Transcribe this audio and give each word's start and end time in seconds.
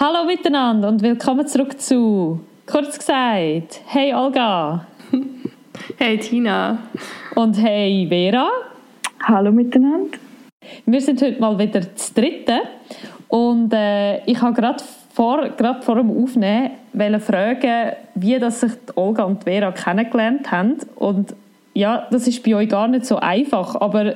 Hallo 0.00 0.24
miteinander 0.24 0.86
und 0.86 1.02
willkommen 1.02 1.44
zurück 1.48 1.80
zu 1.80 2.38
Kurz 2.66 3.00
gesagt, 3.00 3.80
hey 3.86 4.14
Olga. 4.14 4.86
Hey 5.96 6.18
Tina. 6.18 6.78
Und 7.34 7.60
hey 7.60 8.06
Vera. 8.08 8.48
Hallo 9.24 9.50
miteinander. 9.50 10.16
Wir 10.86 11.00
sind 11.00 11.20
heute 11.20 11.40
mal 11.40 11.58
wieder 11.58 11.80
das 11.80 12.14
Dritte 12.14 12.60
und 13.26 13.72
äh, 13.72 14.24
ich 14.24 14.40
habe 14.40 14.52
gerade 14.52 14.84
vor, 15.12 15.48
gerade 15.48 15.82
vor 15.82 15.96
dem 15.96 16.22
Aufnehmen 16.22 16.70
fragen, 17.20 17.96
wie 18.14 18.38
das 18.38 18.60
sich 18.60 18.70
Olga 18.94 19.24
und 19.24 19.42
Vera 19.42 19.72
kennengelernt 19.72 20.48
haben 20.52 20.76
und 20.94 21.34
ja, 21.74 22.06
das 22.12 22.28
ist 22.28 22.44
bei 22.44 22.54
euch 22.54 22.68
gar 22.68 22.86
nicht 22.86 23.04
so 23.04 23.16
einfach, 23.16 23.74
aber 23.74 24.14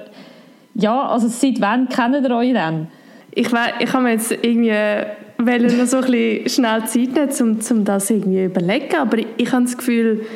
ja, 0.75 1.09
also 1.09 1.27
seit 1.27 1.61
wann 1.61 1.89
kennt 1.89 2.25
ihr 2.25 2.37
euch 2.37 2.53
denn? 2.53 2.87
Ich, 3.33 3.49
ich 3.81 3.93
habe 3.93 4.03
mir 4.05 4.13
jetzt 4.13 4.31
irgendwie 4.31 4.77
wollen 5.47 5.79
noch 5.79 5.87
so 5.87 5.99
ein 5.99 6.05
bisschen 6.05 6.49
schnell 6.49 6.85
Zeit 6.87 7.15
nehmen, 7.15 7.31
um, 7.41 7.77
um 7.79 7.85
das 7.85 8.11
irgendwie 8.11 8.45
überlegen, 8.45 8.97
aber 8.97 9.19
ich, 9.19 9.27
ich 9.37 9.53
habe 9.53 9.65
das 9.65 9.77
Gefühl, 9.77 10.27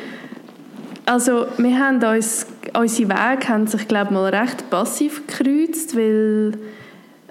also 1.05 1.45
wir 1.57 1.79
haben 1.79 2.03
uns, 2.03 2.47
unsere 2.77 3.09
Wege 3.09 3.47
haben 3.47 3.67
sich 3.67 3.87
glaube 3.87 4.13
mal 4.13 4.33
recht 4.33 4.69
passiv 4.69 5.25
gekreuzt, 5.27 5.95
weil 5.95 6.53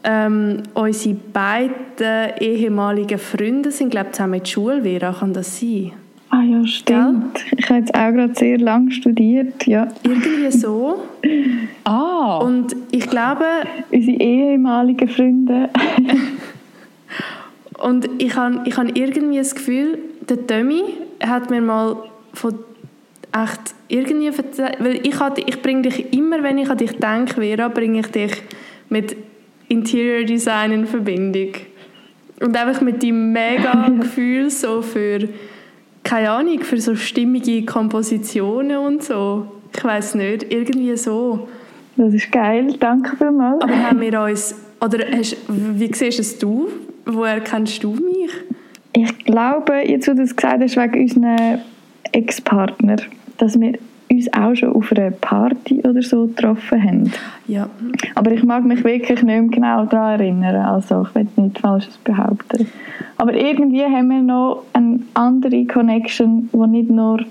ähm, 0.04 0.62
unsere 0.74 1.14
beiden 1.32 2.38
ehemaligen 2.40 3.18
Freunde 3.18 3.70
sind 3.70 3.90
glaube 3.90 4.12
zusammen 4.12 4.34
in 4.34 4.40
der 4.40 4.46
Schule, 4.46 4.82
Vera, 4.82 5.12
kann 5.12 5.32
das 5.32 5.60
sein? 5.60 5.92
Ah 6.30 6.42
ja, 6.42 6.66
stimmt. 6.66 7.34
Gell? 7.34 7.58
Ich 7.58 7.68
habe 7.68 7.78
jetzt 7.78 7.94
auch 7.94 8.12
gerade 8.12 8.34
sehr 8.34 8.58
lange 8.58 8.90
studiert, 8.90 9.66
ja. 9.66 9.88
Irgendwie 10.02 10.50
so. 10.50 11.04
ah. 11.84 12.38
Und 12.38 12.74
ich 12.90 13.08
glaube... 13.08 13.44
Unsere 13.90 14.16
ehemaligen 14.18 15.08
Freunde. 15.08 15.68
Und 17.78 18.08
ich 18.18 18.34
habe 18.36 18.62
ich 18.64 18.76
hab 18.76 18.96
irgendwie 18.96 19.38
das 19.38 19.54
Gefühl, 19.54 19.98
der 20.28 20.46
Tommy 20.46 20.82
hat 21.22 21.50
mir 21.50 21.60
mal 21.60 21.96
von 22.32 22.58
echt 23.32 23.74
irgendwie 23.88 24.28
erzählt, 24.28 24.76
weil 24.78 25.06
ich, 25.06 25.14
ich 25.46 25.62
bringe 25.62 25.82
dich 25.82 26.12
immer, 26.12 26.42
wenn 26.42 26.58
ich 26.58 26.70
an 26.70 26.78
dich 26.78 26.96
denke, 26.96 27.34
Vera, 27.34 27.68
bringe 27.68 28.00
ich 28.00 28.06
dich 28.06 28.32
mit 28.88 29.16
Interior 29.68 30.24
Design 30.24 30.72
in 30.72 30.86
Verbindung. 30.86 31.52
Und 32.40 32.56
einfach 32.56 32.80
mit 32.80 33.02
deinem 33.02 33.32
mega 33.32 33.88
Gefühl 34.00 34.50
so 34.50 34.82
für, 34.82 35.28
keine 36.02 36.30
Ahnung, 36.30 36.60
für 36.60 36.80
so 36.80 36.94
stimmige 36.94 37.64
Kompositionen 37.64 38.76
und 38.78 39.02
so. 39.02 39.46
Ich 39.76 39.84
weiß 39.84 40.14
nicht, 40.14 40.52
irgendwie 40.52 40.96
so. 40.96 41.48
Das 41.96 42.12
ist 42.12 42.30
geil, 42.30 42.74
danke 42.78 43.16
vielmals. 43.16 43.62
Aber 43.62 43.74
haben 43.74 44.00
wir 44.00 44.20
uns, 44.22 44.54
oder 44.80 44.98
hast, 45.16 45.36
wie 45.48 45.92
siehst 45.92 46.20
es 46.20 46.38
du? 46.38 46.68
Woher 47.06 47.40
kennst 47.40 47.82
du 47.82 47.92
mich? 47.92 48.30
Ich 48.92 49.24
glaube, 49.24 49.82
jetzt, 49.86 50.08
wo 50.08 50.14
du 50.14 50.22
es 50.22 50.34
gesagt 50.34 50.62
hast, 50.62 50.76
wegen 50.76 51.02
unseren 51.02 51.60
Ex-Partner, 52.12 52.96
dass 53.38 53.58
wir 53.60 53.78
uns 54.10 54.32
auch 54.32 54.54
schon 54.54 54.72
auf 54.72 54.92
einer 54.92 55.10
Party 55.10 55.82
oder 55.82 56.02
so 56.02 56.26
getroffen 56.26 56.82
haben. 56.82 57.12
Ja. 57.46 57.68
Aber 58.14 58.32
ich 58.32 58.42
mag 58.42 58.64
mich 58.64 58.82
wirklich 58.84 59.22
nicht 59.22 59.24
mehr 59.24 59.42
genau 59.42 59.84
daran 59.84 60.20
erinnern. 60.20 60.56
Also 60.56 61.06
ich 61.08 61.14
will 61.14 61.28
nicht 61.36 61.58
Falsches 61.58 61.96
behaupten. 61.98 62.68
Aber 63.18 63.34
irgendwie 63.34 63.84
haben 63.84 64.08
wir 64.08 64.22
noch 64.22 64.62
eine 64.72 65.00
andere 65.14 65.64
Connection, 65.66 66.48
die 66.52 66.66
nicht 66.68 66.90
nur 66.90 67.24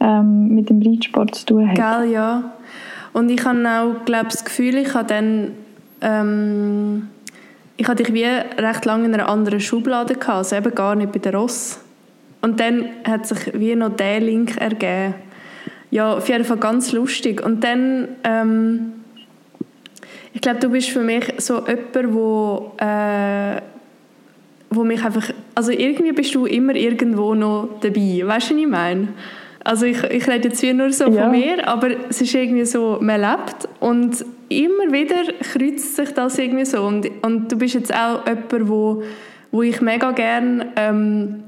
ähm, 0.00 0.48
mit 0.48 0.70
dem 0.70 0.82
Reitsport 0.82 1.34
zu 1.34 1.46
tun 1.46 1.68
hat. 1.68 1.76
Gell, 1.76 2.12
ja. 2.12 2.52
Und 3.12 3.30
ich 3.30 3.44
habe 3.44 3.58
auch, 3.68 4.04
glaube 4.04 4.28
das 4.30 4.44
Gefühl, 4.44 4.76
ich 4.76 4.94
habe 4.94 5.06
dann 5.06 5.52
ähm, 6.00 7.08
ich 7.82 7.88
hatte 7.88 8.04
dich 8.04 8.14
wie 8.14 8.22
recht 8.22 8.84
lange 8.84 9.06
in 9.06 9.14
einer 9.14 9.28
anderen 9.28 9.58
Schublade 9.58 10.14
gehabt, 10.14 10.28
also 10.28 10.54
eben 10.54 10.72
gar 10.72 10.94
nicht 10.94 11.10
bei 11.10 11.18
der 11.18 11.34
Ross. 11.34 11.80
Und 12.40 12.60
dann 12.60 12.90
hat 13.02 13.26
sich 13.26 13.54
wie 13.54 13.74
noch 13.74 13.96
der 13.96 14.20
Link 14.20 14.56
ergeben. 14.56 15.14
Ja, 15.90 16.14
auf 16.14 16.28
jeden 16.28 16.44
Fall 16.44 16.58
ganz 16.58 16.92
lustig. 16.92 17.44
Und 17.44 17.64
dann, 17.64 18.06
ähm, 18.22 18.92
ich 20.32 20.40
glaube, 20.40 20.60
du 20.60 20.68
bist 20.68 20.90
für 20.90 21.00
mich 21.00 21.24
so 21.38 21.66
jemand, 21.66 22.14
wo, 22.14 22.70
äh, 22.78 23.60
wo 24.70 24.84
mich 24.84 25.04
einfach, 25.04 25.30
also 25.56 25.72
irgendwie 25.72 26.12
bist 26.12 26.36
du 26.36 26.46
immer 26.46 26.76
irgendwo 26.76 27.34
noch 27.34 27.80
dabei. 27.80 28.22
Weißt 28.24 28.50
du, 28.50 28.54
was 28.54 28.60
ich 28.62 28.66
meine? 28.68 29.08
Also 29.64 29.86
ich, 29.86 30.02
ich 30.04 30.26
rede 30.28 30.48
jetzt 30.48 30.62
wie 30.62 30.72
nur 30.72 30.92
so 30.92 31.06
ja. 31.06 31.22
von 31.22 31.30
mir, 31.30 31.66
aber 31.68 31.90
es 32.08 32.20
ist 32.20 32.34
irgendwie 32.34 32.64
so, 32.64 32.98
man 33.00 33.20
lebt 33.20 33.68
und 33.80 34.24
immer 34.48 34.92
wieder 34.92 35.32
kreuzt 35.40 35.96
sich 35.96 36.10
das 36.10 36.38
irgendwie 36.38 36.64
so. 36.64 36.82
Und, 36.82 37.08
und 37.22 37.50
du 37.50 37.56
bist 37.56 37.74
jetzt 37.74 37.94
auch 37.94 38.26
jemand, 38.26 38.68
wo, 38.68 39.02
wo 39.50 39.62
ich 39.62 39.80
mega 39.80 40.10
gerne 40.12 40.72
ähm, 40.76 41.44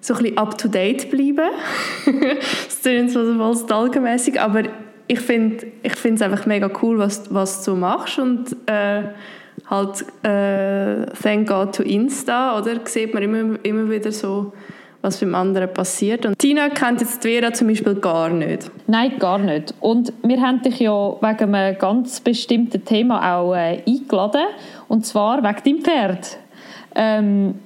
so 0.00 0.14
ein 0.14 0.22
bisschen 0.22 0.38
up-to-date 0.38 1.10
bleibe. 1.10 1.50
das 2.66 2.80
klingt 2.82 3.10
so 3.12 3.20
nostalgenmässig, 3.22 4.40
aber 4.40 4.64
ich 5.06 5.20
finde 5.20 5.66
ich 5.82 5.92
es 6.04 6.22
einfach 6.22 6.46
mega 6.46 6.70
cool, 6.82 6.98
was, 6.98 7.32
was 7.32 7.64
du 7.64 7.76
machst 7.76 8.18
und 8.18 8.56
äh, 8.66 9.02
halt 9.68 10.04
äh, 10.24 11.06
thank 11.22 11.48
God 11.48 11.74
to 11.74 11.82
Insta, 11.82 12.58
oder? 12.58 12.80
Sieht 12.84 13.14
man 13.14 13.22
immer, 13.22 13.58
immer 13.62 13.90
wieder 13.90 14.10
so 14.10 14.52
was 15.02 15.18
beim 15.18 15.34
anderen 15.34 15.72
passiert. 15.72 16.24
Und 16.24 16.38
Tina 16.38 16.68
kennt 16.68 17.00
jetzt 17.00 17.22
Vera 17.22 17.52
zum 17.52 17.68
Beispiel 17.68 17.96
gar 17.96 18.30
nicht. 18.30 18.70
Nein, 18.86 19.18
gar 19.18 19.38
nicht. 19.38 19.74
Und 19.80 20.12
wir 20.22 20.40
haben 20.40 20.62
dich 20.62 20.78
ja 20.78 21.16
wegen 21.20 21.54
einem 21.54 21.78
ganz 21.78 22.20
bestimmten 22.20 22.84
Thema 22.84 23.36
auch 23.36 23.54
äh, 23.54 23.82
eingeladen. 23.86 24.46
Und 24.88 25.04
zwar 25.04 25.42
wegen 25.42 25.62
deinem 25.64 25.80
Pferd. 25.80 26.38
Ähm, 26.94 27.56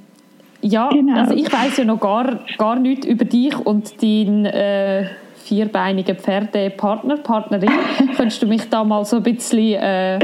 ja, 0.62 0.88
genau. 0.88 1.20
also 1.20 1.34
ich 1.34 1.52
weiß 1.52 1.76
ja 1.76 1.84
noch 1.84 2.00
gar, 2.00 2.41
gar 2.56 2.76
nichts 2.76 3.06
über 3.06 3.24
dich 3.24 3.54
und 3.54 4.03
deinen 4.03 4.47
äh, 4.47 5.06
vierbeinigen 5.36 6.16
Pferdepartner, 6.16 7.18
Partnerin. 7.18 7.70
Könntest 8.16 8.42
du 8.42 8.47
mich 8.47 8.68
da 8.70 8.82
mal 8.82 9.04
so 9.04 9.16
ein 9.16 9.22
bisschen 9.22 9.74
äh, 9.74 10.18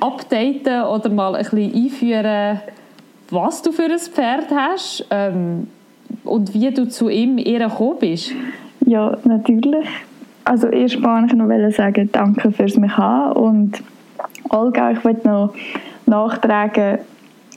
updaten 0.00 0.82
oder 0.82 1.08
mal 1.08 1.34
ein 1.34 1.44
bisschen 1.44 1.74
einführen, 1.74 2.60
was 3.30 3.62
du 3.62 3.72
für 3.72 3.84
ein 3.84 3.98
Pferd 3.98 4.50
hast? 4.50 5.06
Ähm, 5.10 5.68
und 6.24 6.54
wie 6.54 6.70
du 6.70 6.88
zu 6.88 7.08
ihm 7.08 7.38
eher 7.38 7.68
gekommen 7.68 7.98
bist? 8.00 8.32
Ja, 8.86 9.16
natürlich. 9.24 9.86
Also 10.44 10.68
erst 10.68 11.00
mal 11.00 11.24
ich 11.26 11.34
noch 11.34 11.70
sagen, 11.70 12.08
danke 12.12 12.50
fürs 12.50 12.76
mich 12.76 12.96
haben. 12.96 13.32
Und 13.36 13.82
Olga, 14.48 14.90
ich 14.90 15.04
wollte 15.04 15.28
noch 15.28 15.54
nachtragen, 16.06 16.98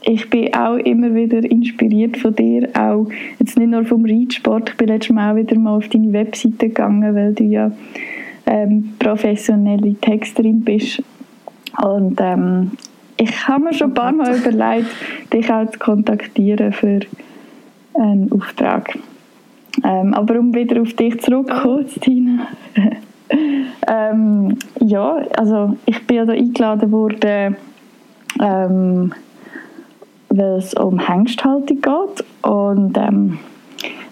ich 0.08 0.30
bin 0.30 0.54
auch 0.54 0.76
immer 0.76 1.14
wieder 1.14 1.38
inspiriert 1.50 2.16
von 2.16 2.34
dir, 2.34 2.68
auch 2.74 3.08
jetzt 3.40 3.58
nicht 3.58 3.70
nur 3.70 3.84
vom 3.84 4.04
Reitsport, 4.04 4.70
ich 4.70 4.76
bin 4.76 4.88
letztes 4.88 5.14
Mal 5.14 5.32
auch 5.32 5.36
wieder 5.36 5.58
mal 5.58 5.76
auf 5.76 5.88
deine 5.88 6.12
Webseite 6.12 6.68
gegangen, 6.68 7.14
weil 7.14 7.34
du 7.34 7.42
ja 7.42 7.72
ähm, 8.46 8.94
professionelle 9.00 9.94
Texterin 9.94 10.60
bist. 10.60 11.02
Und 11.82 12.20
ähm, 12.20 12.70
ich 13.16 13.48
habe 13.48 13.64
mir 13.64 13.74
schon 13.74 13.90
ein 13.90 13.94
paar 13.94 14.12
Mal 14.12 14.36
überlegt, 14.36 14.86
dich 15.32 15.50
auch 15.50 15.68
zu 15.70 15.78
kontaktieren 15.78 16.72
für 16.72 17.00
einen 17.98 18.30
Auftrag. 18.32 18.98
Ähm, 19.84 20.14
aber 20.14 20.38
um 20.38 20.54
wieder 20.54 20.80
auf 20.80 20.92
dich 20.94 21.20
zurückzukommen, 21.20 21.86
oh. 21.86 22.00
Tina. 22.00 22.46
ähm, 23.88 24.58
ja, 24.80 25.16
also 25.36 25.76
ich 25.86 26.06
bin 26.06 26.16
ja 26.18 26.24
da 26.24 26.32
eingeladen 26.32 26.92
worden, 26.92 27.56
ähm, 28.40 29.12
weil 30.30 30.56
es 30.58 30.74
um 30.74 30.98
Hengsthaltung 30.98 31.80
geht 31.80 32.24
und 32.42 32.96
ähm, 32.96 33.38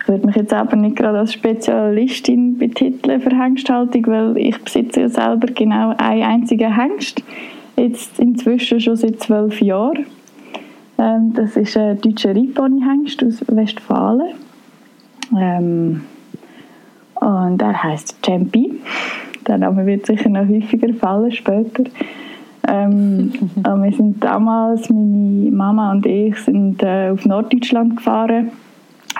ich 0.00 0.08
würde 0.08 0.26
mich 0.26 0.36
jetzt 0.36 0.52
aber 0.52 0.76
nicht 0.76 0.96
gerade 0.96 1.20
als 1.20 1.32
Spezialistin 1.32 2.58
betiteln 2.58 3.22
für 3.22 3.30
Hengsthaltung, 3.30 4.06
weil 4.06 4.36
ich 4.36 4.62
besitze 4.62 5.02
ja 5.02 5.08
selber 5.08 5.46
genau 5.46 5.94
einen 5.96 6.22
einzigen 6.22 6.76
Hengst, 6.76 7.22
jetzt 7.76 8.18
inzwischen 8.20 8.80
schon 8.80 8.96
seit 8.96 9.20
zwölf 9.20 9.62
Jahren 9.62 10.04
ähm, 10.98 11.32
das 11.34 11.56
ist 11.56 11.76
ein 11.76 12.00
deutscher 12.00 12.34
Reitponyhengst 12.34 13.24
aus 13.24 13.44
Westfalen. 13.48 14.34
Ähm, 15.36 16.02
und 17.14 17.62
er 17.62 17.82
heißt 17.82 18.18
Champi. 18.24 18.80
Der 19.46 19.58
Name 19.58 19.86
wird 19.86 20.06
sicher 20.06 20.28
noch 20.28 20.48
häufiger 20.48 20.92
fallen 20.94 21.32
später. 21.32 21.84
Ähm, 22.66 23.32
wir 23.56 23.92
sind 23.92 24.22
damals, 24.22 24.88
meine 24.90 25.50
Mama 25.50 25.92
und 25.92 26.06
ich, 26.06 26.36
sind 26.38 26.82
äh, 26.82 27.10
auf 27.10 27.24
Norddeutschland 27.24 27.96
gefahren, 27.96 28.50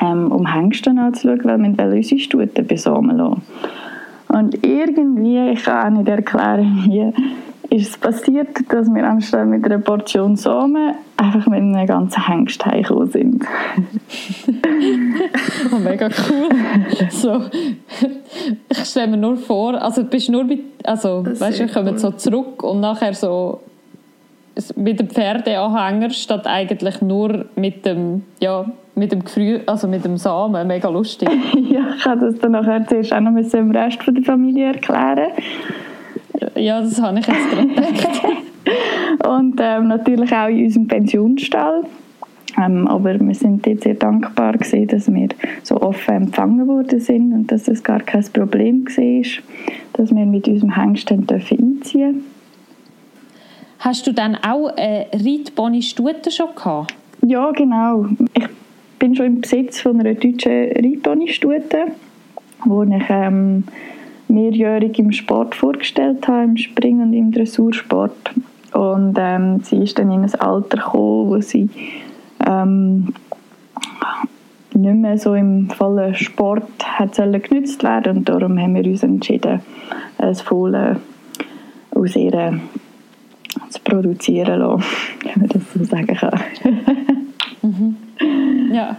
ähm, 0.01 0.33
um 0.33 0.47
Hengste 0.47 0.91
anzuschauen, 0.91 1.41
weil 1.45 1.77
wir 1.77 1.97
unsere 1.97 2.21
Stuten 2.21 2.67
besamen 2.67 3.17
lassen. 3.17 3.43
Und 4.29 4.67
irgendwie, 4.67 5.51
ich 5.51 5.65
kann 5.65 5.95
auch 5.95 5.99
nicht 5.99 6.09
erklären, 6.09 6.85
wie, 6.87 7.13
ist 7.71 7.91
es 7.91 7.99
passiert, 7.99 8.49
dass 8.69 8.93
wir 8.93 9.05
anstatt 9.05 9.47
mit 9.47 9.65
einer 9.65 9.79
Portion 9.79 10.37
Samen 10.37 10.95
einfach 11.17 11.47
mit 11.47 11.61
einem 11.61 11.87
ganzen 11.87 12.27
Hengst 12.27 12.65
heimgekommen 12.65 13.11
sind. 13.11 13.45
oh, 15.73 15.79
mega 15.79 16.07
cool. 16.07 16.49
So, 17.11 17.43
ich 18.69 18.85
stelle 18.85 19.09
mir 19.09 19.17
nur 19.17 19.37
vor, 19.37 19.81
also 19.81 20.05
bist 20.05 20.29
nur 20.29 20.45
mit, 20.45 20.61
also 20.85 21.25
weißt 21.27 21.61
du, 21.61 21.67
wir 21.67 21.73
kommen 21.73 21.95
cool. 21.95 21.99
so 21.99 22.11
zurück 22.13 22.63
und 22.63 22.81
nachher 22.81 23.15
so 23.15 23.61
mit 24.77 25.01
dem 25.01 25.09
Pferdeanhänger 25.09 26.11
statt 26.11 26.47
eigentlich 26.47 27.01
nur 27.01 27.47
mit 27.57 27.85
dem, 27.85 28.23
ja, 28.41 28.67
mit 28.95 29.11
dem 29.11 29.25
Gefrüh, 29.25 29.61
also 29.67 29.89
mit 29.89 30.05
dem 30.05 30.17
Samen. 30.17 30.67
Mega 30.67 30.89
lustig. 30.89 31.29
ja, 31.71 31.95
ich 31.97 32.05
habe 32.05 32.27
das 32.27 32.39
dann 32.39 32.53
nachher 32.53 32.87
zuerst 32.87 33.13
auch 33.13 33.21
noch 33.21 33.35
dem 33.35 33.71
Rest 33.73 34.03
von 34.03 34.15
der 34.15 34.25
Familie 34.25 34.67
erklären. 34.67 35.33
Ja, 36.57 36.81
das 36.81 37.01
habe 37.01 37.19
ich 37.19 37.27
jetzt 37.27 37.51
gerade 37.51 37.69
gedacht. 37.69 38.23
Und 39.27 39.59
ähm, 39.61 39.89
natürlich 39.89 40.33
auch 40.33 40.49
in 40.49 40.65
unserem 40.65 40.89
Pensionsstall. 40.89 41.85
Ähm, 42.57 42.87
aber 42.87 43.19
wir 43.19 43.35
sind 43.35 43.67
jetzt 43.67 43.83
sehr 43.83 43.95
dankbar 43.95 44.53
gewesen, 44.53 44.87
dass 44.87 45.13
wir 45.13 45.29
so 45.63 45.81
offen 45.81 46.15
empfangen 46.15 46.67
worden 46.69 47.01
sind 47.01 47.33
und 47.33 47.51
dass 47.51 47.67
es 47.67 47.83
gar 47.83 48.01
kein 48.01 48.25
Problem 48.33 48.87
war, 48.87 49.43
dass 49.95 50.15
wir 50.15 50.25
mit 50.25 50.47
unserem 50.47 50.77
Hengst 50.77 51.11
einziehen 51.11 51.81
dürfen. 51.81 52.25
Hast 53.81 54.07
du 54.07 54.13
dann 54.13 54.37
auch 54.37 54.69
eine 54.77 55.07
Reitboni 55.13 55.83
Stute 55.83 56.31
schon 56.31 56.55
gehabt? 56.55 56.95
Ja, 57.27 57.51
genau. 57.51 58.07
Ich 58.35 58.47
bin 58.99 59.15
schon 59.15 59.27
im 59.27 59.41
Besitz 59.41 59.81
von 59.81 60.01
einer 60.01 60.15
deutschen 60.15 60.73
Reitboni 60.73 61.29
Stute, 61.29 61.89
wo 62.65 62.83
ich 62.85 63.05
ähm, 63.09 63.65
mehrjährig 64.29 64.99
im 64.99 65.13
Sport 65.13 65.55
vorgestellt 65.55 66.27
habe, 66.29 66.45
im 66.45 66.57
Spring- 66.57 67.03
und 67.03 67.13
im 67.13 67.33
Dressursport. 67.33 68.33
Und 68.73 69.17
ähm, 69.19 69.61
sie 69.63 69.77
ist 69.77 69.99
dann 69.99 70.11
in 70.11 70.23
ein 70.23 70.35
Alter 70.35 70.79
gekommen, 70.79 71.31
wo 71.31 71.41
sie 71.41 71.69
ähm, 72.45 73.15
nicht 74.75 74.97
mehr 74.97 75.19
so 75.19 75.35
im 75.35 75.71
vollen 75.71 76.15
Sport 76.15 76.69
hat 76.85 77.15
genutzt 77.17 77.83
werden 77.85 78.19
und 78.19 78.29
darum 78.29 78.59
haben 78.59 78.75
wir 78.75 78.85
uns 78.85 79.03
entschieden, 79.03 79.61
ein 80.19 80.35
Fohlen 80.35 80.97
aus 81.95 82.17
ihr 82.17 82.61
zu 83.69 83.81
produzieren 83.83 84.61
lassen, 84.61 84.85
wenn 85.23 85.41
man 85.41 85.49
das 85.49 85.73
so 85.73 85.85
sagen 85.85 86.07
kann. 86.07 86.41
mhm. 87.63 87.97
Ja, 88.73 88.97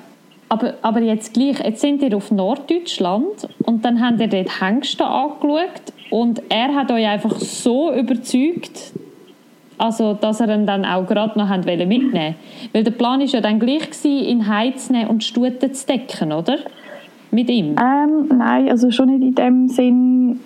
aber, 0.49 0.75
aber 0.81 1.01
jetzt 1.01 1.33
gleich, 1.33 1.59
jetzt 1.59 1.81
sind 1.81 2.01
ihr 2.01 2.15
auf 2.15 2.31
Norddeutschland 2.31 3.47
und 3.65 3.83
dann 3.83 3.99
habt 4.01 4.19
ihr 4.19 4.27
dort 4.27 4.61
Hengste 4.61 5.05
angeschaut 5.05 5.93
und 6.11 6.41
er 6.49 6.75
hat 6.75 6.91
euch 6.91 7.05
einfach 7.05 7.39
so 7.39 7.93
überzeugt, 7.93 8.93
also, 9.77 10.13
dass 10.13 10.39
er 10.39 10.55
ihn 10.55 10.65
dann 10.65 10.85
auch 10.85 11.05
gerade 11.05 11.37
noch 11.37 11.49
mitnehmen 11.49 12.13
wollte. 12.13 12.35
Weil 12.71 12.83
der 12.83 12.91
Plan 12.91 13.19
war 13.19 13.27
ja 13.27 13.41
dann 13.41 13.59
gleich, 13.59 13.89
gewesen, 13.89 14.23
ihn 14.23 14.47
heimzunehmen 14.47 15.09
und 15.09 15.23
Stuten 15.23 15.73
zu 15.73 15.85
decken, 15.85 16.31
oder? 16.31 16.59
Mit 17.31 17.49
ihm? 17.49 17.75
Ähm, 17.77 18.37
nein, 18.37 18.69
also 18.69 18.91
schon 18.91 19.09
nicht 19.09 19.23
in 19.23 19.35
dem 19.35 19.67
Sinn 19.67 20.39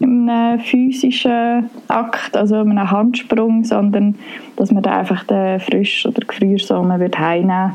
einem 0.00 0.60
physischen 0.60 1.68
Akt, 1.88 2.36
also 2.36 2.56
einem 2.56 2.88
Handsprung, 2.88 3.64
sondern 3.64 4.14
dass 4.54 4.70
man 4.70 4.84
da 4.84 4.98
einfach 4.98 5.24
den 5.24 5.58
Frisch- 5.58 6.06
oder 6.06 6.24
Gefriersamen 6.24 7.00
wird 7.00 7.18
heimnehmen 7.18 7.72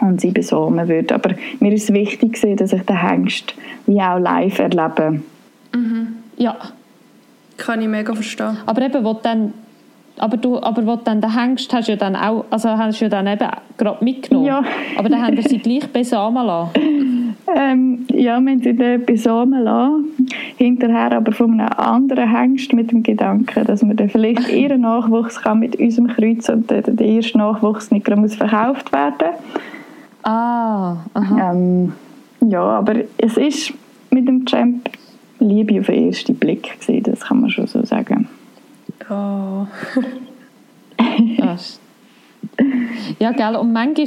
und 0.00 0.20
sie 0.20 0.30
besamen 0.30 0.88
würde. 0.88 1.14
Aber 1.14 1.34
mir 1.60 1.72
ist 1.72 1.92
wichtig, 1.92 2.40
dass 2.56 2.72
ich 2.72 2.82
den 2.82 3.00
Hengst 3.00 3.54
wie 3.86 4.00
auch 4.00 4.18
live 4.18 4.58
erlebe. 4.58 5.22
Mhm. 5.74 6.08
Ja. 6.36 6.56
Kann 7.56 7.82
ich 7.82 7.88
mega 7.88 8.14
verstehen. 8.14 8.56
Aber 8.66 8.82
eben, 8.82 9.04
wo 9.04 9.14
dann 9.14 9.52
aber 10.20 10.36
du, 10.36 10.60
aber 10.60 10.84
wo 10.86 10.96
dann 10.96 11.20
den 11.20 11.34
hängst, 11.34 11.72
hast 11.72 11.88
du 11.88 11.92
ja 11.92 11.96
dann 11.96 12.14
auch, 12.14 12.44
also 12.50 12.68
hast 12.68 13.00
du 13.00 13.06
ja 13.06 13.08
dann 13.08 13.26
eben 13.26 13.48
gerade 13.78 14.04
mitgenommen. 14.04 14.46
Ja. 14.46 14.62
Aber 14.96 15.08
dann 15.08 15.22
haben 15.22 15.36
wir 15.36 15.42
sie 15.42 15.58
gleich 15.58 15.88
besamen 15.88 16.46
lassen. 16.46 16.70
Ähm, 17.56 18.06
ja, 18.12 18.38
wir 18.38 18.52
haben 18.52 18.62
sie 18.62 18.76
dann 18.76 19.04
besamen 19.04 19.64
lassen. 19.64 20.28
Hinterher 20.56 21.12
aber 21.12 21.32
von 21.32 21.58
einem 21.58 21.68
anderen 21.76 22.30
Hengst 22.30 22.72
mit 22.72 22.92
dem 22.92 23.02
Gedanken, 23.02 23.64
dass 23.64 23.82
man 23.82 23.96
dann 23.96 24.08
vielleicht 24.08 24.48
ihren 24.52 24.82
Nachwuchs 24.82 25.40
kann 25.40 25.58
mit 25.58 25.74
unserem 25.76 26.08
Kreuz 26.08 26.48
und 26.48 26.70
der, 26.70 26.82
der 26.82 27.06
erste 27.06 27.38
Nachwuchs 27.38 27.90
nicht 27.90 28.08
muss 28.14 28.36
verkauft 28.36 28.92
werden. 28.92 29.30
Ah. 30.22 30.96
Ähm, 31.14 31.92
ja, 32.46 32.62
aber 32.62 32.96
es 33.18 33.36
ist 33.36 33.72
mit 34.10 34.26
dem 34.26 34.44
Champ 34.46 34.90
Liebe 35.38 35.80
auf 35.80 35.86
den 35.86 36.08
ersten 36.08 36.34
Blick 36.36 36.78
gewesen, 36.80 37.02
das 37.04 37.20
kann 37.20 37.40
man 37.40 37.50
schon 37.50 37.66
so 37.66 37.84
sagen. 37.84 38.28
Oh. 39.08 39.66
ja, 43.18 43.32
gell, 43.32 43.56
und 43.56 43.72
manchmal 43.72 44.06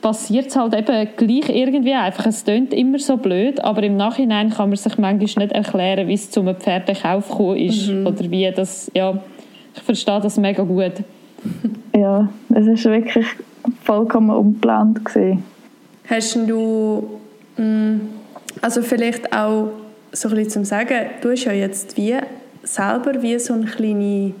passiert 0.00 0.46
es 0.48 0.56
halt 0.56 0.74
eben 0.74 1.08
gleich 1.16 1.48
irgendwie 1.48 1.92
einfach. 1.92 2.26
Es 2.26 2.44
klingt 2.44 2.74
immer 2.74 2.98
so 2.98 3.16
blöd, 3.16 3.62
aber 3.62 3.82
im 3.84 3.96
Nachhinein 3.96 4.50
kann 4.50 4.68
man 4.70 4.76
sich 4.76 4.98
manchmal 4.98 5.46
nicht 5.46 5.54
erklären, 5.54 6.08
wie 6.08 6.14
es 6.14 6.30
zum 6.30 6.54
Pferdekauf 6.54 7.28
gekommen 7.28 7.56
ist 7.56 7.88
mhm. 7.88 8.06
oder 8.06 8.30
wie 8.30 8.50
das, 8.50 8.90
ja, 8.94 9.22
ich 9.74 9.82
verstehe 9.82 10.20
das 10.20 10.36
mega 10.38 10.64
gut. 10.64 10.92
Ja, 11.94 12.28
es 12.54 12.66
ist 12.66 12.84
wirklich 12.84 13.26
vollkommen 13.84 14.30
ungeplant 14.30 15.04
gewesen. 15.04 15.44
Hast 16.08 16.36
du, 16.36 17.20
mm, 17.56 17.96
also 18.60 18.82
vielleicht 18.82 19.32
auch 19.32 19.70
so 20.12 20.28
ein 20.28 20.34
bisschen 20.34 20.50
zum 20.50 20.64
Sagen, 20.64 21.06
du 21.20 21.30
hast 21.30 21.44
ja 21.44 21.52
jetzt 21.52 21.96
wie 21.96 22.16
selber 22.62 23.22
wie 23.22 23.38
so 23.38 23.54
eine 23.54 23.66
kleine, 23.66 24.34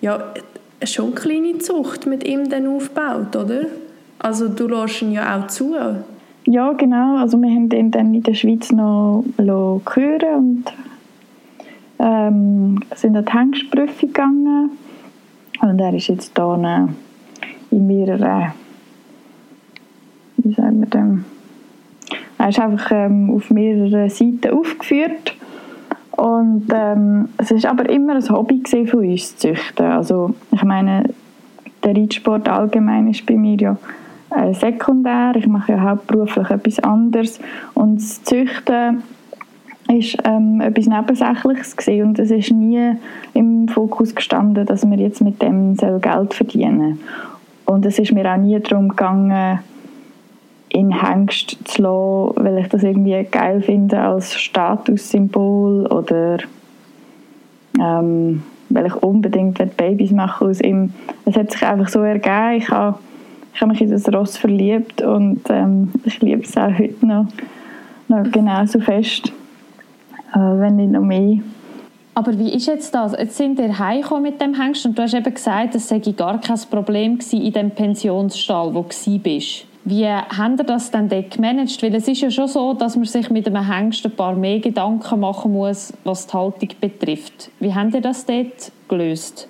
ja, 0.00 0.32
schon 0.84 1.06
eine 1.06 1.14
kleine 1.14 1.58
Zucht 1.58 2.06
mit 2.06 2.26
ihm 2.26 2.48
dann 2.48 2.66
aufgebaut, 2.66 3.36
oder? 3.36 3.66
Also 4.18 4.48
du 4.48 4.66
lässt 4.68 5.02
ihn 5.02 5.12
ja 5.12 5.38
auch 5.38 5.46
zu. 5.48 5.76
Ja, 6.46 6.72
genau. 6.72 7.16
Also 7.16 7.38
wir 7.38 7.50
haben 7.50 7.70
ihn 7.70 7.90
dann 7.90 8.14
in 8.14 8.22
der 8.22 8.34
Schweiz 8.34 8.70
noch 8.70 9.24
hören 9.38 10.36
und 10.36 10.64
ähm, 11.98 12.80
sind 12.94 13.16
an 13.16 13.24
die 13.24 13.32
Hengstprüfung 13.32 14.08
gegangen. 14.08 14.70
Und 15.60 15.80
er 15.80 15.94
ist 15.94 16.08
jetzt 16.08 16.32
hier 16.36 16.88
in 17.74 17.86
mehreren, 17.86 18.52
wie 20.38 20.52
sagen 20.52 20.80
wir 20.80 20.88
dem, 20.88 21.24
er 22.38 22.48
ist 22.48 22.58
einfach 22.58 22.90
ähm, 22.92 23.30
auf 23.34 23.50
mehreren 23.50 24.08
Seiten 24.08 24.50
aufgeführt 24.50 25.36
und 26.12 26.66
ähm, 26.72 27.28
es 27.38 27.50
ist 27.50 27.66
aber 27.66 27.88
immer 27.88 28.14
ein 28.14 28.28
Hobby 28.28 28.62
von 28.86 29.00
uns 29.00 29.36
zu 29.36 29.48
züchten. 29.48 29.86
Also 29.86 30.34
ich 30.52 30.62
meine, 30.62 31.04
der 31.82 31.96
Reitsport 31.96 32.48
allgemein 32.48 33.08
ist 33.08 33.26
bei 33.26 33.34
mir 33.34 33.56
ja 33.56 33.76
äh, 34.30 34.52
sekundär. 34.54 35.32
Ich 35.36 35.46
mache 35.46 35.72
ja 35.72 35.80
hauptberuflich 35.80 36.50
etwas 36.50 36.78
anderes 36.80 37.40
und 37.74 37.96
das 37.96 38.22
Züchten 38.22 39.02
ist 39.92 40.16
ähm, 40.24 40.60
etwas 40.60 40.86
Nebensächliches 40.86 41.76
gewesen. 41.76 42.08
und 42.08 42.18
es 42.18 42.30
ist 42.30 42.52
nie 42.52 42.96
im 43.34 43.68
Fokus 43.68 44.14
gestanden, 44.14 44.66
dass 44.66 44.88
wir 44.88 44.96
jetzt 44.98 45.20
mit 45.20 45.42
dem 45.42 45.76
Geld 45.76 46.34
verdienen 46.34 47.00
und 47.66 47.86
es 47.86 47.98
ist 47.98 48.12
mir 48.12 48.30
auch 48.30 48.36
nie 48.36 48.58
darum 48.60 48.88
gegangen, 48.88 49.60
in 50.68 50.90
Hengst 50.90 51.56
zu 51.64 51.82
lassen, 51.82 52.44
weil 52.44 52.58
ich 52.58 52.68
das 52.68 52.82
irgendwie 52.82 53.22
geil 53.30 53.62
finde 53.62 54.00
als 54.00 54.34
Statussymbol 54.34 55.86
oder 55.86 56.38
ähm, 57.80 58.42
weil 58.70 58.86
ich 58.86 58.94
unbedingt 58.96 59.76
Babys 59.76 60.10
machen 60.10 60.48
aus 60.48 60.60
ihm. 60.60 60.92
Es 61.24 61.36
hat 61.36 61.52
sich 61.52 61.64
einfach 61.64 61.88
so 61.88 62.00
ergeben. 62.00 62.56
Ich 62.56 62.68
habe, 62.70 62.98
ich 63.54 63.60
habe 63.60 63.70
mich 63.70 63.82
in 63.82 63.90
das 63.90 64.12
Ross 64.12 64.36
verliebt 64.36 65.00
und 65.00 65.42
ähm, 65.48 65.92
ich 66.04 66.20
liebe 66.20 66.42
es 66.42 66.56
auch 66.56 66.76
heute 66.76 67.06
noch, 67.06 67.26
noch 68.08 68.30
genauso 68.32 68.80
fest, 68.80 69.32
äh, 70.34 70.38
wenn 70.38 70.76
nicht 70.76 70.90
noch 70.90 71.02
mehr. 71.02 71.38
Aber 72.14 72.38
wie 72.38 72.52
ist 72.52 72.66
jetzt 72.66 72.94
das? 72.94 73.12
Jetzt 73.12 73.36
sind 73.36 73.58
ihr 73.58 73.78
heimgekommen 73.78 74.22
mit 74.22 74.40
dem 74.40 74.54
Hengst 74.54 74.86
und 74.86 74.96
du 74.96 75.02
hast 75.02 75.14
eben 75.14 75.34
gesagt, 75.34 75.74
es 75.74 75.88
sei 75.88 75.98
gar 75.98 76.40
kein 76.40 76.58
Problem 76.70 77.18
in 77.32 77.52
dem 77.52 77.70
Pensionsstall, 77.72 78.72
wo 78.72 78.82
du 78.82 79.18
bist. 79.18 79.66
Wie 79.86 80.06
haben 80.06 80.56
ihr 80.56 80.64
das 80.64 80.90
dann 80.90 81.08
dort 81.08 81.32
gemanagt? 81.32 81.82
Weil 81.82 81.94
es 81.94 82.08
ist 82.08 82.22
ja 82.22 82.30
schon 82.30 82.48
so, 82.48 82.72
dass 82.72 82.96
man 82.96 83.04
sich 83.04 83.28
mit 83.30 83.46
einem 83.46 83.68
Hengst 83.68 84.06
ein 84.06 84.12
paar 84.12 84.34
mehr 84.34 84.60
Gedanken 84.60 85.20
machen 85.20 85.52
muss, 85.52 85.92
was 86.04 86.26
die 86.26 86.32
Haltung 86.32 86.70
betrifft. 86.80 87.50
Wie 87.60 87.74
habt 87.74 87.92
ihr 87.92 88.00
das 88.00 88.24
dort 88.24 88.72
gelöst? 88.88 89.48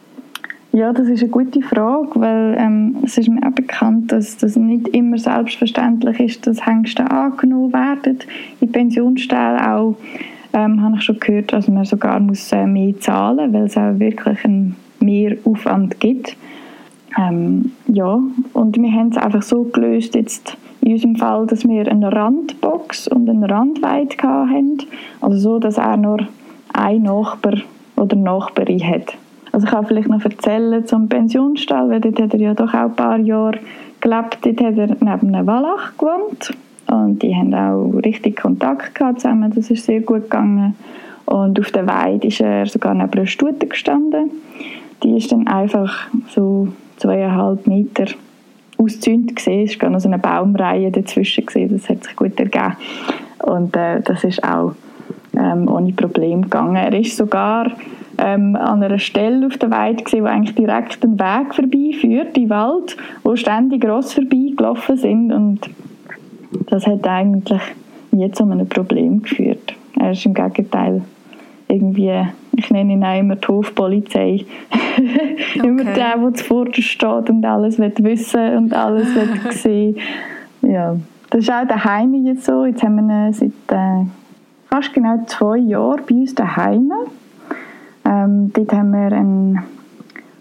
Ja, 0.73 0.92
das 0.92 1.06
ist 1.06 1.23
eine 1.23 1.30
gute 1.30 1.62
Frage, 1.62 2.11
weil 2.14 2.56
ähm, 2.59 2.97
es 3.04 3.16
ist 3.16 3.28
mir 3.28 3.47
auch 3.47 3.52
bekannt, 3.52 4.11
dass 4.11 4.37
das 4.38 4.56
nicht 4.56 4.88
immer 4.88 5.18
selbstverständlich 5.18 6.18
ist, 6.18 6.47
dass 6.49 6.66
Hengste 6.66 7.09
angenommen 7.09 7.73
werden. 7.73 8.18
In 8.61 8.73
Pensionsstellen 8.73 9.61
auch 9.61 9.94
ähm, 10.54 10.82
habe 10.82 10.96
ich 10.96 11.02
schon 11.02 11.18
gehört, 11.18 11.52
dass 11.52 11.68
man 11.68 11.84
sogar 11.84 12.18
muss, 12.20 12.52
äh, 12.52 12.66
mehr 12.66 12.99
zahlen 13.00 13.50
muss, 13.50 13.54
weil 13.54 13.66
es 13.66 13.76
auch 13.76 13.99
wirklich 13.99 14.44
einen 14.44 14.76
Mehraufwand 15.00 16.00
gibt. 16.00 16.37
Ähm, 17.18 17.73
ja, 17.87 18.18
und 18.52 18.76
wir 18.76 18.92
haben 18.92 19.08
es 19.08 19.16
einfach 19.16 19.42
so 19.42 19.64
gelöst, 19.64 20.14
jetzt 20.14 20.56
in 20.80 20.92
unserem 20.92 21.16
Fall, 21.16 21.46
dass 21.46 21.66
wir 21.66 21.88
eine 21.88 22.12
Randbox 22.12 23.08
und 23.08 23.28
eine 23.28 23.49
Randweite 23.49 24.23
hatten. 24.23 24.78
Also 25.20 25.38
so, 25.38 25.58
dass 25.58 25.78
er 25.78 25.96
nur 25.96 26.18
ein 26.73 27.02
Nachbar 27.02 27.54
oder 27.96 28.16
Nachbarin 28.16 28.87
hat. 28.87 29.14
Also 29.52 29.66
ich 29.66 29.73
kann 29.73 29.87
vielleicht 29.87 30.08
noch 30.08 30.25
erzählen 30.25 30.84
zum 30.87 31.08
Pensionsstall, 31.08 31.88
weil 31.88 32.00
dort 32.00 32.20
hat 32.20 32.34
er 32.34 32.40
ja 32.40 32.54
doch 32.54 32.75
auch 32.75 32.87
ein 32.87 32.96
paar 32.96 33.18
Jahre 33.18 33.58
gelebt. 34.00 34.38
Dort 34.42 34.61
hat 34.61 34.76
er 34.78 34.87
neben 34.88 35.34
einem 35.34 35.46
Wallach 35.46 35.96
gewohnt 35.96 36.52
und 36.94 37.22
die 37.22 37.34
haben 37.34 37.54
auch 37.54 37.90
richtig 38.04 38.36
Kontakt 38.40 38.94
gehabt 38.94 39.20
zusammen. 39.20 39.52
Das 39.54 39.70
ist 39.70 39.84
sehr 39.84 40.00
gut 40.00 40.24
gegangen. 40.24 40.74
Und 41.26 41.58
auf 41.58 41.70
der 41.70 41.86
Weide 41.86 42.28
ist 42.28 42.40
er 42.40 42.66
sogar 42.66 42.94
neben 42.94 43.12
einer 43.12 43.26
Stute 43.26 43.66
gestanden 43.66 44.30
die 45.04 45.18
ist 45.18 45.30
dann 45.30 45.46
einfach 45.46 46.08
so 46.28 46.68
zweieinhalb 46.96 47.66
Meter 47.66 48.06
ausgezäunt 48.78 49.36
gesehen. 49.36 49.64
Es 49.64 49.80
war 49.80 49.90
noch 49.90 50.00
so 50.00 50.08
eine 50.08 50.18
Baumreihe 50.18 50.90
dazwischen 50.90 51.46
gesehen. 51.46 51.70
Das 51.72 51.88
hat 51.88 52.04
sich 52.04 52.16
gut 52.16 52.38
ergeben. 52.40 52.76
Und 53.42 53.76
äh, 53.76 54.00
das 54.00 54.24
ist 54.24 54.42
auch 54.42 54.72
ähm, 55.36 55.68
ohne 55.68 55.92
Problem 55.92 56.42
gegangen. 56.42 56.76
Er 56.76 56.92
ist 56.98 57.16
sogar 57.16 57.70
ähm, 58.18 58.56
an 58.56 58.82
einer 58.82 58.98
Stelle 58.98 59.46
auf 59.46 59.58
der 59.58 59.70
Weide 59.70 60.02
gesehen, 60.02 60.24
wo 60.24 60.28
eigentlich 60.28 60.54
direkt 60.54 61.04
ein 61.04 61.18
Weg 61.18 61.54
vorbeiführt, 61.54 62.36
die 62.36 62.48
Wald, 62.48 62.96
wo 63.22 63.36
ständig 63.36 63.84
Ross 63.84 64.14
vorbeigelaufen 64.14 64.96
sind 64.96 65.32
und 65.32 65.60
das 66.66 66.87
hat 66.87 67.06
eigentlich 67.06 67.61
nie 68.11 68.30
zu 68.30 68.44
einem 68.44 68.68
Problem 68.68 69.23
geführt. 69.23 69.75
Er 69.99 70.12
ist 70.12 70.25
im 70.26 70.34
Gegenteil 70.34 71.02
irgendwie, 71.68 72.26
ich 72.56 72.70
nenne 72.70 72.92
ihn 72.92 73.04
auch 73.04 73.18
immer 73.18 73.37
die 73.37 73.49
Hofpolizei. 73.49 74.44
Okay. 74.96 75.66
immer 75.66 75.84
der, 75.84 76.16
der 76.18 76.34
zuvorderst 76.34 76.82
steht 76.82 77.28
und 77.28 77.44
alles 77.44 77.80
will 77.80 77.92
wissen 77.99 78.56
und 78.56 78.73
alles 78.73 79.12
will 79.14 79.28
sehen. 79.50 79.96
Ja, 80.62 80.96
das 81.30 81.40
ist 81.40 81.52
auch 81.52 81.66
daheim 81.66 82.14
jetzt 82.25 82.44
so. 82.44 82.64
Jetzt 82.64 82.82
haben 82.84 82.96
wir 82.96 83.26
ihn 83.26 83.32
seit 83.32 83.50
äh, 83.70 84.06
fast 84.70 84.92
genau 84.94 85.18
zwei 85.26 85.58
Jahren 85.58 86.00
bei 86.08 86.14
uns 86.14 86.34
daheim. 86.34 86.92
Ähm, 88.04 88.52
dort 88.52 88.73
haben 88.73 88.92
wir 88.92 89.16
einen 89.16 89.58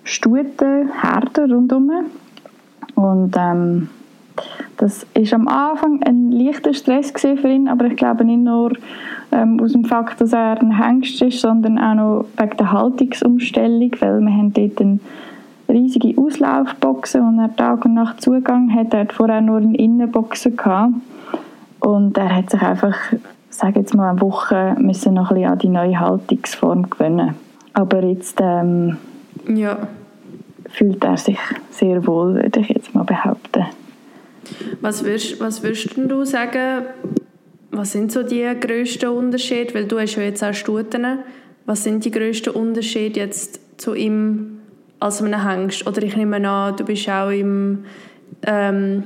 Stutenherder 0.03 1.49
rundherum. 1.49 1.91
Und 2.95 3.35
ähm, 3.37 3.89
das 4.77 5.05
war 5.15 5.39
am 5.39 5.47
Anfang 5.47 6.03
ein 6.03 6.31
leichter 6.31 6.73
Stress 6.73 7.11
für 7.11 7.47
ihn, 7.47 7.67
aber 7.67 7.85
ich 7.85 7.95
glaube 7.95 8.25
nicht 8.25 8.41
nur 8.41 8.71
ähm, 9.31 9.59
aus 9.61 9.73
dem 9.73 9.85
Fakt, 9.85 10.19
dass 10.21 10.33
er 10.33 10.59
ein 10.59 10.77
Hengst 10.77 11.21
ist, 11.21 11.41
sondern 11.41 11.77
auch 11.79 11.95
noch 11.95 12.25
wegen 12.37 12.57
der 12.57 12.71
Haltungsumstellung, 12.71 13.91
weil 13.99 14.19
wir 14.19 14.31
haben 14.31 14.53
dort 14.53 14.81
eine 14.81 14.99
riesige 15.69 16.19
Auslaufboxen 16.19 17.21
und 17.21 17.39
er 17.39 17.55
Tag 17.55 17.85
und 17.85 17.93
Nacht 17.93 18.21
Zugang 18.21 18.73
hat. 18.73 18.93
Er 18.93 19.01
hat 19.01 19.13
vorher 19.13 19.41
nur 19.41 19.57
eine 19.57 19.77
Innenboxen 19.77 20.55
gehabt 20.57 20.93
und 21.79 22.17
er 22.17 22.35
hat 22.35 22.49
sich 22.49 22.61
einfach, 22.61 22.97
sage 23.49 23.79
jetzt 23.79 23.95
mal, 23.95 24.09
eine 24.09 24.21
Woche 24.21 24.75
müssen 24.79 25.13
noch 25.13 25.31
ein 25.31 25.35
bisschen 25.35 25.51
an 25.51 25.59
die 25.59 25.69
neue 25.69 25.99
Haltungsform 25.99 26.89
gewöhnen. 26.89 27.35
Aber 27.73 28.03
jetzt 28.03 28.39
ähm, 28.41 28.97
ja. 29.47 29.77
fühlt 30.69 31.03
er 31.03 31.17
sich 31.17 31.39
sehr 31.71 32.05
wohl, 32.05 32.35
würde 32.35 32.59
ich 32.59 32.69
jetzt 32.69 32.93
mal 32.93 33.03
behaupten. 33.03 33.65
Was 34.81 35.03
würdest, 35.03 35.39
was 35.39 35.63
würdest 35.63 35.95
du 35.95 36.25
sagen, 36.25 36.85
was 37.71 37.91
sind 37.91 38.11
so 38.11 38.23
die 38.23 38.47
grössten 38.59 39.09
Unterschiede? 39.09 39.73
Weil 39.73 39.85
du 39.85 39.99
hast 39.99 40.15
ja 40.15 40.23
jetzt 40.23 40.43
auch 40.43 40.53
Stuten. 40.53 41.19
Was 41.65 41.83
sind 41.83 42.05
die 42.05 42.11
grössten 42.11 42.51
Unterschiede 42.51 43.19
jetzt 43.19 43.59
zu 43.79 43.95
ihm 43.95 44.59
als 44.99 45.21
einem 45.21 45.47
Hengst? 45.47 45.87
Oder 45.87 46.03
ich 46.03 46.15
nehme 46.15 46.47
an, 46.47 46.75
du 46.75 46.83
bist 46.83 47.09
auch 47.09 47.29
im 47.29 47.85
ähm, 48.45 49.03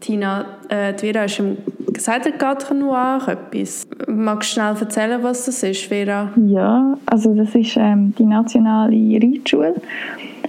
Tina, 0.00 0.44
äh, 0.68 0.92
die 0.92 1.12
Vera 1.12 1.22
hast 1.22 1.38
ihm 1.38 1.56
gesagt, 1.92 2.26
er 2.26 2.32
geht 2.32 2.70
auch 2.70 3.28
etwas. 3.28 3.86
Magst 4.06 4.50
du 4.50 4.54
schnell 4.54 4.76
erzählen, 4.78 5.22
was 5.22 5.46
das 5.46 5.62
ist, 5.62 5.84
Vera? 5.84 6.30
Ja, 6.46 6.98
also 7.06 7.34
das 7.34 7.54
ist 7.54 7.76
ähm, 7.76 8.14
die 8.18 8.24
nationale 8.26 8.94
Reitschule 8.94 9.74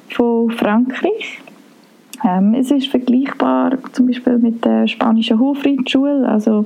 von 0.10 0.52
Frankreich. 0.52 1.40
Ähm, 2.26 2.56
es 2.56 2.72
ist 2.72 2.88
vergleichbar 2.88 3.78
zum 3.92 4.08
Beispiel 4.08 4.40
mit 4.40 4.66
der 4.66 4.88
spanischen 4.88 5.40
Hofreitschule, 5.40 6.28
also 6.28 6.66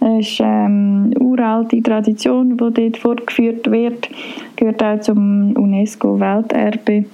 es 0.00 0.28
ist 0.28 0.40
ähm, 0.40 1.12
eine 1.14 1.18
uralte 1.18 1.82
Tradition, 1.82 2.56
die 2.56 2.56
dort 2.56 2.96
fortgeführt 2.96 3.70
wird, 3.70 4.08
gehört 4.56 4.82
auch 4.82 5.00
zum 5.00 5.56
UNESCO-Welterbe. 5.56 7.04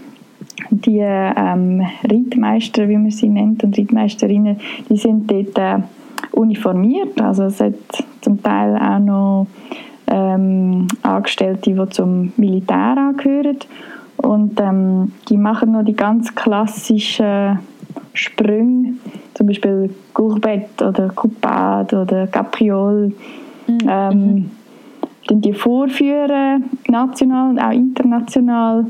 Die 0.70 0.98
ähm, 0.98 1.82
Reitmeister, 2.04 2.88
wie 2.88 2.96
man 2.96 3.10
sie 3.10 3.28
nennt, 3.28 3.64
und 3.64 3.78
Reitmeisterinnen, 3.78 4.56
die 4.88 4.96
sind 4.96 5.30
dort 5.30 5.58
äh, 5.58 5.82
uniformiert. 6.32 7.20
Also 7.20 7.44
es 7.44 7.60
hat 7.60 7.74
zum 8.20 8.42
Teil 8.42 8.76
auch 8.76 8.98
noch 8.98 9.46
ähm, 10.06 10.86
Angestellte, 11.02 11.70
die 11.70 11.90
zum 11.90 12.32
Militär 12.36 12.96
angehören. 12.96 13.58
Und 14.16 14.60
ähm, 14.60 15.12
die 15.28 15.36
machen 15.36 15.72
noch 15.72 15.84
die 15.84 15.96
ganz 15.96 16.34
klassischen 16.34 17.58
Sprünge, 18.14 18.94
zum 19.34 19.46
Beispiel 19.46 19.94
Courbette 20.12 20.88
oder 20.88 21.08
Coupade 21.08 22.02
oder 22.02 22.26
Capriole. 22.26 23.12
Mhm. 23.66 23.78
Ähm, 23.88 24.50
die 25.32 25.52
vorführen, 25.52 26.64
national 26.88 27.50
und 27.50 27.58
auch 27.60 27.70
international. 27.70 28.86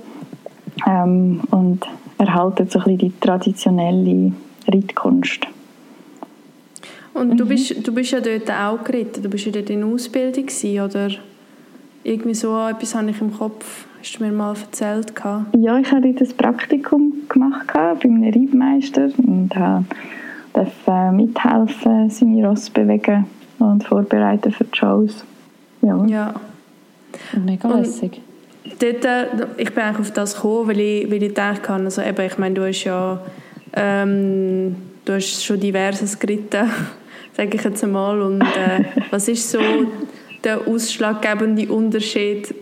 Ähm, 0.86 1.40
und 1.50 1.86
erhalten 2.18 2.68
so 2.68 2.78
ein 2.78 2.84
bisschen 2.84 2.98
die 2.98 3.12
traditionelle 3.20 4.32
Reitkunst. 4.68 5.46
Und 7.12 7.36
du, 7.38 7.44
mhm. 7.44 7.48
bist, 7.48 7.86
du 7.86 7.92
bist 7.92 8.12
ja 8.12 8.20
dort 8.20 8.50
auch 8.50 8.84
geritten, 8.84 9.22
du 9.22 9.28
bist 9.28 9.46
ja 9.46 9.52
dort 9.52 9.68
in 9.70 9.82
Ausbildung 9.82 10.46
gewesen, 10.46 10.80
oder 10.80 11.10
irgendwie 12.04 12.34
so 12.34 12.56
etwas 12.66 12.94
habe 12.94 13.10
ich 13.10 13.20
im 13.20 13.36
Kopf, 13.36 13.86
hast 14.00 14.18
du 14.18 14.24
mir 14.24 14.32
mal 14.32 14.54
erzählt? 14.56 15.12
Ja, 15.56 15.78
ich 15.78 15.90
habe 15.92 16.12
das 16.14 16.32
Praktikum 16.34 17.12
gemacht 17.28 17.66
bei 17.72 17.80
einem 18.02 18.24
Reitmeister 18.24 19.10
und 19.18 19.50
durfte 20.52 21.12
mithelfen, 21.12 22.10
seine 22.10 22.48
Ross 22.48 22.70
bewegen 22.70 23.26
und 23.58 23.84
vorbereiten 23.84 24.52
für 24.52 24.64
die 24.64 24.76
Shows. 24.76 25.24
Ja. 25.82 26.04
ja. 26.06 26.34
Mega 27.44 27.68
lässig. 27.68 28.20
Dort, 28.78 29.04
äh, 29.04 29.26
ich 29.56 29.74
bin 29.74 29.82
eigentlich 29.82 30.00
auf 30.00 30.12
das 30.12 30.34
gekommen, 30.34 30.68
weil 30.68 30.80
ich, 30.80 31.10
weil 31.10 31.22
ich 31.22 31.28
gedacht 31.30 31.68
habe, 31.68 31.84
also 31.84 32.02
eben, 32.02 32.26
ich 32.26 32.38
meine, 32.38 32.54
du 32.54 32.66
hast 32.66 32.84
ja 32.84 33.20
ähm, 33.74 34.76
du 35.04 35.14
hast 35.14 35.44
schon 35.44 35.60
diverses 35.60 36.18
geritten 36.18 36.70
sage 37.36 37.56
ich 37.56 37.64
jetzt 37.64 37.82
einmal. 37.84 38.20
Und 38.20 38.42
äh, 38.42 38.84
was 39.10 39.28
ist 39.28 39.50
so 39.50 39.60
der 40.44 40.66
ausschlaggebende 40.66 41.70
Unterschied 41.70 42.54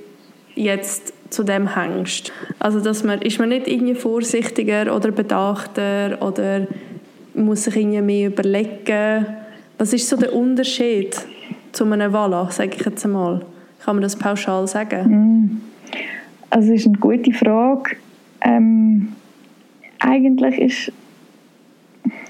jetzt 0.54 1.12
zu 1.30 1.44
dem 1.44 1.74
Hengst? 1.74 2.32
Also 2.58 2.80
dass 2.80 3.04
man, 3.04 3.20
ist 3.22 3.38
man 3.38 3.50
nicht 3.50 3.68
irgendwie 3.68 3.94
vorsichtiger 3.94 4.94
oder 4.94 5.10
bedachter 5.10 6.18
oder 6.20 6.66
muss 7.34 7.64
sich 7.64 7.76
irgendwie 7.76 8.00
mehr 8.00 8.28
überlegen? 8.28 9.26
Was 9.78 9.92
ist 9.92 10.08
so 10.08 10.16
der 10.16 10.34
Unterschied 10.34 11.16
zu 11.72 11.84
einem 11.84 12.12
Walla, 12.12 12.50
sage 12.50 12.72
ich 12.78 12.84
jetzt 12.84 13.04
einmal? 13.04 13.44
Kann 13.84 13.96
man 13.96 14.02
das 14.02 14.16
pauschal 14.16 14.66
sagen? 14.66 15.08
Mm. 15.08 15.60
Also 16.50 16.72
das 16.72 16.80
ist 16.80 16.86
eine 16.86 16.98
gute 16.98 17.32
Frage. 17.32 17.96
Ähm, 18.40 19.12
eigentlich 20.00 20.58
ist 20.58 20.92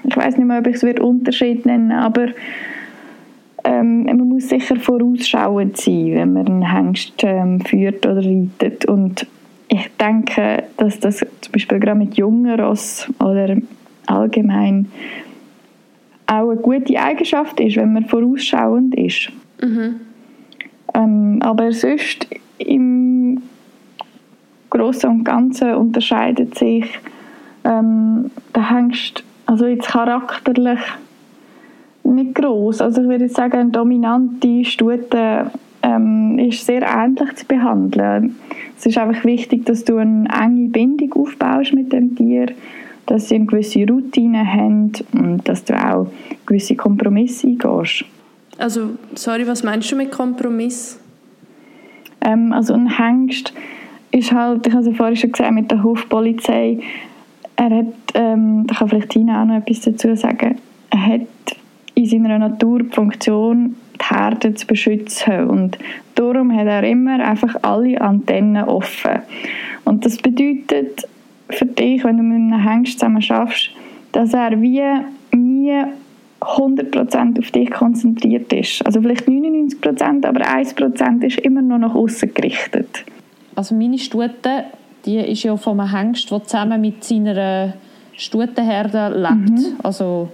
ich 0.03 0.17
weiß 0.17 0.37
nicht 0.37 0.45
mehr, 0.45 0.59
ob 0.59 0.67
ich 0.67 0.81
es 0.81 0.99
Unterschied 0.99 1.65
nennen 1.65 1.91
aber 1.91 2.29
ähm, 3.63 4.03
man 4.03 4.29
muss 4.29 4.49
sicher 4.49 4.75
vorausschauend 4.77 5.77
sein, 5.77 6.13
wenn 6.13 6.33
man 6.33 6.47
einen 6.47 6.71
Hengst 6.71 7.13
ähm, 7.23 7.61
führt 7.61 8.05
oder 8.05 8.23
reitet. 8.23 8.85
Und 8.85 9.27
ich 9.67 9.89
denke, 9.99 10.63
dass 10.77 10.99
das 10.99 11.19
zum 11.19 11.51
Beispiel 11.51 11.79
gerade 11.79 11.97
mit 11.97 12.15
jungen 12.15 12.59
Ross 12.59 13.07
oder 13.19 13.57
allgemein 14.07 14.91
auch 16.27 16.49
eine 16.49 16.59
gute 16.59 16.99
Eigenschaft 16.99 17.59
ist, 17.59 17.75
wenn 17.77 17.93
man 17.93 18.05
vorausschauend 18.05 18.95
ist. 18.95 19.29
Mhm. 19.61 20.01
Ähm, 20.93 21.39
aber 21.41 21.71
sonst 21.71 22.27
im 22.59 23.41
Großen 24.69 25.09
und 25.09 25.23
Ganzen 25.23 25.73
unterscheidet 25.75 26.55
sich 26.55 26.85
ähm, 27.63 28.31
der 28.55 28.69
Hengst 28.69 29.23
also 29.49 29.65
jetzt 29.65 29.87
charakterlich 29.87 30.79
groß. 32.39 32.81
Also 32.81 33.01
ich 33.01 33.07
würde 33.07 33.29
sagen, 33.29 33.57
eine 33.57 33.69
dominante 33.71 34.63
Stute 34.65 35.51
ähm, 35.81 36.39
ist 36.39 36.65
sehr 36.65 36.81
ähnlich 36.81 37.35
zu 37.35 37.45
behandeln. 37.45 38.35
Es 38.77 38.85
ist 38.85 38.97
einfach 38.97 39.23
wichtig, 39.25 39.65
dass 39.65 39.83
du 39.83 39.97
eine 39.97 40.27
enge 40.29 40.69
Bindung 40.69 41.13
aufbaust 41.13 41.73
mit 41.73 41.91
dem 41.91 42.15
Tier, 42.15 42.47
dass 43.05 43.29
sie 43.29 43.35
eine 43.35 43.45
gewisse 43.45 43.85
Routine 43.87 44.45
haben 44.45 44.91
und 45.13 45.47
dass 45.47 45.63
du 45.63 45.73
auch 45.73 46.07
gewisse 46.45 46.75
Kompromisse 46.75 47.47
eingehst. 47.47 48.05
Also, 48.57 48.91
sorry, 49.15 49.47
was 49.47 49.63
meinst 49.63 49.91
du 49.91 49.95
mit 49.95 50.11
Kompromiss? 50.11 50.99
Ähm, 52.21 52.51
also 52.51 52.73
ein 52.73 52.97
Hengst 52.97 53.53
ist 54.11 54.31
halt, 54.31 54.67
ich 54.67 54.73
habe 54.73 54.81
es 54.81 54.87
ja 54.87 54.93
vorhin 54.93 55.15
schon 55.15 55.31
gesagt, 55.31 55.53
mit 55.53 55.71
der 55.71 55.83
Hofpolizei 55.83 56.79
er 57.55 57.69
hat, 57.69 57.85
ähm, 58.13 58.65
da 58.67 58.75
kann 58.75 58.87
vielleicht 58.87 59.09
Tina 59.09 59.41
auch 59.41 59.45
noch 59.45 59.57
etwas 59.57 59.81
dazu 59.81 60.15
sagen, 60.15 60.57
er 60.91 61.05
hat 61.05 61.21
in 61.99 62.05
seiner 62.05 62.39
Natur 62.39 62.79
die 62.79 62.89
Funktion, 62.89 63.75
die 63.99 64.15
Herde 64.15 64.53
zu 64.53 64.65
beschützen 64.67 65.47
und 65.47 65.77
darum 66.15 66.55
hat 66.55 66.67
er 66.67 66.83
immer 66.83 67.19
einfach 67.19 67.55
alle 67.61 67.99
Antennen 67.99 68.63
offen. 68.63 69.21
Und 69.85 70.05
das 70.05 70.17
bedeutet 70.17 71.07
für 71.49 71.65
dich, 71.65 72.03
wenn 72.03 72.17
du 72.17 72.23
mit 72.23 72.53
einem 72.53 72.63
Hengst 72.63 72.99
zusammen 72.99 73.21
schaffst, 73.21 73.71
dass 74.11 74.33
er 74.33 74.61
wie 74.61 74.81
nie 75.35 75.83
100% 76.41 77.39
auf 77.39 77.51
dich 77.51 77.71
konzentriert 77.71 78.51
ist. 78.53 78.85
Also 78.85 79.01
vielleicht 79.01 79.27
99%, 79.27 80.25
aber 80.25 80.41
1% 80.41 81.25
ist 81.25 81.39
immer 81.39 81.61
noch 81.61 81.77
nach 81.77 81.95
außen 81.95 82.33
gerichtet. 82.33 83.05
Also 83.55 83.75
meine 83.75 83.97
Stute 83.97 84.65
Die 85.05 85.17
ist 85.17 85.43
ja 85.43 85.55
von 85.55 85.79
einem 85.79 85.91
Hengst, 85.91 86.31
der 86.31 86.43
zusammen 86.43 86.81
mit 86.81 87.03
seiner 87.03 87.73
Stutenherde 88.15 89.09
lebt. 89.15 89.51
Mhm. 89.51 89.75
Also 89.81 90.29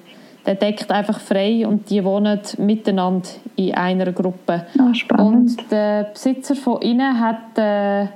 der 0.46 0.56
deckt 0.56 0.92
einfach 0.92 1.20
frei 1.20 1.68
und 1.68 1.90
die 1.90 2.04
wohnen 2.04 2.40
miteinander 2.58 3.28
in 3.56 3.74
einer 3.74 4.12
Gruppe. 4.12 4.66
Ah, 4.78 4.94
spannend. 4.94 5.60
Und 5.60 5.72
der 5.72 6.04
Besitzer 6.14 6.56
von 6.56 6.82
ihnen 6.82 7.20
hat 7.20 7.58
äh, 7.58 8.08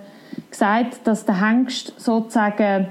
gesagt, 0.49 0.99
dass 1.05 1.25
der 1.25 1.41
Hengst 1.41 1.99
sozusagen 1.99 2.87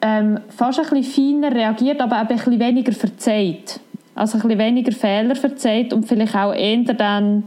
ähm, 0.00 0.40
fast 0.48 0.80
ein 0.80 0.88
bisschen 1.00 1.40
feiner 1.42 1.54
reagiert, 1.54 2.00
aber 2.00 2.16
auch 2.16 2.20
ein 2.20 2.28
bisschen 2.28 2.58
weniger 2.58 2.92
verzeiht. 2.92 3.80
Also 4.14 4.38
ein 4.38 4.42
bisschen 4.42 4.58
weniger 4.58 4.92
Fehler 4.92 5.34
verzeiht 5.34 5.92
und 5.92 6.06
vielleicht 6.06 6.36
auch 6.36 6.54
eher 6.54 6.84
dann 6.94 7.44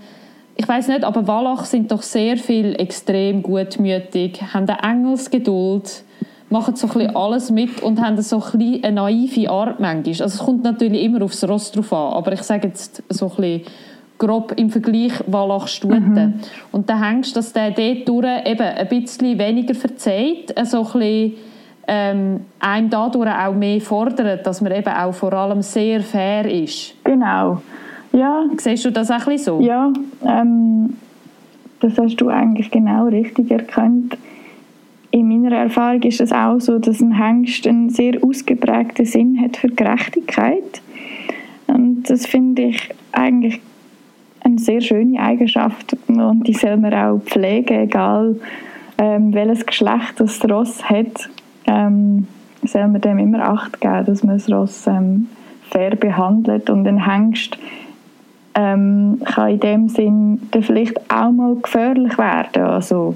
ich 0.60 0.68
weiß 0.68 0.88
nicht, 0.88 1.04
aber 1.04 1.28
Wallach 1.28 1.66
sind 1.66 1.92
doch 1.92 2.02
sehr 2.02 2.36
viel 2.36 2.74
extrem 2.80 3.44
gutmütig, 3.44 4.42
haben 4.54 4.68
eine 4.68 4.82
Engelsgeduld, 4.82 6.04
machen 6.50 6.76
so 6.76 6.88
ein 6.98 7.16
alles 7.16 7.52
mit 7.52 7.82
und 7.82 8.02
haben 8.02 8.22
so 8.22 8.42
ein 8.54 8.82
eine 8.84 8.96
naive 8.96 9.50
Art 9.50 9.80
manchmal. 9.80 10.10
Also 10.10 10.26
es 10.26 10.38
kommt 10.38 10.64
natürlich 10.64 11.04
immer 11.04 11.22
aufs 11.24 11.48
Ross 11.48 11.72
drauf 11.72 11.92
an, 11.92 12.14
aber 12.14 12.34
ich 12.34 12.44
sage 12.44 12.68
jetzt 12.68 13.04
so 13.10 13.32
ein 13.38 13.62
grob 14.18 14.54
im 14.58 14.70
Vergleich 14.70 15.14
Wallach-Stuten. 15.28 16.14
Mhm. 16.14 16.34
Und 16.72 16.90
dann 16.90 17.04
hängst 17.04 17.36
dass 17.36 17.54
der 17.54 17.72
dort 17.72 18.08
durch 18.08 18.46
eben 18.46 18.62
ein 18.62 18.88
bisschen 18.88 19.38
weniger 19.38 19.76
verzeiht, 19.76 20.54
so 20.66 20.80
ein 20.80 20.84
bisschen 20.84 21.34
ähm, 21.88 22.42
einem 22.60 22.90
dadurch 22.90 23.30
auch 23.30 23.54
mehr 23.54 23.80
fordert, 23.80 24.46
dass 24.46 24.62
man 24.62 24.74
eben 24.74 24.90
auch 24.90 25.14
vor 25.14 25.34
allem 25.34 25.62
sehr 25.62 26.02
fair 26.02 26.46
ist. 26.52 26.96
Genau. 27.04 27.62
Ja. 28.12 28.46
Siehst 28.58 28.86
du 28.86 28.92
das 28.92 29.10
auch 29.10 29.16
ein 29.16 29.26
bisschen 29.26 29.60
so? 29.60 29.62
Ja, 29.62 29.92
ähm, 30.26 30.98
das 31.80 31.98
hast 31.98 32.18
du 32.18 32.30
eigentlich 32.30 32.72
genau 32.72 33.06
richtig 33.06 33.52
erkannt. 33.52 34.18
In 35.18 35.30
meiner 35.30 35.56
Erfahrung 35.56 36.04
ist 36.04 36.22
es 36.22 36.32
auch 36.32 36.60
so, 36.60 36.78
dass 36.78 37.02
ein 37.02 37.18
Hengst 37.18 37.66
einen 37.66 37.90
sehr 37.90 38.24
ausgeprägten 38.24 39.04
Sinn 39.04 39.42
hat 39.42 39.58
für 39.58 39.70
Gerechtigkeit. 39.70 40.82
Und 41.66 42.04
das 42.04 42.28
finde 42.28 42.62
ich 42.62 42.92
eigentlich 43.14 43.60
eine 44.42 44.60
sehr 44.60 44.80
schöne 44.80 45.20
Eigenschaft 45.20 45.98
und 46.08 46.44
die 46.44 46.54
soll 46.54 46.78
man 46.78 46.94
auch 46.94 47.20
pflegen, 47.26 47.82
egal 47.82 48.36
ähm, 49.00 49.34
welches 49.34 49.66
Geschlecht 49.66 50.14
das 50.18 50.48
Ross 50.48 50.88
hat 50.88 51.30
ähm, 51.66 52.28
soll 52.62 52.88
man 52.88 53.02
dem 53.02 53.18
immer 53.18 53.40
Acht 53.40 53.82
geben, 53.82 54.06
dass 54.06 54.24
man 54.24 54.38
das 54.38 54.52
Ross 54.52 54.86
ähm, 54.86 55.30
fair 55.72 55.96
behandelt 55.96 56.70
und 56.70 56.88
ein 56.88 57.06
Hengst 57.06 57.58
ähm, 58.54 59.20
kann 59.26 59.50
in 59.50 59.60
dem 59.60 59.90
Sinn 59.90 60.42
vielleicht 60.62 61.12
auch 61.12 61.32
mal 61.32 61.56
gefährlich 61.56 62.18
werden. 62.20 62.64
Also 62.64 63.16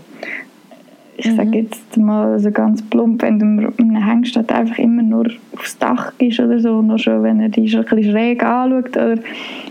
ich 1.24 1.32
mhm. 1.32 1.36
sage 1.36 1.58
jetzt 1.60 1.98
mal 1.98 2.40
so 2.40 2.52
ganz 2.52 2.82
plump, 2.82 3.22
wenn 3.22 3.40
du 3.40 3.74
einem 3.78 4.04
Hengst 4.04 4.36
halt 4.36 4.52
einfach 4.52 4.80
immer 4.80 5.04
nur 5.04 5.28
aufs 5.56 5.78
Dach 5.78 6.14
gehst 6.18 6.40
oder 6.40 6.60
so, 6.60 6.82
nur 6.82 6.98
schon, 6.98 7.24
wenn 7.24 7.40
er 7.40 7.50
dich 7.50 7.76
ein 7.78 7.86
bisschen 7.86 8.12
schräg 8.12 8.44
anschaut 8.44 8.98
oder 8.98 9.18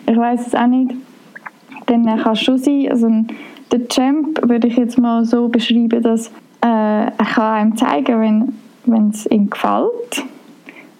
ich 0.06 0.16
weiß 0.16 0.46
es 0.46 0.54
auch 0.54 0.66
nicht, 0.66 0.92
dann 1.86 2.04
kann 2.04 2.32
es 2.32 2.40
schon 2.40 2.58
sein, 2.58 2.88
also 2.90 3.08
der 3.72 3.88
Champ 3.88 4.40
würde 4.48 4.68
ich 4.68 4.76
jetzt 4.76 4.98
mal 4.98 5.24
so 5.24 5.48
beschreiben, 5.48 6.02
dass 6.02 6.28
äh, 6.62 7.06
er 7.06 7.10
kann 7.34 7.54
einem 7.54 7.76
zeigen, 7.76 8.20
wenn 8.20 8.52
wenn 8.86 9.10
es 9.10 9.26
ihm 9.26 9.50
gefällt. 9.50 10.24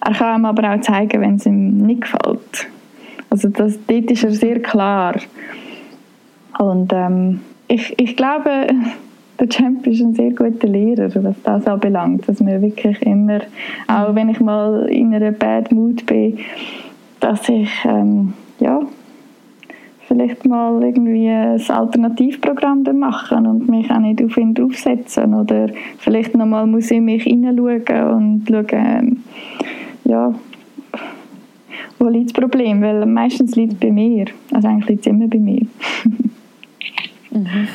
Er 0.01 0.13
kann 0.13 0.41
ihm 0.41 0.45
aber 0.45 0.73
auch 0.73 0.81
zeigen, 0.81 1.21
wenn 1.21 1.35
es 1.35 1.45
ihm 1.45 1.77
nicht 1.85 2.01
gefällt. 2.01 2.67
Also 3.29 3.49
das, 3.49 3.79
dort 3.87 4.11
ist 4.11 4.23
er 4.23 4.31
sehr 4.31 4.61
klar. 4.61 5.15
Und 6.59 6.91
ähm, 6.93 7.41
ich, 7.67 7.93
ich 7.97 8.15
glaube, 8.15 8.67
der 9.41 9.49
Champ 9.49 9.87
ist 9.87 10.01
ein 10.01 10.13
sehr 10.13 10.29
guter 10.31 10.67
Lehrer, 10.67 11.09
was 11.23 11.35
das 11.41 11.65
anbelangt. 11.65 12.29
Dass 12.29 12.39
mir 12.39 12.61
wirklich 12.61 13.01
immer, 13.01 13.41
auch 13.87 14.13
wenn 14.13 14.29
ich 14.29 14.39
mal 14.39 14.87
in 14.87 15.13
einer 15.15 15.31
Bad 15.31 15.71
Mood 15.71 16.05
bin, 16.05 16.37
dass 17.19 17.49
ich 17.49 17.71
ähm, 17.83 18.33
ja, 18.59 18.81
vielleicht 20.07 20.45
mal 20.45 20.83
irgendwie 20.83 21.27
ein 21.27 21.59
Alternativprogramm 21.59 22.83
machen 22.99 23.47
und 23.47 23.67
mich 23.67 23.89
auch 23.89 23.99
nicht 23.99 24.23
auf 24.23 24.37
ihn 24.37 24.53
draufsetzen 24.53 25.33
oder 25.33 25.69
vielleicht 25.97 26.35
nochmal 26.35 26.67
muss 26.67 26.91
ich 26.91 27.01
mich 27.01 27.23
hineinschauen 27.23 28.13
und 28.13 28.47
schauen, 28.47 28.67
ähm, 28.73 29.23
ja, 30.03 30.35
wo 31.97 32.09
liegt 32.09 32.29
das 32.29 32.33
Problem, 32.33 32.81
weil 32.81 33.05
meistens 33.07 33.55
liegt 33.55 33.73
es 33.73 33.79
bei 33.79 33.91
mir, 33.91 34.25
also 34.53 34.67
eigentlich 34.67 34.89
liegt 34.89 35.01
es 35.01 35.07
immer 35.07 35.27
bei 35.27 35.39
mir. 35.39 35.65
Mhm. 37.31 37.67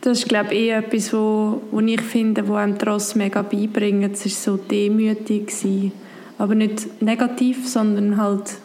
Das 0.00 0.18
ist 0.18 0.28
glaube 0.28 0.54
ich 0.54 0.60
eh 0.60 0.70
etwas, 0.70 1.12
wo, 1.12 1.60
wo 1.70 1.80
ich 1.80 2.00
finde, 2.00 2.46
wo 2.46 2.54
einem 2.54 2.78
Tross 2.78 3.14
mega 3.14 3.42
beibringen, 3.42 4.12
es 4.12 4.24
ist 4.26 4.42
so 4.42 4.56
demütig 4.56 5.50
sein, 5.50 5.92
aber 6.38 6.54
nicht 6.54 7.02
negativ, 7.02 7.68
sondern 7.68 8.16
halt 8.16 8.56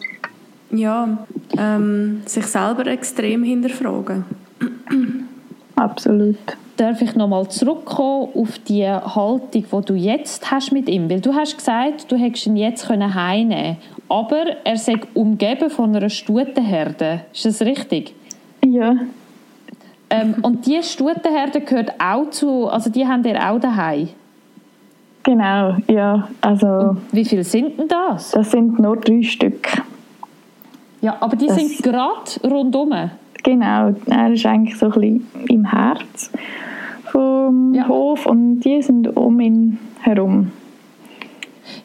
ja, 0.70 1.26
ähm, 1.58 2.22
sich 2.26 2.46
selber 2.46 2.86
extrem 2.86 3.44
hinterfragen. 3.44 4.24
Absolut. 5.76 6.36
Darf 6.76 7.00
ich 7.00 7.14
nochmal 7.14 7.48
zurückkommen 7.48 8.28
auf 8.34 8.58
die 8.58 8.86
Haltung, 8.86 9.50
die 9.52 9.86
du 9.86 9.94
jetzt 9.94 10.50
hast 10.50 10.72
mit 10.72 10.88
ihm? 10.88 11.08
Weil 11.08 11.20
du 11.20 11.32
hast 11.34 11.56
gesagt, 11.56 12.10
du 12.10 12.16
hättest 12.16 12.46
ihn 12.46 12.56
jetzt 12.56 12.88
heimnehmen 12.88 13.76
aber 14.08 14.56
er 14.64 14.76
sei 14.76 15.00
umgeben 15.14 15.70
von 15.70 15.94
einer 15.94 16.08
Stutenherde. 16.08 17.22
Ist 17.32 17.44
das 17.44 17.62
richtig? 17.62 18.14
Ja. 18.64 18.94
Ähm, 20.08 20.36
und 20.42 20.66
diese 20.66 20.84
Stutenherde 20.84 21.60
gehört 21.60 21.92
auch 22.00 22.30
zu, 22.30 22.68
also 22.68 22.90
die 22.90 23.06
haben 23.06 23.24
ihr 23.24 23.38
auch 23.50 23.58
daheim? 23.58 24.08
Genau, 25.24 25.76
ja. 25.88 26.28
Also, 26.40 26.66
und 26.66 27.00
wie 27.10 27.24
viele 27.24 27.42
sind 27.42 27.78
denn 27.78 27.88
das? 27.88 28.30
Das 28.30 28.52
sind 28.52 28.78
nur 28.78 28.96
drei 28.96 29.22
Stück. 29.22 29.68
Ja, 31.00 31.16
aber 31.20 31.34
die 31.34 31.48
das, 31.48 31.56
sind 31.56 31.82
gerade 31.82 32.30
rundum. 32.44 32.92
Genau, 33.42 33.94
er 34.06 34.32
ist 34.32 34.46
eigentlich 34.46 34.78
so 34.78 34.86
ein 34.86 34.92
bisschen 34.92 35.26
im 35.48 35.64
Herz 35.64 36.30
vom 37.06 37.74
ja. 37.74 37.88
Hof 37.88 38.26
und 38.26 38.60
die 38.60 38.82
sind 38.82 39.16
um 39.16 39.40
ihn 39.40 39.78
herum. 40.00 40.52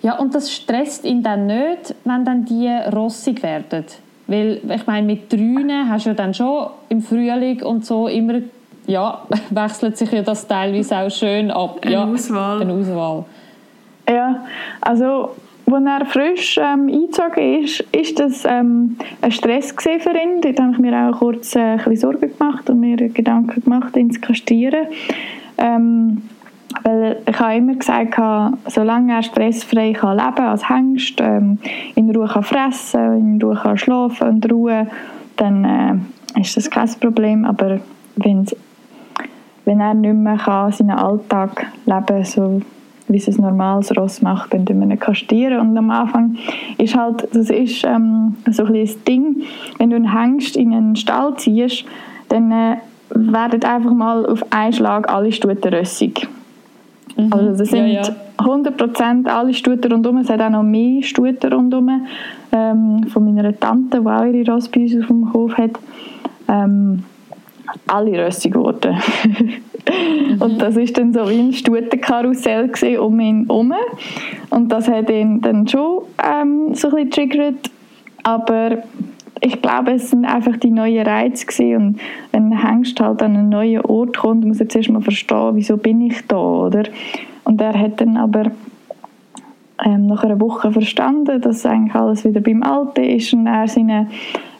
Ja, 0.01 0.17
und 0.19 0.35
das 0.35 0.51
stresst 0.51 1.05
ihn 1.05 1.23
dann 1.23 1.47
nicht, 1.47 1.95
wenn 2.03 2.25
dann 2.25 2.45
die 2.45 2.67
rossig 2.67 3.41
werden. 3.43 3.85
Weil, 4.31 4.61
ich 4.73 4.87
meine, 4.87 5.05
mit 5.05 5.31
Drünen 5.31 5.89
hast 5.89 6.05
du 6.05 6.11
ja 6.11 6.15
dann 6.15 6.33
schon 6.33 6.67
im 6.87 7.01
Frühling 7.01 7.61
und 7.63 7.85
so 7.85 8.07
immer, 8.07 8.39
ja, 8.87 9.21
wechselt 9.49 9.97
sich 9.97 10.09
ja 10.09 10.21
das 10.21 10.47
teilweise 10.47 10.99
auch 10.99 11.11
schön 11.11 11.51
ab. 11.51 11.79
Eine 11.81 11.91
ja, 11.91 12.05
Auswahl. 12.05 12.61
Eine 12.61 12.73
Auswahl. 12.73 13.25
Ja, 14.09 14.45
also 14.79 15.31
als 15.69 15.85
er 15.85 16.05
frisch 16.05 16.57
ähm, 16.57 16.87
eingezogen 16.87 17.63
ist, 17.63 17.81
ist 17.91 18.19
das 18.19 18.45
ähm, 18.45 18.97
ein 19.21 19.31
Stress 19.31 19.73
für 19.73 19.89
ihn. 19.89 20.39
Dort 20.41 20.59
habe 20.59 20.71
ich 20.73 20.79
mir 20.79 21.09
auch 21.09 21.19
kurz 21.19 21.55
äh, 21.55 21.59
ein 21.59 21.77
bisschen 21.77 21.97
Sorgen 21.97 22.37
gemacht 22.37 22.69
und 22.69 22.79
mir 22.79 22.95
Gedanken 22.95 23.61
gemacht, 23.61 23.95
ihn 23.97 24.11
zu 24.11 24.21
kastrieren. 24.21 24.87
Ähm, 25.57 26.21
weil 26.83 27.17
ich 27.27 27.39
habe 27.39 27.55
immer 27.55 27.75
gesagt, 27.75 28.15
solange 28.67 29.13
er 29.13 29.23
stressfrei 29.23 29.93
kann 29.93 30.17
leben 30.17 30.35
kann, 30.35 30.45
als 30.45 30.69
Hengst, 30.69 31.19
ähm, 31.21 31.57
in 31.95 32.15
Ruhe 32.15 32.27
kann 32.27 32.43
fressen 32.43 33.17
in 33.17 33.41
Ruhe 33.41 33.55
kann 33.55 33.77
schlafen 33.77 34.27
und 34.27 34.51
Ruhe, 34.51 34.87
dann 35.37 35.65
äh, 36.35 36.39
ist 36.41 36.57
das 36.57 36.69
kein 36.69 36.89
Problem. 36.99 37.45
Aber 37.45 37.79
wenn 38.15 39.79
er 39.79 39.93
nicht 39.93 40.13
mehr 40.13 40.37
kann, 40.37 40.71
seinen 40.71 40.91
Alltag 40.91 41.67
leben 41.85 42.05
kann, 42.05 42.25
so 42.25 42.61
wie 43.07 43.17
es 43.17 43.27
ein 43.27 43.41
normales 43.41 43.95
Ross 43.97 44.21
macht, 44.21 44.53
dann 44.53 44.65
wir 44.65 44.75
ihn 44.75 44.99
kastrieren. 44.99 45.59
Und 45.59 45.77
am 45.77 45.89
Anfang 45.89 46.37
ist 46.77 46.95
halt, 46.95 47.27
das 47.33 47.49
ist 47.49 47.83
ähm, 47.83 48.37
so 48.49 48.63
ein 48.63 48.73
das 48.73 49.03
Ding, 49.03 49.43
wenn 49.77 49.89
du 49.89 49.97
einen 49.97 50.17
Hengst 50.17 50.55
in 50.55 50.73
einen 50.73 50.95
Stall 50.95 51.35
ziehst, 51.37 51.85
dann 52.29 52.51
äh, 52.51 52.77
werden 53.09 53.63
einfach 53.63 53.91
mal 53.91 54.25
auf 54.25 54.45
einen 54.51 54.73
Schlag 54.73 55.09
alle 55.09 55.31
Stuten 55.31 55.73
rössig. 55.73 56.27
Mhm. 57.15 57.33
Also 57.33 57.57
das 57.57 57.69
sind 57.69 57.87
ja, 57.87 58.01
ja. 58.01 58.15
100% 58.37 59.27
alle 59.27 59.53
Stuten 59.53 59.91
rundherum. 59.91 60.17
Es 60.17 60.29
hat 60.29 60.41
auch 60.41 60.49
noch 60.49 60.63
mehr 60.63 61.03
Stuten 61.03 61.53
rundherum. 61.53 62.07
Ähm, 62.51 63.05
von 63.07 63.25
meiner 63.25 63.57
Tante, 63.57 64.01
die 64.01 64.07
auch 64.07 64.25
ihre 64.25 64.51
Ross 64.51 64.67
bei 64.69 64.81
uns 64.81 64.97
auf 64.97 65.07
dem 65.07 65.33
Hof 65.33 65.57
hat. 65.57 65.71
Ähm, 66.47 67.03
alle 67.87 68.25
rössig 68.25 68.53
geworden. 68.53 68.97
mhm. 69.23 70.41
Und 70.41 70.61
das 70.61 70.75
ist 70.75 70.97
dann 70.97 71.13
so 71.13 71.29
wie 71.29 71.39
ein 71.39 71.53
Stutenkarussell 71.53 72.69
um 72.99 73.19
ihn 73.19 73.45
herum. 73.47 73.73
Und 74.49 74.71
das 74.71 74.87
hat 74.87 75.09
ihn 75.09 75.41
dann 75.41 75.67
schon 75.67 76.03
ähm, 76.23 76.73
so 76.75 76.89
ein 76.89 77.09
bisschen 77.09 77.11
triggert. 77.11 77.71
Aber 78.23 78.83
ich 79.41 79.61
glaube, 79.61 79.93
es 79.93 80.11
sind 80.11 80.23
einfach 80.25 80.57
die 80.57 80.69
neuen 80.69 81.05
Reize 81.05 81.45
gewesen. 81.45 81.75
und 81.75 81.99
wenn 82.31 82.53
ein 82.53 82.67
Hengst 82.67 82.99
halt 82.99 83.21
an 83.23 83.35
einen 83.35 83.49
neuen 83.49 83.81
Ort 83.81 84.17
kommt, 84.17 84.45
muss 84.45 84.59
er 84.59 84.69
zuerst 84.69 84.89
mal 84.89 85.01
verstehen, 85.01 85.55
wieso 85.55 85.77
bin 85.77 86.01
ich 86.01 86.25
da, 86.27 86.37
oder? 86.37 86.83
Und 87.43 87.59
er 87.59 87.77
hat 87.77 87.99
dann 87.99 88.17
aber 88.17 88.51
ähm, 89.83 90.05
nach 90.05 90.23
einer 90.23 90.39
Woche 90.39 90.71
verstanden, 90.71 91.41
dass 91.41 91.65
eigentlich 91.65 91.95
alles 91.95 92.23
wieder 92.23 92.39
beim 92.39 92.61
Alten 92.61 93.03
ist 93.03 93.33
und 93.33 93.47
er 93.47 93.67
seinen 93.67 94.11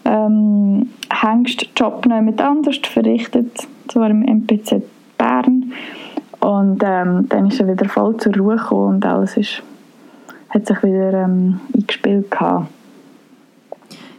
ähm, 0.03 0.89
Hengstjob 1.13 2.07
noch 2.07 2.15
jemand 2.15 2.41
anders 2.41 2.77
verrichtet, 2.77 3.67
zwar 3.87 4.09
im 4.09 4.21
MPZ 4.21 4.81
Bern 5.17 5.71
Und 6.39 6.81
ähm, 6.83 7.27
dann 7.29 7.47
ist 7.47 7.59
er 7.59 7.67
wieder 7.67 7.87
voll 7.87 8.17
zur 8.17 8.35
Ruhe 8.35 8.55
gekommen 8.55 8.95
und 8.95 9.05
alles 9.05 9.37
ist, 9.37 9.61
hat 10.49 10.65
sich 10.65 10.81
wieder 10.81 11.13
ähm, 11.13 11.59
eingespielt. 11.75 12.31
Gehabt. 12.31 12.80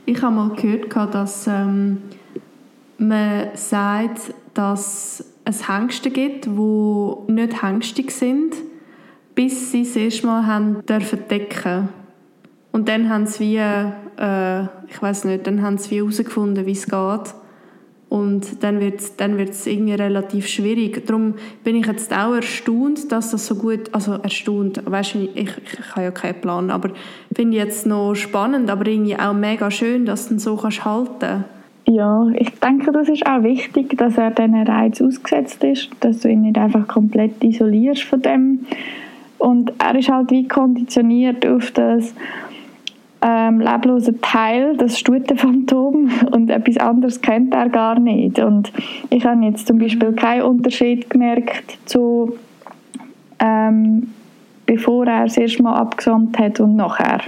Ich 0.05 0.21
habe 0.21 0.35
mal 0.35 0.51
gehört, 0.51 1.15
dass 1.15 1.47
ähm, 1.47 1.99
man 2.99 3.49
sagt, 3.55 4.35
dass 4.55 5.25
es 5.45 5.69
Hengste 5.69 6.11
gibt, 6.11 6.47
die 6.47 7.33
nicht 7.33 7.63
hengstig 7.63 8.11
sind, 8.11 8.55
bis 9.35 9.71
sie 9.71 9.85
das 9.85 9.97
erste 9.97 10.27
Mal 10.27 10.47
haben 10.47 10.85
dürfen 10.87 11.21
decken 11.29 11.89
Und 12.73 12.89
dann 12.89 13.09
haben 13.09 13.27
sie 13.27 13.41
wie, 13.41 13.57
äh, 13.57 14.63
ich 14.89 15.01
weiß 15.01 15.25
nicht, 15.25 15.47
dann 15.47 15.63
haben 15.63 15.79
sie 15.79 15.91
wie 15.91 15.99
herausgefunden, 16.01 16.67
wie 16.67 16.73
es 16.73 16.87
geht. 16.87 17.35
Und 18.13 18.63
dann 18.63 18.79
wird 18.79 19.01
es 19.01 19.17
dann 19.17 19.39
wird's 19.39 19.67
irgendwie 19.67 19.95
relativ 19.95 20.47
schwierig. 20.47 21.07
Darum 21.07 21.33
bin 21.65 21.77
ich 21.77 21.87
jetzt 21.87 22.13
auch 22.13 22.35
erstaunt, 22.35 23.11
dass 23.11 23.31
das 23.31 23.47
so 23.47 23.55
gut, 23.55 23.89
also 23.93 24.13
erstaunt, 24.13 24.83
weißt 24.85 25.15
ich, 25.15 25.31
ich, 25.35 25.49
ich 25.49 25.93
habe 25.93 26.03
ja 26.03 26.11
keinen 26.11 26.39
Plan, 26.43 26.71
aber 26.71 26.91
finde 27.35 27.57
ich 27.57 27.65
jetzt 27.65 27.87
noch 27.87 28.13
spannend, 28.15 28.69
aber 28.69 28.87
irgendwie 28.87 29.17
auch 29.17 29.33
mega 29.33 29.71
schön, 29.71 30.05
dass 30.05 30.29
du 30.29 30.35
ihn 30.35 30.39
so 30.41 30.57
kannst 30.57 30.85
halten 30.85 31.45
Ja, 31.89 32.29
ich 32.35 32.51
denke, 32.61 32.93
das 32.93 33.09
ist 33.09 33.25
auch 33.25 33.43
wichtig, 33.45 33.97
dass 33.97 34.19
er 34.19 34.31
diesen 34.31 34.63
Reiz 34.63 35.01
ausgesetzt 35.01 35.65
ist, 35.65 35.89
dass 36.01 36.21
du 36.21 36.29
ihn 36.29 36.43
nicht 36.43 36.59
einfach 36.59 36.87
komplett 36.87 37.43
isolierst 37.43 38.03
von 38.03 38.21
dem. 38.21 38.67
Und 39.39 39.73
er 39.79 39.99
ist 39.99 40.11
halt 40.11 40.31
wie 40.31 40.47
konditioniert 40.47 41.47
auf 41.47 41.71
das 41.71 42.13
ähm, 43.23 43.61
leblosen 43.61 44.21
Teil, 44.21 44.77
das 44.77 44.99
Stutenphantom, 44.99 46.11
und 46.33 46.51
etwas 46.51 46.77
anderes 46.79 47.21
kennt 47.21 47.55
er 47.55 47.69
gar 47.69 47.99
nicht. 47.99 48.39
Und 48.39 48.73
ich 49.11 49.25
habe 49.25 49.45
jetzt 49.45 49.67
zum 49.67 49.79
Beispiel 49.79 50.13
keinen 50.13 50.43
Unterschied 50.43 51.09
gemerkt 51.09 51.79
zu 51.87 52.37
ähm, 53.39 54.09
bevor 54.67 55.07
er 55.07 55.25
das 55.25 55.37
erste 55.37 55.63
Mal 55.63 55.75
abgesandt 55.75 56.39
hat 56.39 56.61
und 56.61 56.77
nachher. 56.77 57.21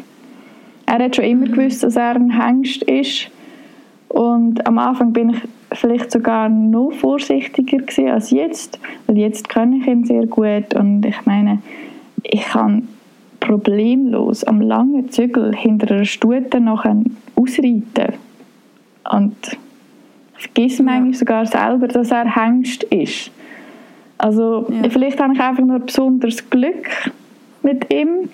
Er 0.86 0.98
hat 0.98 1.16
schon 1.16 1.24
immer 1.24 1.46
mhm. 1.46 1.52
gewusst, 1.52 1.82
dass 1.82 1.96
er 1.96 2.14
ein 2.14 2.30
Hengst 2.30 2.82
ist 2.84 3.30
und 4.08 4.66
am 4.66 4.78
Anfang 4.78 5.12
bin 5.12 5.30
ich 5.30 5.42
vielleicht 5.72 6.12
sogar 6.12 6.48
noch 6.48 6.92
vorsichtiger 6.92 7.78
als 8.12 8.30
jetzt, 8.30 8.78
weil 9.06 9.18
jetzt 9.18 9.48
kenne 9.48 9.78
ich 9.78 9.86
ihn 9.86 10.04
sehr 10.04 10.26
gut 10.26 10.74
und 10.74 11.04
ich 11.04 11.26
meine, 11.26 11.60
ich 12.22 12.42
kann 12.42 12.88
problemlos 13.44 14.42
am 14.44 14.60
langen 14.62 15.10
Zügel 15.10 15.54
hinter 15.54 15.94
einer 15.94 16.04
Stute 16.06 16.60
nachher 16.60 16.96
ausreiten. 17.36 18.14
Und 19.10 19.36
vergiss 20.34 20.78
ja. 20.78 20.84
manchmal 20.84 21.14
sogar 21.14 21.46
selber, 21.46 21.88
dass 21.88 22.10
er 22.10 22.34
Hengst 22.34 22.84
ist. 22.84 23.30
Also 24.16 24.66
ja. 24.70 24.88
vielleicht 24.88 25.20
habe 25.20 25.34
ich 25.34 25.40
einfach 25.40 25.62
nur 25.62 25.78
besonderes 25.80 26.48
Glück 26.48 27.12
mit 27.62 27.92
ihm. 27.92 28.30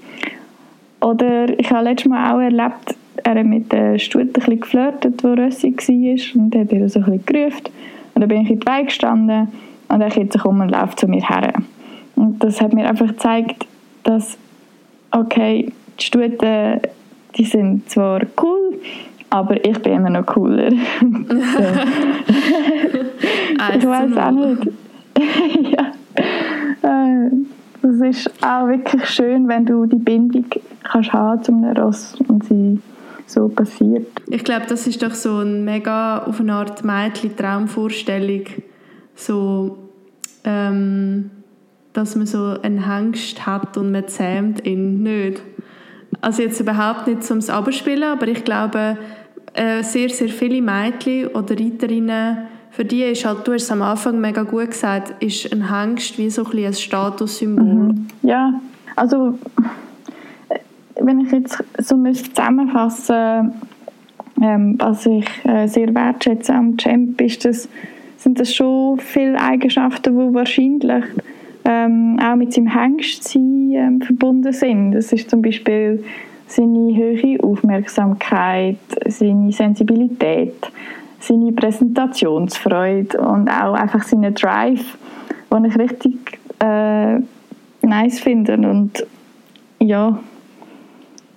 Oder 1.01 1.59
ich 1.59 1.71
habe 1.71 1.85
letztes 1.85 2.09
Mal 2.09 2.33
auch 2.33 2.41
erlebt, 2.41 2.95
er 3.25 3.35
hat 3.35 3.47
mit 3.47 3.73
der 3.73 3.99
Stute 3.99 4.27
ein 4.27 4.33
bisschen 4.33 4.61
geflirtet, 4.61 5.25
wo 5.25 5.33
Rössi 5.33 5.75
war 5.77 6.43
und 6.43 6.55
hat 6.55 6.73
ihr 6.73 6.89
so 6.89 7.01
ein 7.01 7.05
bisschen 7.07 7.27
gerufen. 7.27 7.65
Und 8.15 8.21
dann 8.21 8.29
bin 8.29 8.43
ich 8.43 8.51
in 8.51 8.61
die 8.61 8.67
Wege 8.67 8.85
gestanden 8.85 9.49
und 9.89 10.01
er 10.01 10.09
kehrt 10.11 10.33
sich 10.33 10.45
um 10.45 10.61
und 10.61 10.71
läuft 10.71 11.01
zu 11.01 11.09
mir 11.09 11.27
her. 11.27 11.55
Und 12.15 12.45
das 12.45 12.61
hat 12.61 12.73
mir 12.73 12.89
einfach 12.89 13.09
gezeigt, 13.09 13.67
dass 14.05 14.39
okay, 15.13 15.73
die 15.99 16.05
Stuten, 16.05 16.81
die 17.37 17.45
sind 17.45 17.89
zwar 17.91 18.21
cool, 18.43 18.81
aber 19.31 19.65
ich 19.65 19.79
bin 19.81 19.95
immer 19.95 20.11
noch 20.11 20.27
cooler. 20.27 20.69
ich 23.77 23.87
weiß 23.87 24.17
auch 24.17 24.31
nicht. 24.31 24.69
ja. 25.73 25.93
Äh, 26.83 27.31
das 27.83 27.95
ist 28.01 28.31
auch 28.45 28.69
wirklich 28.69 29.07
schön, 29.07 29.49
wenn 29.49 29.65
du 29.65 29.87
die 29.87 29.97
Bindung 29.97 30.45
kannst 30.83 31.13
haben 31.13 31.43
zu 31.43 31.53
einem 31.53 31.77
Ross 31.77 32.17
und 32.29 32.45
sie 32.45 32.79
so 33.27 33.49
passiert. 33.49 34.07
Ich 34.29 34.45
glaube, 34.45 34.67
das 34.69 34.87
ist 34.87 35.03
doch 35.03 35.15
so 35.15 35.39
ein 35.39 35.65
mega 35.65 36.19
auf 36.19 36.41
eine 36.41 36.53
Art 36.55 36.85
Mädchen-Traumvorstellung. 36.85 38.45
So, 39.15 39.79
ähm, 40.45 41.31
dass 42.01 42.17
man 42.17 42.27
so 42.27 42.57
einen 42.63 42.87
Hengst 42.87 43.47
hat 43.47 43.77
und 43.77 43.93
man 43.93 44.09
zähmt 44.09 44.67
ihn 44.67 45.03
nicht. 45.03 45.43
Also 46.21 46.43
jetzt 46.43 46.61
überhaupt 46.61 47.07
nicht 47.07 47.25
zum 47.25 47.41
Abspielen, 47.49 48.05
aber 48.05 48.29
ich 48.29 48.45
glaube, 48.45 48.99
äh, 49.55 49.83
sehr, 49.83 50.09
sehr 50.11 50.29
viele 50.29 50.61
Mädchen 50.61 51.29
oder 51.29 51.59
Reiterinnen, 51.59 52.39
für 52.71 52.85
die 52.85 53.03
ist 53.03 53.25
halt, 53.25 53.47
du 53.47 53.53
hast 53.53 53.65
es 53.65 53.71
am 53.73 53.83
Anfang 53.83 54.21
mega 54.21 54.43
gut 54.43 54.71
gesagt, 54.71 55.23
ist 55.23 55.53
ein 55.53 55.71
Hengst 55.75 56.19
wie 56.19 56.31
so 56.31 56.45
ein, 56.45 56.65
ein 56.65 56.73
Statussymbol. 56.73 57.65
Mhm. 57.65 58.09
Ja, 58.23 58.61
also 58.97 59.39
wenn 61.01 61.21
ich 61.21 61.33
jetzt 61.33 61.63
so 61.79 61.97
müsste 61.97 62.33
zusammenfassen 62.33 63.53
ähm, 64.41 64.77
was 64.79 65.07
ich 65.07 65.27
äh, 65.45 65.67
sehr 65.67 65.95
wertschätze 65.95 66.55
am 66.55 66.77
Champ, 66.77 67.21
ist 67.21 67.45
das, 67.45 67.69
sind 68.17 68.41
das 68.41 68.55
schon 68.55 68.99
viele 68.99 69.39
Eigenschaften, 69.39 70.15
die 70.15 70.35
wahrscheinlich 70.35 71.05
ähm, 71.65 72.19
auch 72.23 72.37
mit 72.37 72.53
seinem 72.53 72.69
Hengstsein 72.69 73.73
ähm, 73.73 74.01
verbunden 74.01 74.53
sind. 74.53 74.93
Das 74.93 75.13
ist 75.13 75.31
zum 75.31 75.43
Beispiel 75.43 76.03
seine 76.47 76.95
hohe 76.97 77.39
Aufmerksamkeit, 77.43 78.79
seine 79.07 79.53
Sensibilität, 79.53 80.71
seine 81.21 81.53
Präsentationsfreude 81.53 83.19
und 83.21 83.49
auch 83.49 83.75
einfach 83.75 84.03
seinen 84.03 84.35
Drive, 84.35 84.99
den 85.53 85.65
ich 85.65 85.79
richtig 85.79 86.39
äh, 86.59 87.21
nice 87.83 88.21
finde. 88.21 88.55
Und 88.57 89.07
ja, 89.79 90.19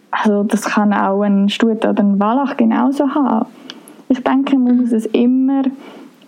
also 0.10 0.44
das 0.44 0.64
kann 0.64 0.94
auch 0.94 1.22
ein 1.22 1.50
Stut 1.50 1.86
oder 1.86 2.04
ein 2.04 2.20
Wallach 2.20 2.58
genauso 2.58 3.08
haben. 3.14 3.48
Ich 4.10 4.24
denke, 4.24 4.58
man 4.58 4.78
muss 4.78 4.92
es 4.92 5.06
immer 5.08 5.64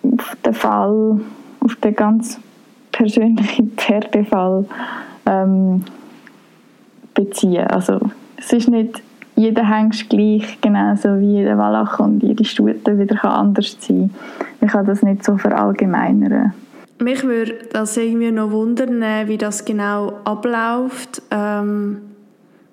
auf 0.03 0.37
den 0.43 0.53
Fall, 0.53 1.19
auf 1.59 1.75
den 1.77 1.95
ganz 1.95 2.39
persönlichen 2.95 3.71
Pferdefall 3.75 4.65
ähm, 5.25 5.83
beziehen. 7.13 7.67
Also 7.67 7.99
es 8.37 8.53
ist 8.53 8.69
nicht 8.69 9.01
jeder 9.35 9.67
Hengst 9.67 10.09
gleich, 10.09 10.59
genauso 10.61 11.19
wie 11.19 11.33
jeder 11.33 11.57
Wallach 11.57 11.99
und 11.99 12.23
jede 12.23 12.45
Stute 12.45 12.97
wieder 12.97 13.17
kann 13.17 13.31
anders 13.31 13.75
sein. 13.79 14.11
Ich 14.61 14.71
kann 14.71 14.85
das 14.85 15.03
nicht 15.03 15.25
so 15.25 15.37
verallgemeinern. 15.37 16.53
Mich 16.99 17.23
würde 17.23 17.55
das 17.73 17.97
irgendwie 17.97 18.31
noch 18.31 18.51
wundern, 18.51 19.01
wie 19.27 19.37
das 19.37 19.65
genau 19.65 20.13
abläuft. 20.23 21.21
Ähm, 21.31 21.97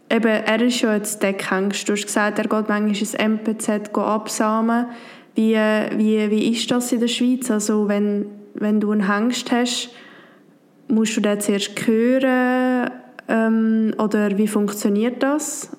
eben, 0.08 0.28
er 0.28 0.62
ist 0.62 0.80
ja 0.82 0.94
jetzt 0.94 1.20
Deckhengst. 1.20 1.88
Du 1.88 1.94
hast 1.94 2.06
gesagt, 2.06 2.38
er 2.38 2.44
geht 2.44 2.68
manchmal 2.68 2.90
ins 2.90 3.14
MPZ 3.18 3.90
absamen. 3.96 4.87
Wie, 5.35 5.56
wie, 5.56 6.30
wie 6.30 6.52
ist 6.52 6.70
das 6.70 6.92
in 6.92 7.00
der 7.00 7.08
Schweiz? 7.08 7.50
Also 7.50 7.88
wenn, 7.88 8.26
wenn 8.54 8.78
du 8.78 8.92
einen 8.92 9.12
Hengst 9.12 9.50
hast, 9.50 9.90
musst 10.92 11.16
du 11.16 11.20
den 11.20 11.40
zuerst 11.40 11.87
hören 11.87 12.90
ähm, 13.28 13.94
oder 13.98 14.37
wie 14.37 14.46
funktioniert 14.46 15.22
das? 15.22 15.70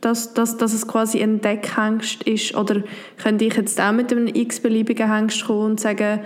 Dass, 0.00 0.34
dass, 0.34 0.56
dass 0.56 0.74
es 0.74 0.86
quasi 0.86 1.22
ein 1.22 1.40
Deckhengst 1.40 2.24
ist? 2.24 2.56
Oder 2.56 2.82
könnte 3.22 3.44
ich 3.44 3.54
jetzt 3.54 3.80
auch 3.80 3.92
mit 3.92 4.12
einem 4.12 4.26
x-beliebigen 4.26 5.10
Hengst 5.10 5.46
kommen 5.46 5.72
und 5.72 5.80
sagen, 5.80 6.20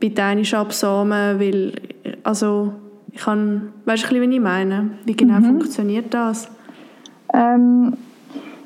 bitte 0.00 0.22
einmal 0.22 0.54
absamen, 0.54 1.38
weil, 1.38 1.72
also, 2.22 2.72
ich 3.12 3.20
kann, 3.20 3.72
weißt 3.84 4.10
du, 4.10 4.20
was 4.20 4.28
ich 4.28 4.40
meine? 4.40 4.90
Wie 5.04 5.14
genau 5.14 5.40
mhm. 5.40 5.44
funktioniert 5.44 6.12
das? 6.14 6.48
Ähm, 7.34 7.94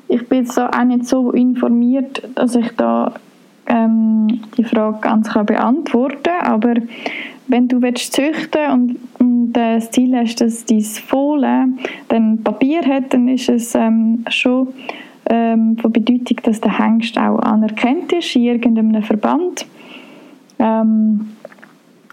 ich 0.07 0.27
bin 0.27 0.45
jetzt 0.45 0.57
auch 0.57 0.83
nicht 0.83 1.05
so 1.05 1.31
informiert, 1.31 2.23
dass 2.35 2.55
ich 2.55 2.71
da 2.77 3.15
ähm, 3.65 4.41
die 4.57 4.63
Frage 4.63 4.99
ganz 5.01 5.29
kann 5.29 5.45
beantworten 5.45 6.19
kann, 6.23 6.53
aber 6.53 6.75
wenn 7.47 7.67
du 7.67 7.81
willst 7.81 8.13
züchten 8.13 8.71
und, 8.71 8.97
und 9.19 9.57
äh, 9.57 9.75
das 9.75 9.91
Ziel 9.91 10.15
hast, 10.15 10.41
dass 10.41 10.65
dein 10.65 10.81
Fohlen 10.81 11.79
dann 12.09 12.43
Papier 12.43 12.81
hat, 12.83 13.13
dann 13.13 13.27
ist 13.27 13.49
es 13.49 13.75
ähm, 13.75 14.25
schon 14.29 14.69
ähm, 15.29 15.77
von 15.77 15.91
Bedeutung, 15.91 16.37
dass 16.43 16.61
der 16.61 16.77
Hengst 16.77 17.17
auch 17.17 17.39
anerkannt 17.39 18.11
ist 18.13 18.35
in 18.35 18.43
irgendeinem 18.43 19.01
Verband. 19.03 19.65
Ähm, 20.59 21.33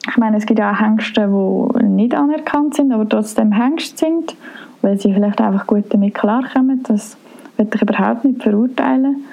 ich 0.08 0.16
meine, 0.16 0.36
es 0.36 0.46
gibt 0.46 0.60
auch 0.60 0.78
Hengste, 0.78 1.26
die 1.26 1.84
nicht 1.86 2.14
anerkannt 2.14 2.74
sind, 2.74 2.92
aber 2.92 3.08
trotzdem 3.08 3.52
Hengst 3.52 3.98
sind, 3.98 4.36
weil 4.82 4.98
sie 5.00 5.12
vielleicht 5.12 5.40
einfach 5.40 5.66
gut 5.66 5.84
damit 5.90 6.14
klarkommen. 6.14 6.82
Das 6.82 7.16
will 7.56 7.68
ich 7.74 7.82
überhaupt 7.82 8.24
nicht 8.24 8.42
verurteilen. 8.42 9.24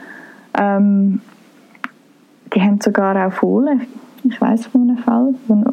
Ähm, 0.57 1.21
die 2.53 2.61
haben 2.61 2.79
sogar 2.81 3.27
auch 3.27 3.33
Fohlen. 3.33 3.81
Ich 4.23 4.39
weiß 4.39 4.67
von 4.67 4.81
einem 4.81 4.97
Fall, 4.97 5.33
wo 5.47 5.53
ein 5.55 5.65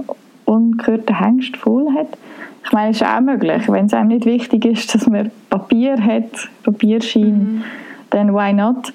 ungehörter 0.45 1.21
Hengst 1.21 1.57
Fohlen 1.57 1.95
hat. 1.95 2.17
Ich 2.65 2.73
meine, 2.73 2.91
es 2.91 3.01
ist 3.01 3.07
auch 3.07 3.21
möglich, 3.21 3.69
wenn 3.69 3.87
es 3.87 3.95
einem 3.95 4.09
nicht 4.09 4.27
wichtig 4.27 4.65
ist, 4.65 4.95
dass 4.95 5.07
man 5.07 5.31
Papier 5.51 5.97
hat, 6.03 6.49
Papierschein, 6.63 7.39
mhm. 7.39 7.65
dann 8.11 8.35
why 8.35 8.53
not? 8.53 8.93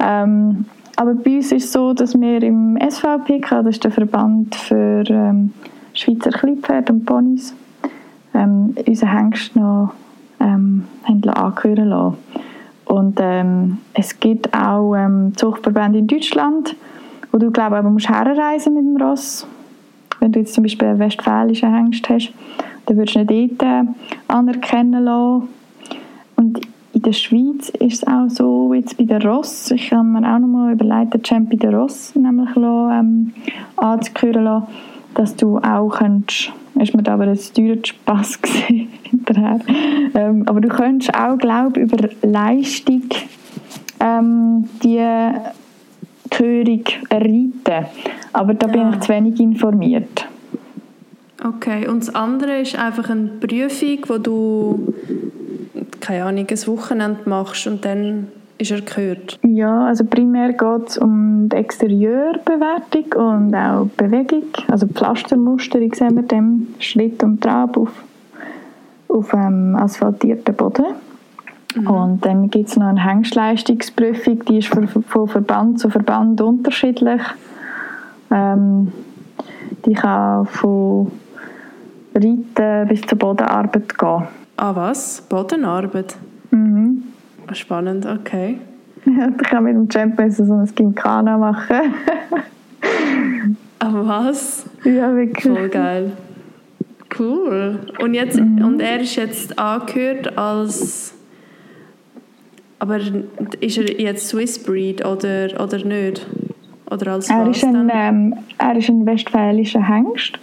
Ähm, 0.00 0.66
aber 0.96 1.14
bei 1.14 1.36
uns 1.36 1.52
ist 1.52 1.64
es 1.64 1.72
so, 1.72 1.92
dass 1.92 2.18
wir 2.18 2.42
im 2.42 2.76
SVPK, 2.76 3.62
das 3.62 3.76
ist 3.76 3.84
der 3.84 3.90
Verband 3.90 4.54
für 4.54 5.04
ähm, 5.08 5.52
Schweizer 5.94 6.30
Kleinpferde 6.30 6.92
und 6.92 7.04
Ponys 7.04 7.54
ähm, 8.34 8.74
unseren 8.86 9.08
Hengst 9.10 9.56
noch 9.56 9.94
ähm, 10.40 10.84
angehören 11.04 11.88
lassen. 11.88 12.16
Und 12.84 13.18
ähm, 13.22 13.78
es 13.94 14.18
gibt 14.20 14.52
auch 14.54 14.94
ähm, 14.94 15.32
Zuchtverbände 15.36 15.98
in 15.98 16.06
Deutschland, 16.06 16.76
wo 17.32 17.38
du, 17.38 17.50
glaube 17.50 17.78
ich, 17.78 17.82
musst 17.82 18.08
herreisen 18.08 18.74
mit 18.74 18.84
dem 18.84 19.02
Ross. 19.02 19.46
Wenn 20.20 20.30
du 20.30 20.38
jetzt 20.38 20.54
zum 20.54 20.62
Beispiel 20.62 20.88
einen 20.88 20.98
westfälischen 21.00 21.74
Hengst 21.74 22.08
hast, 22.08 22.32
dann 22.86 22.96
würdest 22.96 23.16
du 23.16 23.20
ihn 23.20 23.56
dort 23.58 23.62
äh, 23.62 23.84
anerkennen 24.28 25.04
lassen. 25.04 25.48
Und 26.36 26.60
in 26.92 27.02
der 27.02 27.12
Schweiz 27.12 27.70
ist 27.70 28.02
es 28.02 28.06
auch 28.06 28.28
so, 28.28 28.74
jetzt 28.74 28.98
bei 28.98 29.04
der 29.04 29.24
Ross, 29.24 29.70
ich 29.70 29.92
habe 29.92 30.04
mir 30.04 30.18
auch 30.18 30.38
noch 30.38 30.46
mal 30.46 30.72
überlegt, 30.72 31.14
den 31.14 31.22
Champ 31.22 31.50
bei 31.50 31.56
der 31.56 31.74
Ross 31.74 32.14
nämlich 32.14 32.54
ähm, 32.56 33.32
anzuhören 33.76 34.44
lassen, 34.44 34.66
dass 35.14 35.34
du 35.34 35.58
auch 35.58 35.88
könntest, 35.88 36.52
ist 36.74 36.94
mir 36.94 37.02
da 37.02 37.14
aber 37.14 37.24
ein 37.24 37.38
teurer 37.54 37.78
Spass 37.82 38.38
hinterher, 39.02 39.60
ähm, 40.14 40.42
aber 40.46 40.60
du 40.60 40.68
könntest 40.68 41.14
auch, 41.14 41.38
glaube 41.38 41.80
über 41.80 42.08
Leistung 42.22 43.04
ähm, 44.00 44.68
die 44.82 45.00
Gehörung 46.36 46.84
reiten, 47.10 47.86
aber 48.32 48.54
da 48.54 48.66
ja. 48.66 48.72
bin 48.72 48.90
ich 48.92 49.00
zu 49.00 49.12
wenig 49.12 49.40
informiert. 49.40 50.26
Okay, 51.44 51.88
und 51.88 52.00
das 52.00 52.14
andere 52.14 52.60
ist 52.60 52.78
einfach 52.78 53.10
eine 53.10 53.26
Prüfung, 53.40 53.98
wo 54.06 54.18
du 54.18 54.94
keine 56.02 56.24
Ahnung, 56.24 56.46
ein 56.50 56.66
Wochenende 56.66 57.20
machst 57.24 57.66
und 57.66 57.84
dann 57.84 58.28
ist 58.58 58.70
er 58.70 58.82
gehört? 58.82 59.38
Ja, 59.42 59.86
also 59.86 60.04
primär 60.04 60.52
geht 60.52 60.88
es 60.88 60.98
um 60.98 61.48
die 61.48 61.56
Exterieurbewertung 61.56 63.12
und 63.14 63.54
auch 63.54 63.86
Bewegung, 63.96 64.44
also 64.68 64.86
Pflastermusterung 64.86 65.94
sehen 65.94 66.16
wir 66.16 66.22
dem, 66.22 66.68
Schritt 66.78 67.22
und 67.22 67.40
Trab 67.40 67.76
auf, 67.76 67.90
auf 69.08 69.32
ähm, 69.32 69.76
asphaltierten 69.76 70.54
Boden. 70.54 70.86
Mhm. 71.74 71.86
Und 71.86 72.24
dann 72.24 72.50
gibt 72.50 72.68
es 72.68 72.76
noch 72.76 72.86
eine 72.86 73.02
Hengstleistungsprüfung, 73.02 74.44
die 74.44 74.58
ist 74.58 74.68
von 74.68 74.88
Verband 75.28 75.78
zu 75.78 75.90
Verband 75.90 76.40
unterschiedlich. 76.40 77.22
Ähm, 78.30 78.92
die 79.84 79.94
kann 79.94 80.46
von 80.46 81.10
Reiten 82.14 82.88
bis 82.88 83.02
zur 83.02 83.18
Bodenarbeit 83.18 83.98
gehen. 83.98 84.22
Ah, 84.56 84.74
was? 84.74 85.22
Bodenarbeit? 85.28 86.16
Mhm. 86.50 87.02
Ah, 87.46 87.54
spannend, 87.54 88.06
okay. 88.06 88.58
Ja, 89.04 89.28
ich 89.28 89.48
kann 89.48 89.64
mit 89.64 89.74
dem 89.74 89.88
Champ 89.88 90.20
so 90.28 90.44
ein 90.44 90.70
Gymkhana 90.76 91.36
machen. 91.36 91.92
ah, 93.80 93.90
was? 93.92 94.64
Ja, 94.84 95.12
wirklich. 95.12 95.52
Voll 95.52 95.68
geil. 95.68 96.12
Cool. 97.18 97.80
Und, 97.98 98.14
jetzt, 98.14 98.38
mhm. 98.38 98.64
und 98.64 98.80
er 98.80 99.00
ist 99.00 99.16
jetzt 99.16 99.58
angehört 99.58 100.38
als... 100.38 101.14
Aber 102.82 102.98
ist 103.60 103.78
er 103.78 104.00
jetzt 104.00 104.26
Swiss 104.26 104.60
Breed 104.60 105.06
oder, 105.06 105.50
oder 105.62 105.84
nicht? 105.84 106.26
Oder 106.90 107.12
als 107.12 107.30
er, 107.30 107.48
ist 107.48 107.62
ein, 107.62 107.88
ähm, 107.94 108.34
er 108.58 108.76
ist 108.76 108.88
ein 108.88 109.06
westfälischer 109.06 109.86
Hengst. 109.86 110.36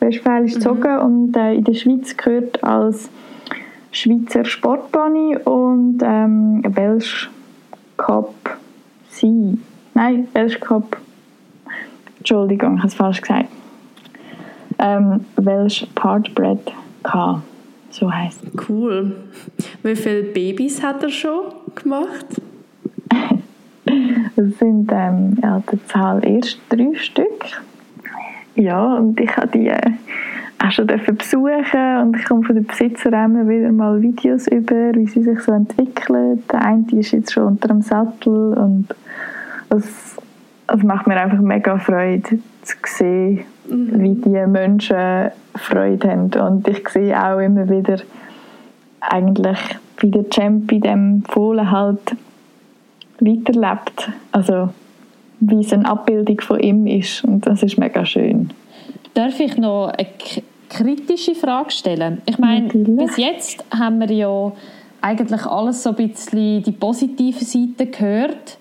Westfälisch 0.00 0.54
mhm. 0.54 0.56
gezogen 0.56 0.98
und 0.98 1.36
äh, 1.36 1.54
in 1.54 1.62
der 1.62 1.74
Schweiz 1.74 2.16
gehört 2.16 2.64
als 2.64 3.08
Schweizer 3.92 4.44
Sportbahn 4.44 5.36
und 5.44 6.00
ähm, 6.02 6.64
Welsh 6.74 7.30
Cup 7.98 8.34
C. 9.10 9.56
Nein, 9.94 10.26
Welsh 10.32 10.58
Cup. 10.58 10.96
Entschuldigung, 12.18 12.74
ich 12.74 12.80
habe 12.80 12.88
es 12.88 12.94
falsch 12.94 13.20
gesagt. 13.20 13.48
Ähm, 14.80 15.24
Welsh 15.36 15.86
Partbred 15.94 16.72
K. 17.04 17.40
So 17.90 18.12
heißt 18.12 18.40
es. 18.42 18.68
Cool. 18.68 19.14
Wie 19.84 19.94
viele 19.94 20.24
Babys 20.24 20.82
hat 20.82 21.04
er 21.04 21.10
schon 21.10 21.44
gemacht? 21.76 22.26
Es 24.36 24.58
sind 24.58 24.90
ähm, 24.92 25.38
ja, 25.42 25.62
der 25.70 25.86
Zahl 25.86 26.24
erst 26.24 26.60
drei 26.68 26.94
Stück. 26.94 27.44
Ja, 28.54 28.94
und 28.96 29.20
ich 29.20 29.36
habe 29.36 29.48
die 29.48 29.68
äh, 29.68 29.92
auch 30.62 30.70
schon 30.70 30.86
besuchen 30.86 31.98
und 32.02 32.16
ich 32.16 32.24
komme 32.24 32.42
von 32.42 32.54
den 32.54 32.66
Besitzern 32.66 33.12
immer 33.12 33.48
wieder 33.48 33.70
mal 33.70 34.00
Videos 34.00 34.46
über, 34.48 34.94
wie 34.94 35.06
sie 35.06 35.22
sich 35.22 35.40
so 35.40 35.52
entwickeln. 35.52 36.42
Der 36.50 36.62
eine 36.62 36.86
ist 36.92 37.12
jetzt 37.12 37.32
schon 37.32 37.44
unter 37.44 37.68
dem 37.68 37.82
Sattel 37.82 38.54
und 38.54 38.88
es, 39.70 40.16
es 40.66 40.82
macht 40.82 41.06
mir 41.06 41.20
einfach 41.20 41.40
mega 41.40 41.78
Freude 41.78 42.38
zu 42.62 42.76
sehen, 42.84 43.44
mhm. 43.68 44.00
wie 44.00 44.14
die 44.14 44.46
Menschen 44.46 45.30
Freude 45.54 46.10
haben 46.10 46.30
und 46.32 46.68
ich 46.68 46.88
sehe 46.88 47.16
auch 47.16 47.38
immer 47.38 47.68
wieder 47.68 47.98
eigentlich, 49.00 49.58
wie 49.98 50.10
der 50.10 50.28
Champ 50.28 50.70
in 50.72 50.80
dem 50.80 51.22
Fohlen 51.28 51.70
halt 51.70 52.16
weiterlebt. 53.20 54.10
Also 54.32 54.70
wie 55.40 55.60
es 55.60 55.72
eine 55.72 55.88
Abbildung 55.88 56.40
von 56.40 56.60
ihm 56.60 56.86
ist 56.86 57.24
und 57.24 57.46
das 57.46 57.62
ist 57.62 57.78
mega 57.78 58.04
schön. 58.04 58.50
Darf 59.14 59.38
ich 59.40 59.56
noch 59.56 59.88
eine 59.88 60.08
kritische 60.68 61.34
Frage 61.34 61.70
stellen? 61.70 62.22
Ich 62.26 62.38
meine, 62.38 62.68
bis 62.68 63.16
jetzt 63.16 63.64
haben 63.70 64.00
wir 64.00 64.10
ja 64.10 64.52
eigentlich 65.00 65.44
alles 65.46 65.82
so 65.82 65.90
ein 65.90 65.96
bisschen 65.96 66.62
die 66.62 66.72
positive 66.72 67.44
Seite 67.44 67.86
gehört. 67.86 68.58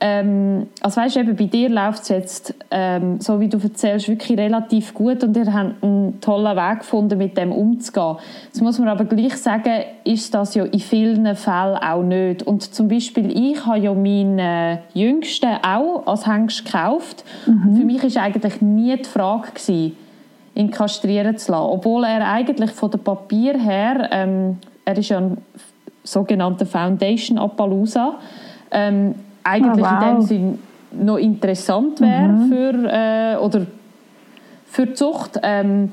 Ähm, 0.00 0.66
also 0.80 1.00
weißt 1.00 1.16
du, 1.16 1.20
eben 1.20 1.36
bei 1.36 1.44
dir 1.44 1.68
läuft 1.70 2.02
es 2.02 2.08
jetzt, 2.08 2.54
ähm, 2.70 3.20
so 3.20 3.40
wie 3.40 3.48
du 3.48 3.58
erzählst, 3.58 4.08
wirklich 4.08 4.38
relativ 4.38 4.92
gut 4.92 5.22
und 5.22 5.36
ihr 5.36 5.52
habt 5.52 5.82
einen 5.82 6.20
tollen 6.20 6.56
Weg 6.56 6.80
gefunden, 6.80 7.16
mit 7.16 7.38
dem 7.38 7.52
umzugehen. 7.52 8.16
Jetzt 8.46 8.60
muss 8.60 8.78
man 8.78 8.88
aber 8.88 9.04
gleich 9.04 9.36
sagen, 9.36 9.84
ist 10.04 10.34
das 10.34 10.56
ja 10.56 10.64
in 10.64 10.80
vielen 10.80 11.36
Fällen 11.36 11.76
auch 11.76 12.02
nicht. 12.02 12.42
Und 12.42 12.74
zum 12.74 12.88
Beispiel 12.88 13.30
ich 13.30 13.64
habe 13.64 13.78
ja 13.78 13.94
meinen 13.94 14.38
äh, 14.38 14.78
Jüngsten 14.94 15.56
auch 15.62 16.06
als 16.06 16.26
Hengst 16.26 16.64
gekauft. 16.64 17.24
Mhm. 17.46 17.76
Für 17.76 17.84
mich 17.84 18.16
war 18.16 18.22
eigentlich 18.24 18.60
nie 18.60 18.96
die 18.96 19.04
Frage, 19.04 19.52
gewesen, 19.52 19.96
ihn 20.54 20.70
kastrieren 20.70 21.38
zu 21.38 21.52
lassen. 21.52 21.70
Obwohl 21.70 22.04
er 22.04 22.28
eigentlich 22.28 22.72
von 22.72 22.90
dem 22.90 23.00
Papier 23.00 23.58
her, 23.58 24.08
ähm, 24.10 24.58
er 24.84 24.98
ist 24.98 25.08
ja 25.08 25.18
ein 25.18 25.38
sogenannter 26.02 26.66
Foundation 26.66 27.38
Appaloosa, 27.38 28.16
ähm, 28.70 29.14
eigentlich 29.44 29.86
oh, 29.86 29.90
wow. 29.90 30.02
in 30.02 30.08
dem 30.08 30.22
Sinn 30.22 30.58
noch 30.92 31.18
interessant 31.18 32.00
wäre 32.00 32.28
mhm. 32.28 32.48
für, 32.48 32.92
äh, 32.92 33.36
oder 33.36 33.66
für 34.66 34.86
die 34.86 34.94
Zucht. 34.94 35.38
Ähm, 35.42 35.90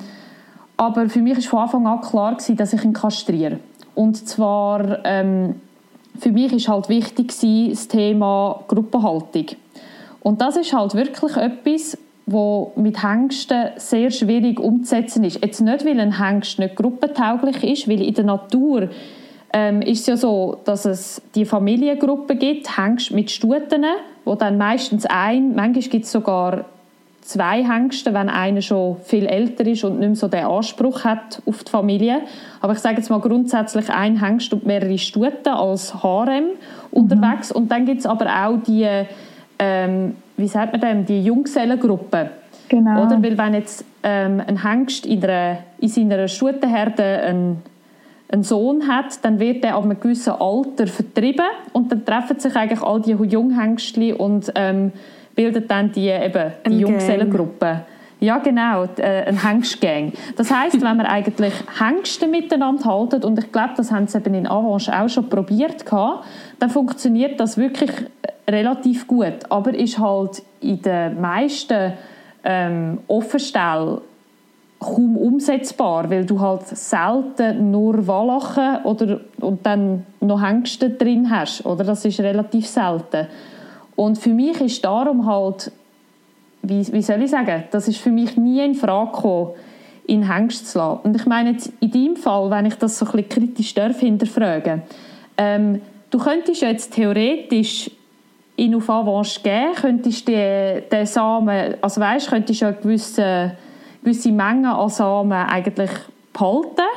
aber 0.77 1.09
für 1.09 1.19
mich 1.19 1.51
war 1.51 1.67
von 1.67 1.85
Anfang 1.85 1.87
an 1.87 2.01
klar, 2.01 2.33
gewesen, 2.33 2.57
dass 2.57 2.73
ich 2.73 2.83
ihn 2.83 2.93
kastriere. 2.93 3.59
Und 3.93 4.27
zwar, 4.27 5.05
ähm, 5.05 5.55
für 6.19 6.31
mich 6.31 6.53
ist 6.53 6.67
halt 6.67 6.89
wichtig 6.89 7.27
gewesen, 7.27 7.69
das 7.69 7.87
Thema 7.87 8.63
Gruppenhaltung. 8.67 9.45
Und 10.21 10.41
das 10.41 10.57
ist 10.57 10.73
halt 10.73 10.95
wirklich 10.95 11.35
etwas, 11.35 11.97
wo 12.25 12.71
mit 12.75 13.03
Hengsten 13.03 13.69
sehr 13.77 14.11
schwierig 14.11 14.59
umzusetzen 14.59 15.23
ist. 15.23 15.43
Jetzt 15.43 15.61
nicht, 15.61 15.85
weil 15.85 15.99
ein 15.99 16.19
Hengst 16.19 16.59
nicht 16.59 16.75
gruppentauglich 16.75 17.63
ist, 17.63 17.89
weil 17.89 18.01
in 18.01 18.13
der 18.13 18.23
Natur 18.23 18.89
ähm, 19.53 19.81
ist 19.81 20.01
es 20.01 20.07
ja 20.07 20.17
so, 20.17 20.59
dass 20.65 20.85
es 20.85 21.21
die 21.35 21.45
Familiengruppe 21.45 22.35
gibt, 22.35 22.77
Hengst 22.77 23.11
mit 23.11 23.31
Stuten, 23.31 23.85
wo 24.25 24.35
dann 24.35 24.57
meistens 24.57 25.05
ein, 25.05 25.55
manchmal 25.55 25.83
gibt 25.89 26.05
es 26.05 26.11
sogar 26.11 26.65
zwei 27.21 27.63
Hengste, 27.63 28.13
wenn 28.13 28.29
einer 28.29 28.61
schon 28.61 28.97
viel 29.03 29.25
älter 29.25 29.65
ist 29.65 29.83
und 29.83 29.99
nicht 29.99 30.07
mehr 30.07 30.15
so 30.15 30.27
den 30.27 30.45
Anspruch 30.45 31.03
hat 31.03 31.41
auf 31.45 31.63
die 31.63 31.71
Familie. 31.71 32.21
Aber 32.61 32.73
ich 32.73 32.79
sage 32.79 32.97
jetzt 32.97 33.09
mal 33.09 33.19
grundsätzlich 33.19 33.89
ein 33.89 34.21
Hengst 34.21 34.53
und 34.53 34.65
mehrere 34.65 34.97
Stuten 34.97 35.49
als 35.49 36.03
Harem 36.03 36.45
mhm. 36.45 36.49
unterwegs. 36.91 37.51
Und 37.51 37.71
dann 37.71 37.85
gibt 37.85 37.99
es 37.99 38.05
aber 38.05 38.25
auch 38.25 38.57
die, 38.65 38.87
ähm, 39.59 40.15
wie 40.37 40.47
sagt 40.47 40.71
man 40.71 40.81
dem, 40.81 41.05
die 41.05 41.23
Junggesellengruppe. 41.23 42.31
Genau. 42.69 43.05
Oder? 43.05 43.21
Weil 43.21 43.37
wenn 43.37 43.53
jetzt 43.53 43.85
ähm, 44.03 44.41
ein 44.45 44.63
Hengst 44.63 45.05
in, 45.05 45.23
einer, 45.23 45.59
in 45.79 45.89
seiner 45.89 46.27
Stutenherde 46.27 47.03
ein 47.03 47.61
einen 48.31 48.43
Sohn 48.43 48.87
hat, 48.87 49.23
dann 49.23 49.39
wird 49.39 49.63
er 49.63 49.75
ab 49.75 49.83
einem 49.83 49.99
gewissen 49.99 50.33
Alter 50.33 50.87
vertrieben 50.87 51.45
und 51.73 51.91
dann 51.91 52.05
treffen 52.05 52.39
sich 52.39 52.55
eigentlich 52.55 52.81
all 52.81 53.01
die 53.01 53.11
Junghengstli 53.11 54.13
und 54.13 54.51
ähm, 54.55 54.91
bilden 55.35 55.67
dann 55.67 55.91
die, 55.91 56.07
eben, 56.07 56.51
die 56.67 56.79
Junggesellengruppe. 56.79 57.81
Ja, 58.19 58.37
genau, 58.37 58.85
äh, 58.97 59.25
ein 59.25 59.43
Hengstgang. 59.43 60.13
Das 60.35 60.51
heißt, 60.51 60.75
wenn 60.75 60.95
man 60.95 61.07
eigentlich 61.07 61.53
Hengste 61.79 62.27
miteinander 62.27 62.85
haltet, 62.85 63.25
und 63.25 63.39
ich 63.39 63.51
glaube, 63.51 63.73
das 63.75 63.91
haben 63.91 64.05
sie 64.05 64.19
eben 64.19 64.35
in 64.35 64.47
Avanche 64.47 64.95
auch 64.95 65.09
schon 65.09 65.27
probiert, 65.27 65.83
dann 66.59 66.69
funktioniert 66.69 67.39
das 67.39 67.57
wirklich 67.57 67.89
relativ 68.47 69.07
gut. 69.07 69.39
Aber 69.49 69.73
ist 69.73 69.97
halt 69.97 70.43
in 70.59 70.79
den 70.83 71.19
meisten 71.19 71.93
ähm, 72.43 72.99
Offenstellen 73.07 74.01
kaum 74.81 75.15
umsetzbar, 75.15 76.09
weil 76.09 76.25
du 76.25 76.39
halt 76.39 76.65
selten 76.65 77.69
nur 77.69 78.07
Wallachen 78.07 78.83
oder, 78.83 79.21
und 79.39 79.63
dann 79.63 80.07
noch 80.19 80.41
Hengste 80.41 80.89
drin 80.89 81.29
hast. 81.29 81.65
Oder? 81.65 81.83
Das 81.83 82.03
ist 82.03 82.19
relativ 82.19 82.67
selten. 82.67 83.27
Und 83.95 84.17
für 84.17 84.31
mich 84.31 84.59
ist 84.59 84.83
darum 84.83 85.27
halt, 85.27 85.71
wie, 86.63 86.91
wie 86.91 87.01
soll 87.03 87.21
ich 87.21 87.29
sagen, 87.29 87.63
das 87.69 87.87
ist 87.87 87.99
für 87.99 88.09
mich 88.09 88.37
nie 88.37 88.65
in 88.65 88.73
Frage 88.73 89.11
gekommen, 89.11 89.51
in 90.07 90.33
Hengst 90.33 90.71
zu 90.71 90.79
lassen. 90.79 91.01
Und 91.03 91.15
ich 91.15 91.27
meine 91.27 91.51
jetzt 91.51 91.71
in 91.79 91.91
deinem 91.91 92.15
Fall, 92.15 92.49
wenn 92.49 92.65
ich 92.65 92.75
das 92.75 92.97
so 92.97 93.05
ein 93.05 93.11
bisschen 93.11 93.29
kritisch 93.29 93.73
darf 93.75 93.99
hinterfragen, 93.99 94.81
ähm, 95.37 95.81
du 96.09 96.17
könntest 96.17 96.63
jetzt 96.63 96.93
theoretisch 96.93 97.91
in 98.55 98.73
auf 98.73 98.89
Avance 98.89 99.39
geben, 99.41 99.75
könntest 99.75 100.27
die, 100.27 100.81
den 100.91 101.05
Samen, 101.05 101.75
also 101.81 102.01
weißt, 102.01 102.29
könntest 102.29 102.63
eine 102.63 102.73
gewisse, 102.73 103.51
gewisse 104.03 104.31
Menge 104.31 104.73
an 104.75 104.89
Samen 104.89 105.31
eigentlich 105.31 105.91
behalten. 106.33 106.87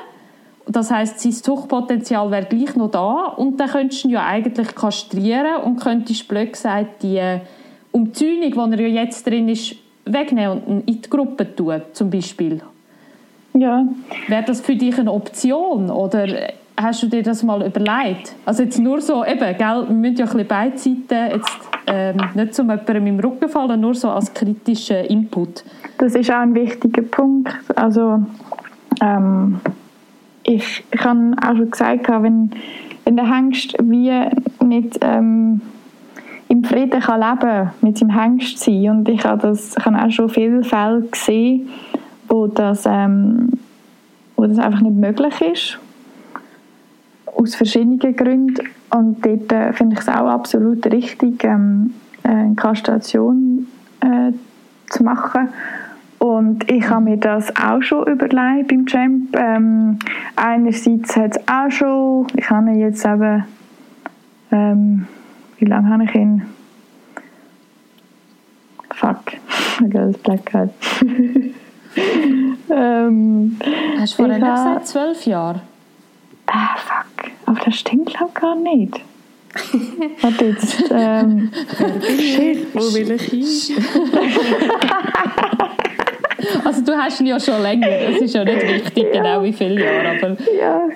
Das 0.66 0.90
heißt, 0.90 1.20
sein 1.20 1.32
Zuchtpotenzial 1.32 2.30
wäre 2.30 2.46
gleich 2.46 2.74
noch 2.74 2.90
da 2.90 3.34
und 3.36 3.58
dann 3.60 3.68
könntest 3.68 4.04
du 4.04 4.08
ihn 4.08 4.14
ja 4.14 4.26
eigentlich 4.26 4.74
kastrieren 4.74 5.62
und 5.62 5.80
könntest 5.80 6.26
blöd 6.26 6.52
gesagt 6.52 7.02
die 7.02 7.40
Umzäunung, 7.92 8.70
die 8.70 8.82
er 8.82 8.88
ja 8.88 9.02
jetzt 9.02 9.26
drin 9.26 9.48
ist, 9.48 9.76
wegnehmen 10.06 10.62
und 10.62 10.88
in 10.88 11.02
die 11.02 11.10
Gruppe 11.10 11.54
tun, 11.54 11.82
zum 11.92 12.10
Beispiel. 12.10 12.60
Ja. 13.52 13.86
Wäre 14.26 14.42
das 14.42 14.60
für 14.60 14.74
dich 14.74 14.98
eine 14.98 15.12
Option 15.12 15.90
oder 15.90 16.26
hast 16.76 17.02
du 17.02 17.06
dir 17.06 17.22
das 17.22 17.42
mal 17.42 17.64
überlegt? 17.64 18.34
Also 18.44 18.62
jetzt 18.64 18.78
nur 18.78 19.00
so, 19.00 19.24
eben, 19.24 19.56
gell, 19.56 19.84
wir 19.88 19.94
müssen 19.94 20.16
ja 20.16 20.24
ein 20.24 20.32
bisschen 20.32 20.48
beide 20.48 20.78
Seiten 20.78 21.32
jetzt 21.32 21.58
ähm, 21.86 22.16
nicht 22.34 22.54
zum 22.54 22.70
jemandem 22.70 23.06
im 23.06 23.20
Rücken 23.20 23.48
fallen, 23.48 23.80
nur 23.80 23.94
so 23.94 24.10
als 24.10 24.32
kritischen 24.32 25.04
Input. 25.06 25.64
Das 25.98 26.14
ist 26.14 26.30
auch 26.30 26.40
ein 26.40 26.54
wichtiger 26.54 27.02
Punkt. 27.02 27.54
Also 27.76 28.22
ähm, 29.00 29.60
ich, 30.42 30.84
ich 30.90 31.04
habe 31.04 31.36
auch 31.42 31.56
schon 31.56 31.70
gesagt, 31.70 32.08
wenn, 32.08 32.50
wenn 33.04 33.16
der 33.16 33.34
Hengst 33.34 33.74
wie 33.82 34.12
nicht 34.64 34.98
ähm, 35.02 35.60
im 36.48 36.64
Frieden 36.64 37.00
kann 37.00 37.20
leben 37.20 37.70
mit 37.80 37.98
seinem 37.98 38.20
Hengst 38.20 38.58
sein 38.58 38.90
und 38.90 39.08
ich 39.08 39.24
habe 39.24 39.48
das 39.48 39.76
ich 39.76 39.84
habe 39.84 39.98
auch 39.98 40.10
schon 40.10 40.28
viele 40.28 40.62
Fälle 40.62 41.02
gesehen, 41.02 41.68
wo 42.28 42.46
das, 42.46 42.84
ähm, 42.86 43.50
wo 44.36 44.46
das 44.46 44.58
einfach 44.58 44.80
nicht 44.80 44.96
möglich 44.96 45.40
ist 45.40 45.78
aus 47.36 47.54
verschiedenen 47.54 47.98
Gründen 48.16 48.68
und 48.90 49.24
dort 49.24 49.52
äh, 49.52 49.72
finde 49.72 49.94
ich 49.94 50.00
es 50.00 50.08
auch 50.08 50.28
absolut 50.28 50.86
richtig 50.86 51.42
ähm, 51.44 51.94
eine 52.22 52.54
Kastration 52.54 53.66
äh, 54.00 54.32
zu 54.90 55.02
machen 55.02 55.48
und 56.24 56.70
ich 56.70 56.88
habe 56.88 57.04
mir 57.04 57.16
das 57.18 57.54
auch 57.54 57.82
schon 57.82 58.06
überlegt 58.06 58.68
beim 58.68 58.86
Champ. 58.86 59.36
Ähm, 59.36 59.98
einerseits 60.36 61.14
hat 61.16 61.36
es 61.36 61.48
auch 61.48 61.70
schon, 61.70 62.26
ich 62.34 62.48
habe 62.48 62.70
ihn 62.70 62.80
jetzt 62.80 63.04
eben, 63.04 63.44
ähm, 64.50 65.06
wie 65.58 65.66
lange 65.66 65.90
habe 65.90 66.04
ich 66.04 66.14
ihn? 66.14 66.42
Fuck, 68.94 69.32
ich 69.34 69.80
habe 69.80 70.12
das 70.12 70.18
Blackout. 70.18 70.70
ähm, 72.70 73.58
Hast 73.98 74.18
du 74.18 74.24
vorhin 74.24 74.40
gesagt, 74.40 74.86
zwölf 74.86 75.26
Jahre? 75.26 75.60
Ah, 76.46 76.76
fuck, 76.76 77.13
aber 77.54 77.64
das 77.64 77.76
stimmt 77.76 78.06
glaube 78.06 78.32
ich 78.34 78.40
gar 78.40 78.56
nicht. 78.56 79.00
Warte 80.20 80.44
jetzt. 80.46 80.84
Ähm, 80.90 81.50
Shit. 82.18 82.74
Wo 82.74 82.80
will 82.94 83.12
ich 83.12 83.22
hin? 83.22 83.44
Also 86.64 86.84
du 86.84 86.92
hast 86.92 87.20
ihn 87.20 87.26
ja 87.26 87.40
schon 87.40 87.62
länger, 87.62 87.88
es 87.88 88.20
ist 88.20 88.34
ja 88.34 88.44
nicht 88.44 88.62
wichtig, 88.62 89.06
ja. 89.12 89.22
genau 89.22 89.42
wie 89.42 89.52
viele 89.52 89.82
Jahre, 89.82 90.18
aber... 90.18 90.36
Ja, 90.58 90.88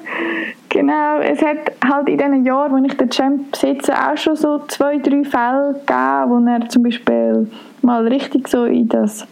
genau. 0.68 1.20
Es 1.20 1.40
hat 1.40 1.72
halt 1.84 2.08
in 2.08 2.18
diesen 2.18 2.44
Jahren, 2.44 2.72
wo 2.72 2.84
ich 2.84 2.94
den 2.94 3.08
Champ 3.08 3.50
besitze, 3.52 3.94
auch 3.94 4.16
schon 4.16 4.36
so 4.36 4.60
zwei, 4.68 4.98
drei 4.98 5.24
Fälle 5.24 5.74
gegeben, 5.86 6.30
wo 6.30 6.50
er 6.50 6.68
zum 6.68 6.82
Beispiel 6.82 7.50
mal 7.80 8.06
richtig 8.06 8.48
so 8.48 8.64
in 8.64 8.88
das 8.88 9.26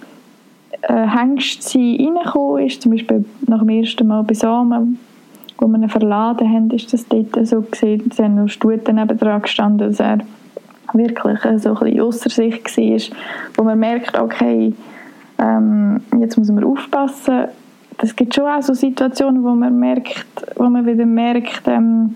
äh, 0.82 1.06
Hengstsein 1.06 1.98
reingekommen 2.16 2.66
ist, 2.66 2.80
zum 2.80 2.92
Beispiel 2.92 3.24
nach 3.46 3.58
dem 3.58 3.68
ersten 3.68 4.06
Mal 4.06 4.22
bei 4.22 4.34
Samen, 4.34 4.98
wo 5.58 5.66
wir 5.68 5.78
ihn 5.78 5.88
verladen 5.88 6.52
haben, 6.52 6.70
ist 6.70 6.92
das 6.92 7.06
dort 7.08 7.46
so 7.46 7.62
gesehen, 7.62 8.08
es 8.10 8.18
haben 8.18 8.36
noch 8.36 8.48
Stuten 8.48 8.96
nebendran 8.96 9.42
gestanden, 9.42 9.88
dass 9.88 10.00
er 10.00 10.18
wirklich 10.92 11.38
so 11.62 11.70
ein 11.70 11.78
bisschen 11.78 12.00
ausser 12.00 12.30
sich 12.30 12.64
war, 12.64 13.18
wo 13.56 13.62
man 13.64 13.78
merkt, 13.78 14.18
okay, 14.18 14.72
ähm, 15.38 16.00
jetzt 16.18 16.36
muss 16.36 16.50
man 16.50 16.64
aufpassen. 16.64 17.46
Es 17.98 18.14
gibt 18.14 18.34
schon 18.34 18.44
auch 18.44 18.62
so 18.62 18.74
Situationen, 18.74 19.42
wo 19.42 19.50
man 19.50 19.78
merkt, 19.78 20.26
wo 20.56 20.64
man 20.64 20.86
wieder 20.86 21.06
merkt, 21.06 21.62
ähm, 21.66 22.14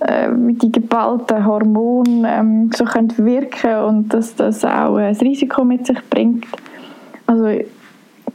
äh, 0.00 0.28
wie 0.30 0.54
die 0.54 0.72
geballten 0.72 1.44
Hormone 1.44 2.28
ähm, 2.28 2.70
so 2.74 2.84
können 2.84 3.12
wirken 3.18 3.76
und 3.84 4.14
dass 4.14 4.34
das 4.34 4.64
auch 4.64 4.96
ein 4.96 5.16
Risiko 5.16 5.64
mit 5.64 5.86
sich 5.86 5.98
bringt. 6.08 6.46
Also 7.26 7.64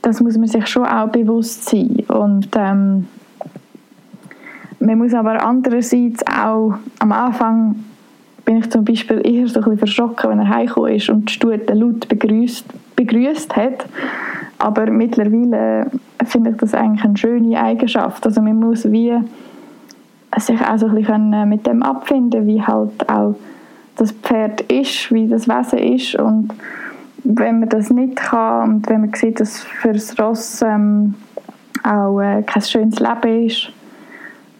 das 0.02 0.22
muss 0.22 0.38
man 0.38 0.48
sich 0.48 0.68
schon 0.68 0.86
auch 0.86 1.10
bewusst 1.10 1.70
sein 1.70 2.04
und 2.08 2.50
ähm, 2.56 3.08
man 4.88 5.00
muss 5.00 5.13
aber 5.13 5.45
andererseits 5.45 6.26
auch 6.28 6.76
am 7.00 7.12
Anfang 7.12 7.76
bin 8.45 8.60
ich 8.60 8.71
zum 8.71 8.86
Beispiel 8.86 9.21
eher 9.26 9.45
so 9.47 9.60
ein 9.60 9.63
bisschen 9.63 9.78
verschrocken, 9.80 10.30
wenn 10.30 10.39
er 10.39 10.47
heimgekommen 10.47 10.95
ist 10.95 11.10
und 11.10 11.30
die 11.30 11.34
Stute 11.34 11.73
laut 11.73 12.08
begrüßt, 12.08 12.65
begrüßt 12.95 13.54
hat. 13.58 13.86
Aber 14.58 14.89
mittlerweile 14.89 15.91
finde 16.26 16.52
ich 16.52 16.58
das 16.58 16.73
eigentlich 16.73 17.04
eine 17.04 17.17
schöne 17.17 17.62
Eigenschaft. 17.62 18.26
Also 18.26 18.41
man 18.41 18.60
muss 18.62 18.89
wie 18.89 19.13
sich 20.38 20.62
auch 20.62 20.78
so 20.78 20.88
ein 20.88 20.95
bisschen 20.95 21.50
mit 21.50 21.67
dem 21.67 21.84
abfinden, 21.84 22.47
wie 22.47 22.62
halt 22.62 23.10
auch 23.10 23.36
das 23.97 24.13
Pferd 24.13 24.62
ist, 24.62 25.12
wie 25.12 25.28
das 25.28 25.50
Wesen 25.50 25.80
ist 25.80 26.15
und 26.15 26.54
wenn 27.23 27.60
man 27.60 27.69
das 27.69 27.89
nicht 27.89 28.15
kann 28.15 28.76
und 28.76 28.89
wenn 28.89 29.02
man 29.02 29.13
sieht, 29.13 29.39
dass 29.39 29.60
für 29.60 29.91
das 29.91 30.17
Ross 30.19 30.62
ähm, 30.62 31.15
auch 31.84 32.21
äh, 32.21 32.43
kein 32.43 32.62
schönes 32.62 33.00
Leben 33.00 33.45
ist, 33.47 33.71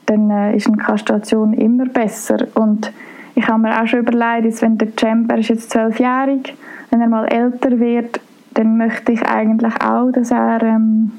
dann 0.08 0.30
äh, 0.32 0.56
ist 0.56 0.68
eine 0.68 0.78
Kastration 0.78 1.54
immer 1.54 1.86
besser 1.86 2.48
und 2.56 2.92
ich 3.36 3.48
habe 3.48 3.62
mir 3.62 3.80
auch 3.80 3.86
schon 3.86 4.00
überlegt, 4.00 4.62
wenn 4.64 4.80
der 4.80 4.96
Champ, 4.96 5.32
er 5.32 5.38
ist 5.38 5.50
jetzt 5.50 5.70
zwölfjährig, 5.70 6.56
wenn 6.90 7.02
er 7.02 7.08
mal 7.08 7.26
älter 7.26 7.80
wird, 7.80 8.20
dann 8.56 8.78
möchte 8.78 9.12
ich 9.12 9.22
eigentlich 9.22 9.76
auch, 9.80 10.12
dass 10.12 10.32
er 10.32 10.64
ähm, 10.64 11.12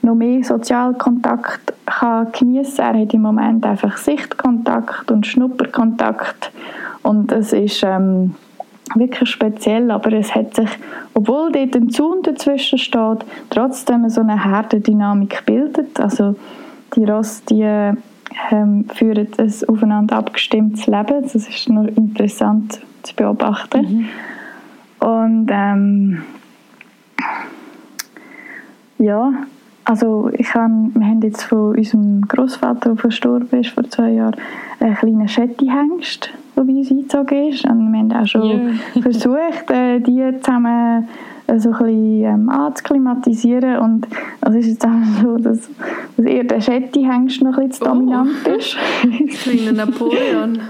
noch 0.00 0.14
mehr 0.14 0.42
Sozialkontakt 0.42 1.74
kann 1.84 2.32
geniessen. 2.32 2.80
Er 2.80 2.98
hat 2.98 3.12
im 3.12 3.20
Moment 3.20 3.66
einfach 3.66 3.98
Sichtkontakt 3.98 5.10
und 5.10 5.26
Schnupperkontakt 5.26 6.50
und 7.02 7.30
es 7.32 7.52
ist 7.52 7.82
ähm, 7.84 8.34
wirklich 8.94 9.28
speziell, 9.28 9.90
aber 9.90 10.12
es 10.14 10.34
hat 10.34 10.54
sich, 10.54 10.70
obwohl 11.12 11.52
dort 11.52 11.76
ein 11.76 11.90
Zaun 11.90 12.22
dazwischen 12.22 12.78
steht, 12.78 13.26
trotzdem 13.50 14.08
so 14.08 14.22
eine 14.22 14.42
Herdendynamik 14.42 15.44
bildet. 15.44 16.00
Also 16.00 16.34
die 16.94 17.04
Ross, 17.04 17.44
die 17.44 17.92
ähm, 18.50 18.86
führen 18.94 19.28
ein 19.36 19.54
aufeinander 19.68 20.16
abgestimmtes 20.16 20.86
Leben. 20.86 21.22
Das 21.22 21.34
ist 21.34 21.68
noch 21.68 21.86
interessant 21.86 22.80
zu 23.02 23.14
beobachten. 23.14 24.08
Mhm. 25.00 25.06
Und 25.06 25.50
ähm, 25.50 26.22
ja, 28.98 29.32
also 29.84 30.30
ich 30.34 30.52
habe, 30.54 30.90
wir 30.94 31.06
haben 31.06 31.22
jetzt 31.22 31.44
von 31.44 31.76
unserem 31.76 32.22
Großvater, 32.22 32.90
der 32.90 32.96
verstorben 32.96 33.60
ist 33.60 33.70
vor 33.70 33.88
zwei 33.88 34.10
Jahren, 34.10 34.36
einen 34.80 34.94
kleinen 34.94 35.28
Schetti-Hengst, 35.28 36.30
der 36.56 36.62
bei 36.62 36.72
uns 36.72 36.90
eingezogen 36.90 37.48
ist. 37.48 37.64
Und 37.64 37.92
wir 37.92 37.98
haben 37.98 38.12
auch 38.12 38.26
schon 38.26 38.42
yeah. 38.42 39.02
versucht, 39.02 39.70
äh, 39.70 40.00
die 40.00 40.22
zusammen 40.42 41.04
äh, 41.04 41.06
so 41.56 41.70
ein 41.70 41.78
bisschen 41.78 42.24
ähm, 42.24 42.48
anzuklimatisieren 42.48 43.78
und 43.78 44.06
es 44.42 44.54
ist 44.54 44.66
jetzt 44.66 44.86
auch 44.86 45.22
so, 45.22 45.36
dass, 45.38 45.70
dass 46.16 46.26
eher 46.26 46.44
der 46.44 46.60
Schetti-Hengst 46.60 47.42
noch 47.42 47.56
ein 47.56 47.68
bisschen 47.68 47.86
oh. 47.86 47.90
dominant 47.90 48.46
ist. 48.58 48.76
Kleiner 49.42 49.86
Napoleon. 49.86 50.60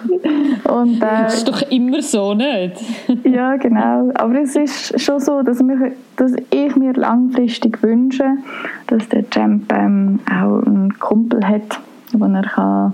und, 0.65 0.97
äh, 0.97 1.01
das 1.01 1.39
ist 1.39 1.49
doch 1.49 1.63
immer 1.71 2.01
so, 2.01 2.35
nicht? 2.35 2.77
ja, 3.25 3.57
genau. 3.57 4.11
Aber 4.15 4.41
es 4.41 4.55
ist 4.55 5.01
schon 5.01 5.19
so, 5.19 5.43
dass, 5.43 5.63
mich, 5.63 5.93
dass 6.17 6.33
ich 6.51 6.77
mir 6.77 6.93
langfristig 6.93 7.83
wünsche, 7.83 8.25
dass 8.87 9.09
der 9.09 9.29
Champ 9.31 9.73
ähm, 9.73 10.21
auch 10.31 10.63
einen 10.65 10.97
Kumpel 10.99 11.47
hat, 11.47 11.81
wo 12.13 12.25
er 12.25 12.43
kann 12.43 12.93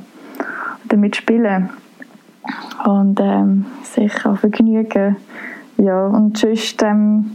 damit 0.88 1.16
spielen 1.16 1.44
kann 1.44 1.70
und 2.84 3.20
ähm, 3.20 3.66
sich 3.82 4.12
kann 4.12 4.36
vergnügen 4.36 5.16
ja, 5.76 6.06
und 6.06 6.38
sonst 6.38 6.82
ähm, 6.82 7.32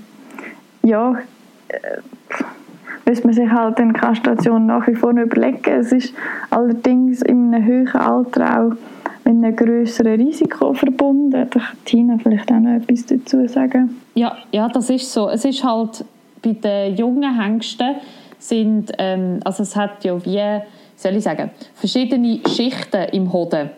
ja, 0.89 1.17
äh, 1.69 1.77
müsste 3.05 3.25
man 3.27 3.33
sich 3.33 3.49
halt 3.49 3.79
in 3.79 3.93
Kastration 3.93 4.65
nach 4.65 4.87
wie 4.87 4.95
vor 4.95 5.11
überlegen. 5.11 5.71
Es 5.71 5.91
ist 5.91 6.13
allerdings 6.49 7.21
in 7.21 7.53
einem 7.53 7.65
höheren 7.65 8.01
Alter 8.01 8.61
auch 8.61 8.75
mit 9.25 9.43
einem 9.43 9.55
größeren 9.55 10.19
Risiko 10.19 10.73
verbunden. 10.73 11.31
Da 11.31 11.45
kann 11.45 11.77
Tina 11.85 12.17
vielleicht 12.21 12.51
auch 12.51 12.59
noch 12.59 12.75
etwas 12.75 13.05
dazu 13.05 13.47
sagen. 13.47 14.01
Ja, 14.15 14.37
ja, 14.51 14.67
das 14.67 14.89
ist 14.89 15.11
so. 15.11 15.29
Es 15.29 15.45
ist 15.45 15.63
halt 15.63 16.03
bei 16.43 16.53
den 16.53 16.95
jungen 16.95 17.39
Hengsten 17.39 17.95
sind, 18.37 18.91
ähm, 18.97 19.39
also 19.43 19.63
es 19.63 19.75
hat 19.75 20.03
ja 20.03 20.23
wie, 20.25 20.61
soll 20.95 21.15
ich 21.15 21.23
sagen, 21.23 21.51
verschiedene 21.75 22.39
Schichten 22.47 23.09
im 23.11 23.31
Hoden. 23.33 23.69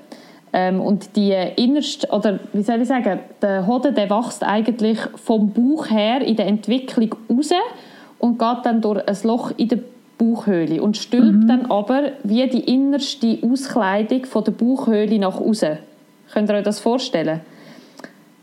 Ähm, 0.54 0.82
und 0.82 1.16
die 1.16 1.34
innerste, 1.56 2.08
oder 2.10 2.40
wie 2.52 2.62
soll 2.62 2.82
ich 2.82 2.88
sagen, 2.88 3.20
der 3.42 3.66
Hoden 3.68 3.96
der 3.96 4.10
wächst 4.10 4.44
eigentlich 4.44 5.00
vom 5.16 5.52
Bauch 5.52 5.90
her 5.90 6.22
in 6.22 6.36
der 6.36 6.48
Entwicklung 6.48 7.16
raus 7.30 7.52
und 8.20 8.38
geht 8.38 8.58
dann 8.64 8.82
durch 8.82 9.08
ein 9.08 9.18
Loch 9.24 9.52
in 9.56 9.70
der 9.70 9.80
Bauchhöhle 10.18 10.82
und 10.82 10.98
stülpt 10.98 11.44
mhm. 11.44 11.48
dann 11.48 11.72
aber 11.72 12.12
wie 12.24 12.48
die 12.48 12.72
innerste 12.72 13.40
Auskleidung 13.44 14.26
von 14.26 14.44
der 14.44 14.52
Bauchhöhle 14.52 15.18
nach 15.18 15.40
außen. 15.40 15.78
Könnt 16.34 16.50
ihr 16.50 16.56
euch 16.58 16.64
das 16.64 16.80
vorstellen? 16.80 17.42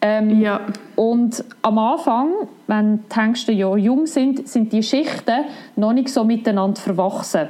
Ähm, 0.00 0.40
ja. 0.40 0.60
Und 0.96 1.44
am 1.62 1.78
Anfang, 1.78 2.30
wenn 2.66 3.04
die 3.08 3.20
Hengste 3.20 3.52
ja 3.52 3.76
jung 3.76 4.06
sind, 4.06 4.48
sind 4.48 4.72
die 4.72 4.82
Schichten 4.82 5.44
noch 5.76 5.92
nicht 5.92 6.08
so 6.08 6.24
miteinander 6.24 6.80
verwachsen. 6.80 7.48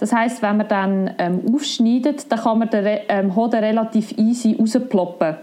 Das 0.00 0.14
heißt, 0.14 0.40
wenn 0.40 0.56
man 0.56 0.66
dann 0.66 1.10
ähm, 1.18 1.42
aufschneidet, 1.54 2.32
dann 2.32 2.38
kann 2.40 2.58
man 2.58 2.70
den 2.70 3.00
ähm, 3.08 3.36
Hoden 3.36 3.62
relativ 3.62 4.16
easy 4.16 4.56
rausploppen. 4.58 5.36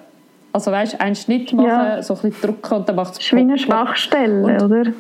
Also 0.51 0.72
weißt, 0.72 0.99
einen 0.99 1.14
Schnitt 1.14 1.53
machen, 1.53 1.68
ja. 1.68 2.01
so 2.01 2.16
ein 2.16 2.22
bisschen 2.22 2.41
drücken 2.41 2.74
und 2.74 2.89
dann 2.89 2.95
macht 2.95 3.22
es 3.22 3.32
wie 3.32 3.38
eine 3.38 3.60
Schwachstelle, 3.60 4.66
oder? 4.66 4.91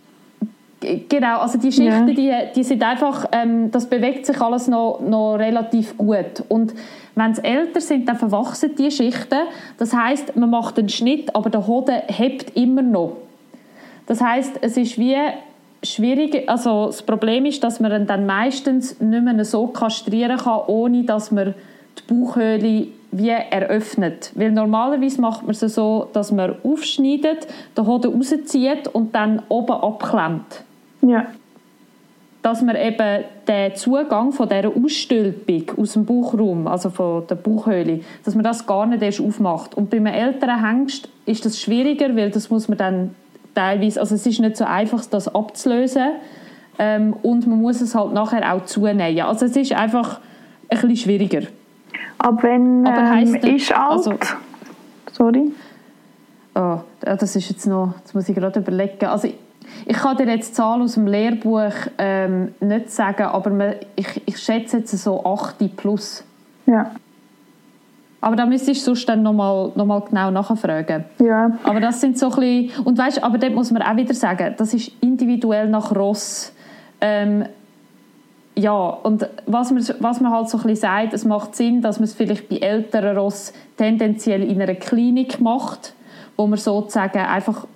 Genau, 1.09 1.39
also 1.39 1.57
die 1.57 1.71
Schichten, 1.71 2.07
ja. 2.07 2.45
die, 2.45 2.53
die 2.55 2.63
sind 2.63 2.83
einfach, 2.83 3.25
ähm, 3.31 3.71
das 3.71 3.89
bewegt 3.89 4.27
sich 4.27 4.39
alles 4.39 4.67
noch, 4.67 4.99
noch 4.99 5.37
relativ 5.37 5.97
gut. 5.97 6.43
Und 6.49 6.75
wenn 7.15 7.33
sie 7.33 7.43
älter 7.43 7.81
sind, 7.81 8.07
dann 8.07 8.15
verwachsen 8.15 8.75
die 8.77 8.91
Schichten. 8.91 9.39
Das 9.79 9.91
heißt, 9.91 10.35
man 10.35 10.51
macht 10.51 10.77
einen 10.77 10.89
Schnitt, 10.89 11.35
aber 11.35 11.49
der 11.49 11.65
Hoden 11.65 11.99
hebt 12.05 12.55
immer 12.55 12.83
noch. 12.83 13.17
Das 14.05 14.21
heißt, 14.21 14.59
es 14.61 14.77
ist 14.77 14.99
wie 14.99 15.15
schwierig, 15.83 16.49
also 16.49 16.87
das 16.87 17.01
Problem 17.03 17.45
ist, 17.45 17.63
dass 17.63 17.79
man 17.79 18.05
dann 18.05 18.25
meistens 18.25 18.99
nicht 18.99 19.23
mehr 19.23 19.45
so 19.45 19.67
kastrieren 19.67 20.37
kann, 20.37 20.61
ohne 20.67 21.03
dass 21.03 21.31
man 21.31 21.53
die 21.97 22.13
Bauchhöhle 22.13 22.87
wie 23.11 23.29
eröffnet. 23.29 24.31
Weil 24.35 24.51
normalerweise 24.51 25.21
macht 25.21 25.43
man 25.43 25.51
es 25.51 25.59
so, 25.59 26.09
dass 26.13 26.31
man 26.31 26.55
aufschneidet, 26.63 27.47
den 27.77 27.85
Hoden 27.85 28.13
rauszieht 28.13 28.87
und 28.91 29.15
dann 29.15 29.41
oben 29.49 29.71
abklemmt. 29.71 30.63
Ja. 31.01 31.27
Dass 32.41 32.61
man 32.61 32.75
eben 32.75 33.23
den 33.47 33.75
Zugang 33.75 34.31
von 34.31 34.47
dieser 34.47 34.71
Ausstülpung 34.75 35.71
aus 35.77 35.93
dem 35.93 36.05
Bauchraum, 36.05 36.67
also 36.67 36.89
von 36.89 37.25
der 37.27 37.35
Bauchhöhle, 37.35 38.01
dass 38.23 38.35
man 38.35 38.43
das 38.43 38.65
gar 38.65 38.85
nicht 38.85 39.01
erst 39.01 39.21
aufmacht. 39.21 39.75
Und 39.75 39.89
bei 39.89 39.97
einem 39.97 40.07
älteren 40.07 40.65
Hengst 40.65 41.09
ist 41.25 41.45
das 41.45 41.59
schwieriger, 41.59 42.15
weil 42.15 42.29
das 42.29 42.49
muss 42.49 42.67
man 42.67 42.77
dann 42.77 43.15
teilweise, 43.57 43.99
also 43.99 44.15
es 44.15 44.25
ist 44.25 44.39
nicht 44.39 44.55
so 44.55 44.65
einfach, 44.65 45.03
das 45.05 45.33
abzulösen 45.33 46.11
ähm, 46.77 47.13
und 47.23 47.47
man 47.47 47.59
muss 47.59 47.81
es 47.81 47.95
halt 47.95 48.13
nachher 48.13 48.53
auch 48.53 48.65
zunähen. 48.65 49.19
Also 49.21 49.45
es 49.45 49.55
ist 49.55 49.73
einfach 49.73 50.19
ein 50.69 50.79
bisschen 50.79 50.95
schwieriger. 50.95 51.41
Aber 52.19 52.43
wenn 52.43 52.85
Aber 52.85 53.19
ähm, 53.19 53.35
ist 53.55 53.71
alt? 53.73 53.91
Also, 53.91 54.13
Sorry. 55.11 55.51
Oh, 56.53 56.79
das 57.01 57.35
ist 57.35 57.49
jetzt 57.49 57.65
noch, 57.65 57.93
das 58.03 58.13
muss 58.13 58.29
ich 58.29 58.35
gerade 58.35 58.59
überlegen. 58.59 59.05
Also 59.05 59.27
ich 59.85 59.97
kann 59.97 60.17
dir 60.17 60.27
jetzt 60.27 60.49
die 60.49 60.53
Zahl 60.53 60.81
aus 60.81 60.93
dem 60.93 61.07
Lehrbuch 61.07 61.73
ähm, 61.97 62.53
nicht 62.59 62.91
sagen, 62.91 63.23
aber 63.23 63.49
man, 63.49 63.75
ich, 63.95 64.21
ich 64.25 64.37
schätze 64.37 64.77
jetzt 64.77 64.91
so 64.97 65.23
8 65.25 65.75
plus. 65.75 66.23
Ja. 66.65 66.91
Aber 68.19 68.35
da 68.35 68.45
müsstest 68.45 68.81
du 68.81 68.85
sonst 68.85 69.07
dann 69.07 69.21
nochmal 69.21 69.71
noch 69.75 69.85
mal 69.85 70.01
genau 70.01 70.31
nachfragen. 70.31 71.05
Ja. 71.19 71.51
Aber 71.63 71.79
das 71.79 72.01
sind 72.01 72.17
so 72.17 72.31
ein 72.31 72.35
bisschen, 72.35 72.85
und 72.85 72.97
weißt, 72.97 73.23
aber 73.23 73.37
dort 73.37 73.53
muss 73.53 73.71
man 73.71 73.81
auch 73.81 73.95
wieder 73.95 74.13
sagen, 74.13 74.55
das 74.57 74.73
ist 74.73 74.91
individuell 75.01 75.69
nach 75.69 75.95
Ross. 75.95 76.51
Ähm, 76.99 77.45
ja, 78.55 78.73
und 78.73 79.29
was 79.45 79.71
man, 79.71 79.83
was 79.99 80.19
man 80.19 80.31
halt 80.31 80.49
so 80.49 80.57
ein 80.57 80.63
bisschen 80.63 80.81
sagt, 80.81 81.13
es 81.13 81.25
macht 81.25 81.55
Sinn, 81.55 81.81
dass 81.81 81.99
man 81.99 82.05
es 82.05 82.15
vielleicht 82.15 82.49
bei 82.49 82.57
älteren 82.57 83.15
Ross 83.15 83.53
tendenziell 83.77 84.41
in 84.41 84.59
einer 84.59 84.73
Klinik 84.73 85.39
macht, 85.39 85.93
wo 86.37 86.47
man 86.47 86.57
sozusagen 86.57 87.19
einfach 87.19 87.67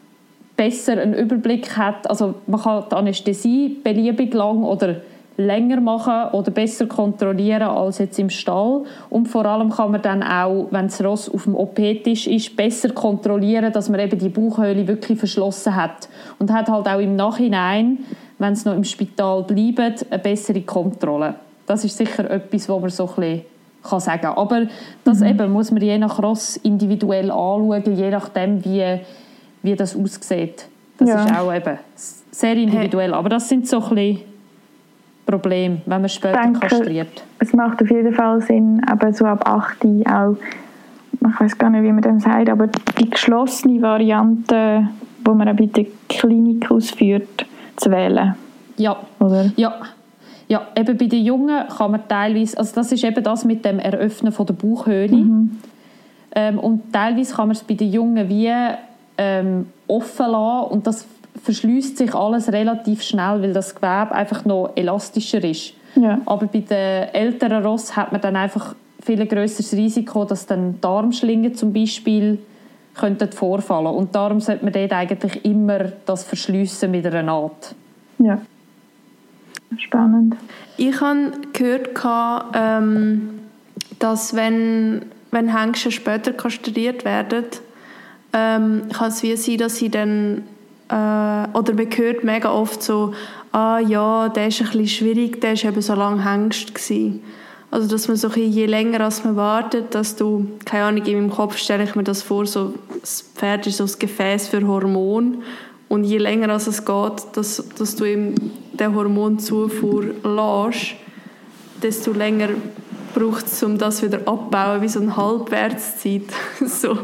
besser 0.57 0.93
einen 0.93 1.13
Überblick 1.13 1.77
hat. 1.77 2.09
Also 2.09 2.35
man 2.47 2.61
kann 2.61 2.85
die 2.89 2.95
Anästhesie 2.95 3.77
beliebig 3.83 4.33
lang 4.33 4.63
oder 4.63 4.95
länger 5.37 5.79
machen 5.79 6.33
oder 6.33 6.51
besser 6.51 6.85
kontrollieren 6.85 7.63
als 7.63 7.97
jetzt 7.97 8.19
im 8.19 8.29
Stall. 8.29 8.83
Und 9.09 9.27
vor 9.27 9.45
allem 9.45 9.69
kann 9.69 9.91
man 9.91 10.01
dann 10.01 10.23
auch, 10.23 10.67
wenn 10.71 10.87
das 10.87 11.03
Ross 11.03 11.29
auf 11.29 11.43
dem 11.43 11.55
OP-Tisch 11.55 12.27
ist, 12.27 12.55
besser 12.55 12.89
kontrollieren, 12.89 13.71
dass 13.71 13.89
man 13.89 13.99
eben 13.99 14.19
die 14.19 14.29
Bauchhöhle 14.29 14.87
wirklich 14.87 15.17
verschlossen 15.17 15.75
hat. 15.75 16.09
Und 16.39 16.51
hat 16.51 16.69
halt 16.69 16.87
auch 16.87 16.99
im 16.99 17.15
Nachhinein, 17.15 17.99
wenn 18.39 18.53
es 18.53 18.65
noch 18.65 18.75
im 18.75 18.83
Spital 18.83 19.43
bleibt, 19.43 20.05
eine 20.11 20.19
bessere 20.19 20.61
Kontrolle. 20.61 21.35
Das 21.65 21.85
ist 21.85 21.97
sicher 21.97 22.29
etwas, 22.29 22.67
wo 22.67 22.79
man 22.79 22.89
so 22.89 23.07
ein 23.07 23.15
bisschen 23.15 23.41
kann 23.83 23.99
sagen. 23.99 24.27
Aber 24.27 24.67
das 25.03 25.19
mhm. 25.21 25.27
eben 25.27 25.51
muss 25.51 25.71
man 25.71 25.81
je 25.81 25.97
nach 25.97 26.21
Ross 26.21 26.57
individuell 26.57 27.31
anschauen, 27.31 27.95
je 27.95 28.09
nachdem, 28.09 28.63
wie 28.63 28.99
wie 29.63 29.75
das 29.75 29.95
aussieht. 29.95 30.67
Das 30.97 31.09
ja. 31.09 31.25
ist 31.25 31.35
auch 31.35 31.53
eben 31.53 31.77
sehr 32.31 32.55
individuell. 32.55 33.13
Aber 33.13 33.29
das 33.29 33.49
sind 33.49 33.67
so 33.67 33.81
ein 33.81 33.95
bisschen 33.95 34.19
Probleme, 35.31 35.81
wenn 35.85 36.01
man 36.01 36.09
später 36.09 36.41
denke, 36.41 36.59
kastriert. 36.59 37.23
Es 37.39 37.53
macht 37.53 37.81
auf 37.81 37.89
jeden 37.89 38.13
Fall 38.13 38.41
Sinn, 38.41 38.81
aber 38.87 39.13
so 39.13 39.25
ab 39.25 39.47
8 39.47 39.85
auch, 40.07 40.35
ich 41.13 41.39
weiß 41.39 41.57
gar 41.57 41.69
nicht, 41.69 41.83
wie 41.83 41.91
man 41.91 42.01
das 42.01 42.23
sagt, 42.23 42.49
aber 42.49 42.67
die 42.67 43.09
geschlossene 43.09 43.81
Variante, 43.81 44.87
die 45.25 45.31
man 45.31 45.49
auch 45.49 45.55
bei 45.55 45.65
der 45.65 45.85
Klinik 46.09 46.69
ausführt, 46.69 47.45
zu 47.77 47.91
wählen. 47.91 48.35
Ja. 48.77 48.97
Oder? 49.19 49.51
Ja. 49.55 49.73
Ja, 50.47 50.67
eben 50.75 50.97
bei 50.97 51.05
den 51.05 51.23
Jungen 51.23 51.65
kann 51.69 51.91
man 51.91 52.01
teilweise, 52.09 52.57
also 52.57 52.75
das 52.75 52.91
ist 52.91 53.05
eben 53.05 53.23
das 53.23 53.45
mit 53.45 53.63
dem 53.63 53.79
Eröffnen 53.79 54.33
von 54.33 54.45
der 54.45 54.53
Bauchhöhle. 54.53 55.15
Mhm. 55.15 55.59
Ähm, 56.35 56.59
und 56.59 56.91
teilweise 56.91 57.33
kann 57.33 57.47
man 57.47 57.55
es 57.55 57.63
bei 57.63 57.73
den 57.73 57.89
Jungen 57.89 58.27
wie 58.27 58.51
ähm, 59.17 59.67
offen 59.87 60.31
lassen 60.31 60.71
und 60.71 60.87
das 60.87 61.05
verschließt 61.43 61.97
sich 61.97 62.13
alles 62.13 62.51
relativ 62.51 63.01
schnell, 63.01 63.41
weil 63.41 63.53
das 63.53 63.75
Gewebe 63.75 64.11
einfach 64.11 64.45
noch 64.45 64.71
elastischer 64.75 65.43
ist. 65.43 65.73
Ja. 65.95 66.21
Aber 66.25 66.47
bei 66.47 66.59
den 66.59 67.09
älteren 67.13 67.65
Ross 67.65 67.95
hat 67.95 68.11
man 68.11 68.21
dann 68.21 68.35
einfach 68.35 68.75
viel 69.01 69.25
größeres 69.25 69.73
Risiko, 69.73 70.25
dass 70.25 70.45
dann 70.45 70.79
Darmschlingen 70.79 71.55
zum 71.55 71.73
Beispiel 71.73 72.39
könnten 72.95 73.31
vorfallen 73.31 73.87
und 73.87 74.13
darum 74.13 74.39
sollte 74.41 74.63
man 74.63 74.73
dort 74.73 74.91
eigentlich 74.91 75.45
immer 75.45 75.79
das 76.05 76.23
verschliessen 76.23 76.91
mit 76.91 77.05
einer 77.05 77.23
Naht. 77.23 77.73
Ja, 78.19 78.41
spannend. 79.77 80.35
Ich 80.77 80.99
habe 80.99 81.31
gehört, 81.53 81.89
ähm, 82.53 83.39
dass 83.99 84.35
wenn, 84.35 85.05
wenn 85.31 85.57
Hengste 85.57 85.91
später 85.91 86.33
kastriert 86.33 87.05
werden, 87.05 87.45
ähm, 88.33 88.83
kann 88.93 89.09
es 89.09 89.23
wie 89.23 89.35
sein, 89.35 89.57
dass 89.57 89.77
sie 89.77 89.89
dann 89.89 90.43
äh, 90.91 91.57
oder 91.57 91.73
man 91.73 91.87
hört 91.95 92.23
mega 92.23 92.51
oft 92.51 92.83
so, 92.83 93.13
ah 93.53 93.79
ja, 93.79 94.27
der 94.29 94.47
ist 94.47 94.59
ein 94.59 94.67
bisschen 94.67 94.87
schwierig, 94.87 95.39
der 95.39 95.53
ist 95.53 95.63
eben 95.63 95.81
so 95.81 95.95
lange 95.95 96.29
Hengst 96.29 96.75
gewesen. 96.75 97.21
Also 97.69 97.87
dass 97.87 98.09
man 98.09 98.17
so 98.17 98.27
ein 98.27 98.33
bisschen, 98.33 98.51
je 98.51 98.65
länger 98.65 98.99
als 98.99 99.23
man 99.23 99.37
wartet, 99.37 99.95
dass 99.95 100.17
du, 100.17 100.45
keine 100.65 100.83
Ahnung, 100.83 101.05
in 101.05 101.13
meinem 101.15 101.29
Kopf 101.29 101.57
stelle 101.57 101.85
ich 101.85 101.95
mir 101.95 102.03
das 102.03 102.21
vor, 102.21 102.45
so 102.45 102.73
das 102.99 103.21
Pferd 103.35 103.65
ist 103.67 103.77
so 103.77 103.85
das 103.85 103.97
Gefäß 103.97 104.49
für 104.49 104.67
Hormone 104.67 105.37
und 105.87 106.03
je 106.03 106.17
länger 106.17 106.49
als 106.49 106.67
es 106.67 106.83
geht, 106.83 107.23
dass, 107.33 107.63
dass 107.77 107.95
du 107.95 108.03
ihm 108.03 108.35
den 108.73 108.93
Hormonzufuhr 108.93 110.03
lässt, 110.23 110.95
desto 111.81 112.11
länger 112.11 112.49
braucht 113.15 113.45
es, 113.45 113.63
um 113.63 113.77
das 113.77 114.03
wieder 114.03 114.19
abzubauen, 114.19 114.81
wie 114.81 114.89
so 114.89 114.99
eine 114.99 115.15
Halbwertszeit. 115.15 116.23
so. 116.65 116.97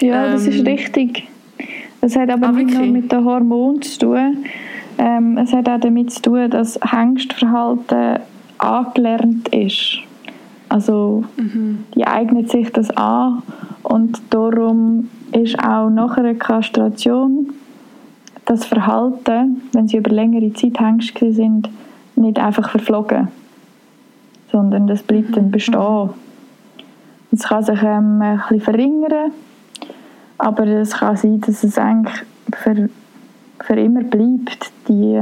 Ja, 0.00 0.32
das 0.32 0.46
ist 0.46 0.60
ähm, 0.60 0.66
richtig. 0.66 1.28
Es 2.06 2.14
hat 2.14 2.30
aber 2.30 2.46
ah, 2.46 2.52
nicht 2.52 2.72
nur 2.72 2.86
mit 2.86 3.10
den 3.10 3.24
Hormonen 3.24 3.82
zu 3.82 3.98
tun. 3.98 4.44
Ähm, 4.96 5.38
es 5.38 5.52
hat 5.52 5.68
auch 5.68 5.80
damit 5.80 6.12
zu 6.12 6.22
tun, 6.22 6.48
dass 6.48 6.78
Hengstverhalten 6.80 8.20
angelernt 8.58 9.48
ist. 9.48 9.98
Also 10.68 11.24
mhm. 11.36 11.84
die 11.96 12.06
eignet 12.06 12.48
sich 12.48 12.70
das 12.70 12.96
an 12.96 13.42
und 13.82 14.22
darum 14.30 15.08
ist 15.32 15.58
auch 15.58 15.90
nach 15.90 16.16
einer 16.16 16.34
Kastration 16.34 17.52
das 18.44 18.64
Verhalten, 18.64 19.62
wenn 19.72 19.88
sie 19.88 19.96
über 19.96 20.12
längere 20.12 20.52
Zeit 20.52 20.78
Hengst 20.78 21.18
sind, 21.18 21.68
nicht 22.14 22.38
einfach 22.38 22.70
verflogen, 22.70 23.26
sondern 24.52 24.86
das 24.86 25.02
bleibt 25.02 25.36
dann 25.36 25.46
mhm. 25.46 25.50
bestehen. 25.50 26.10
Es 27.32 27.42
kann 27.42 27.64
sich 27.64 27.82
ähm, 27.82 28.22
ein 28.22 28.36
bisschen 28.48 28.60
verringern 28.60 29.32
aber 30.38 30.66
es 30.66 30.94
kann 30.94 31.16
sein, 31.16 31.40
dass 31.40 31.64
es 31.64 31.78
eigentlich 31.78 32.24
für, 32.54 32.88
für 33.60 33.74
immer 33.74 34.02
bleibt, 34.02 34.70
die, 34.88 35.20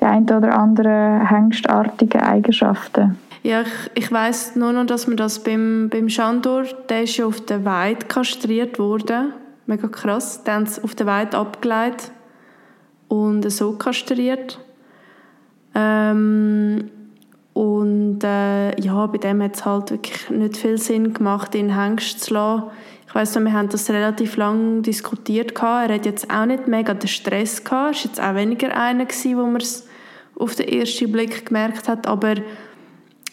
die 0.00 0.04
ein 0.04 0.24
oder 0.24 0.56
andere 0.56 1.28
hengstartigen 1.28 2.20
Eigenschaften. 2.20 3.18
Ja, 3.42 3.62
ich, 3.62 3.90
ich 3.94 4.12
weiss 4.12 4.54
nur 4.54 4.72
noch, 4.72 4.86
dass 4.86 5.06
man 5.06 5.16
das 5.16 5.42
beim, 5.42 5.88
beim 5.90 6.08
Schandor, 6.08 6.64
der 6.88 7.02
ist 7.02 7.16
ja 7.16 7.26
auf 7.26 7.40
der 7.40 7.64
Weide 7.64 8.06
kastriert 8.06 8.78
worden. 8.78 9.32
Mega 9.66 9.88
krass. 9.88 10.44
Dann 10.44 10.54
haben 10.54 10.66
sie 10.66 10.82
auf 10.82 10.94
der 10.94 11.06
Weide 11.06 11.36
abgeleitet 11.38 12.12
und 13.08 13.50
so 13.50 13.72
kastriert. 13.72 14.60
Ähm, 15.74 16.90
und 17.52 18.20
äh, 18.22 18.80
ja, 18.80 19.06
bei 19.06 19.18
dem 19.18 19.42
hat 19.42 19.56
es 19.56 19.64
halt 19.64 19.90
wirklich 19.90 20.30
nicht 20.30 20.56
viel 20.56 20.78
Sinn 20.78 21.12
gemacht, 21.12 21.54
ihn 21.54 21.76
Hengst 21.76 22.20
zu 22.20 22.34
lassen 22.34 22.70
ich 23.12 23.14
weiss 23.14 23.34
noch, 23.34 23.42
wir 23.44 23.52
haben 23.52 23.68
das 23.68 23.90
relativ 23.90 24.38
lange 24.38 24.80
diskutiert. 24.80 25.52
Er 25.60 25.94
hat 25.94 26.06
jetzt 26.06 26.30
auch 26.30 26.46
nicht 26.46 26.66
mega 26.66 26.94
den 26.94 27.08
Stress 27.08 27.62
gehabt. 27.62 27.96
Es 27.96 28.04
war 28.04 28.10
jetzt 28.10 28.20
auch 28.22 28.34
weniger 28.34 28.74
einer, 28.74 29.04
gewesen, 29.04 29.36
wo 29.36 29.44
wir 29.50 29.58
es 29.58 29.86
auf 30.38 30.54
den 30.54 30.68
ersten 30.68 31.12
Blick 31.12 31.44
gemerkt 31.44 31.88
hat, 31.88 32.06
aber 32.06 32.36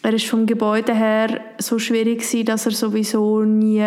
er 0.01 0.13
ist 0.13 0.25
vom 0.25 0.45
Gebäude 0.45 0.93
her 0.93 1.39
so 1.59 1.79
schwierig 1.79 2.19
gewesen, 2.19 2.45
dass 2.45 2.65
er 2.65 2.73
sowieso 2.73 3.43
nie 3.43 3.81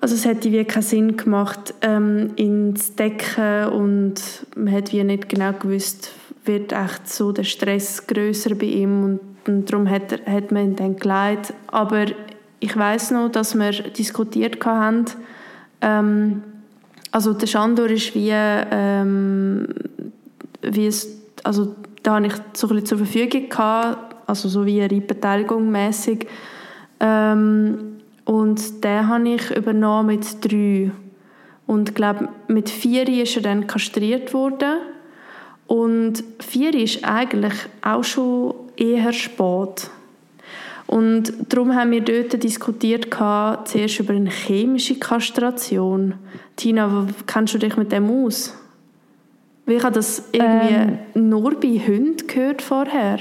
also 0.00 0.14
es 0.14 0.24
hätte 0.24 0.50
wie 0.50 0.64
keinen 0.64 0.82
Sinn 0.82 1.16
gemacht, 1.18 1.74
ähm, 1.82 2.30
ihn 2.36 2.74
zu 2.74 2.92
decken 2.92 3.66
und 3.66 4.14
man 4.56 4.72
hat 4.72 4.94
wie 4.94 5.04
nicht 5.04 5.28
genau 5.28 5.52
gewusst, 5.52 6.12
wird 6.46 6.72
echt 6.72 7.06
so 7.06 7.32
der 7.32 7.44
Stress 7.44 8.06
größer 8.06 8.54
bei 8.54 8.66
ihm 8.66 9.04
und, 9.04 9.20
und 9.46 9.70
darum 9.70 9.90
hat, 9.90 10.12
er, 10.12 10.32
hat 10.32 10.50
man 10.50 10.64
ihn 10.64 10.76
dann 10.76 10.96
geleitet. 10.96 11.54
Aber 11.66 12.06
ich 12.62 12.76
weiß 12.76 13.10
noch, 13.10 13.28
dass 13.28 13.56
wir 13.58 13.72
diskutiert 13.72 14.64
haben, 14.64 15.04
ähm, 15.80 16.42
also 17.10 17.34
der 17.34 17.48
Schandor 17.48 17.90
ist 17.90 18.14
wie, 18.14 18.30
ähm, 18.32 19.66
wie 20.62 20.86
es, 20.86 21.08
also 21.42 21.74
da 22.04 22.14
habe 22.14 22.28
ich 22.28 22.34
so 22.54 22.68
ein 22.68 22.86
zur 22.86 22.98
Verfügung 22.98 23.48
gehabt, 23.48 24.16
also 24.28 24.48
so 24.48 24.64
wie 24.64 24.80
eine 24.80 24.92
Reitbeteiligung 24.92 25.70
mäßig. 25.70 26.26
Ähm, 27.00 27.96
und 28.24 28.84
den 28.84 29.08
habe 29.08 29.28
ich 29.28 29.50
übernommen 29.50 30.06
mit 30.06 30.44
drei. 30.44 30.92
Und 31.66 31.96
glaube 31.96 32.28
mit 32.46 32.70
vier 32.70 33.08
ist 33.08 33.36
er 33.36 33.42
dann 33.42 33.66
kastriert 33.66 34.32
worden. 34.32 34.78
Und 35.66 36.22
vier 36.38 36.74
ist 36.74 37.04
eigentlich 37.04 37.54
auch 37.82 38.04
schon 38.04 38.54
eher 38.76 39.12
spät. 39.12 39.90
Und 40.92 41.32
darum 41.48 41.74
haben 41.74 41.90
wir 41.90 42.02
dort 42.02 42.42
diskutiert, 42.44 43.06
zuerst 43.64 43.98
über 43.98 44.12
eine 44.12 44.28
chemische 44.28 44.96
Kastration. 44.96 46.16
Tina, 46.54 47.06
kennst 47.26 47.54
du 47.54 47.58
dich 47.58 47.78
mit 47.78 47.92
dem 47.92 48.10
aus? 48.10 48.54
Wie 49.64 49.82
habe 49.82 49.94
das 49.94 50.28
irgendwie 50.32 50.74
ähm, 51.14 51.30
nur 51.30 51.58
bei 51.58 51.78
Hunden 51.78 52.26
gehört 52.26 52.60
vorher? 52.60 53.20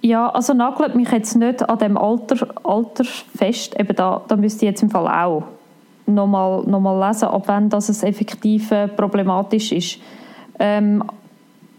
Ja, 0.00 0.28
also 0.30 0.52
nagelt 0.52 0.96
mich 0.96 1.12
jetzt 1.12 1.36
nicht 1.36 1.62
an 1.62 1.78
dem 1.78 1.96
Alter, 1.96 2.48
Alter 2.64 3.04
fest. 3.04 3.78
Eben 3.78 3.94
da, 3.94 4.22
da 4.26 4.34
müsste 4.34 4.64
ich 4.64 4.70
jetzt 4.70 4.82
im 4.82 4.90
Fall 4.90 5.06
auch 5.06 5.44
nochmal 6.06 6.64
noch 6.66 6.80
mal 6.80 7.06
lesen, 7.06 7.28
ab 7.28 7.44
wann 7.46 7.70
das 7.70 7.88
es 7.88 8.02
effektiv 8.02 8.72
äh, 8.72 8.88
problematisch 8.88 9.70
ist. 9.70 10.00
Ähm, 10.58 11.04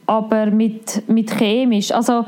aber 0.06 0.46
mit, 0.46 1.04
mit 1.10 1.32
chemisch, 1.38 1.91
also 1.91 2.24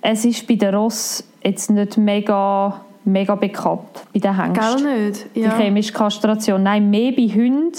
es 0.00 0.24
ist 0.24 0.46
bei 0.46 0.54
den 0.54 0.74
Ross 0.74 1.24
jetzt 1.42 1.70
nicht 1.70 1.96
mega, 1.96 2.80
mega 3.04 3.34
bekannt, 3.34 4.04
bei 4.12 4.20
den 4.20 4.36
Hengsten. 4.36 4.84
Gell 4.84 5.08
nicht? 5.08 5.26
Ja. 5.34 5.50
Die 5.50 5.62
chemische 5.62 5.92
Kastration. 5.92 6.62
Nein, 6.62 6.90
mehr 6.90 7.12
bei 7.12 7.28
Hunden 7.28 7.72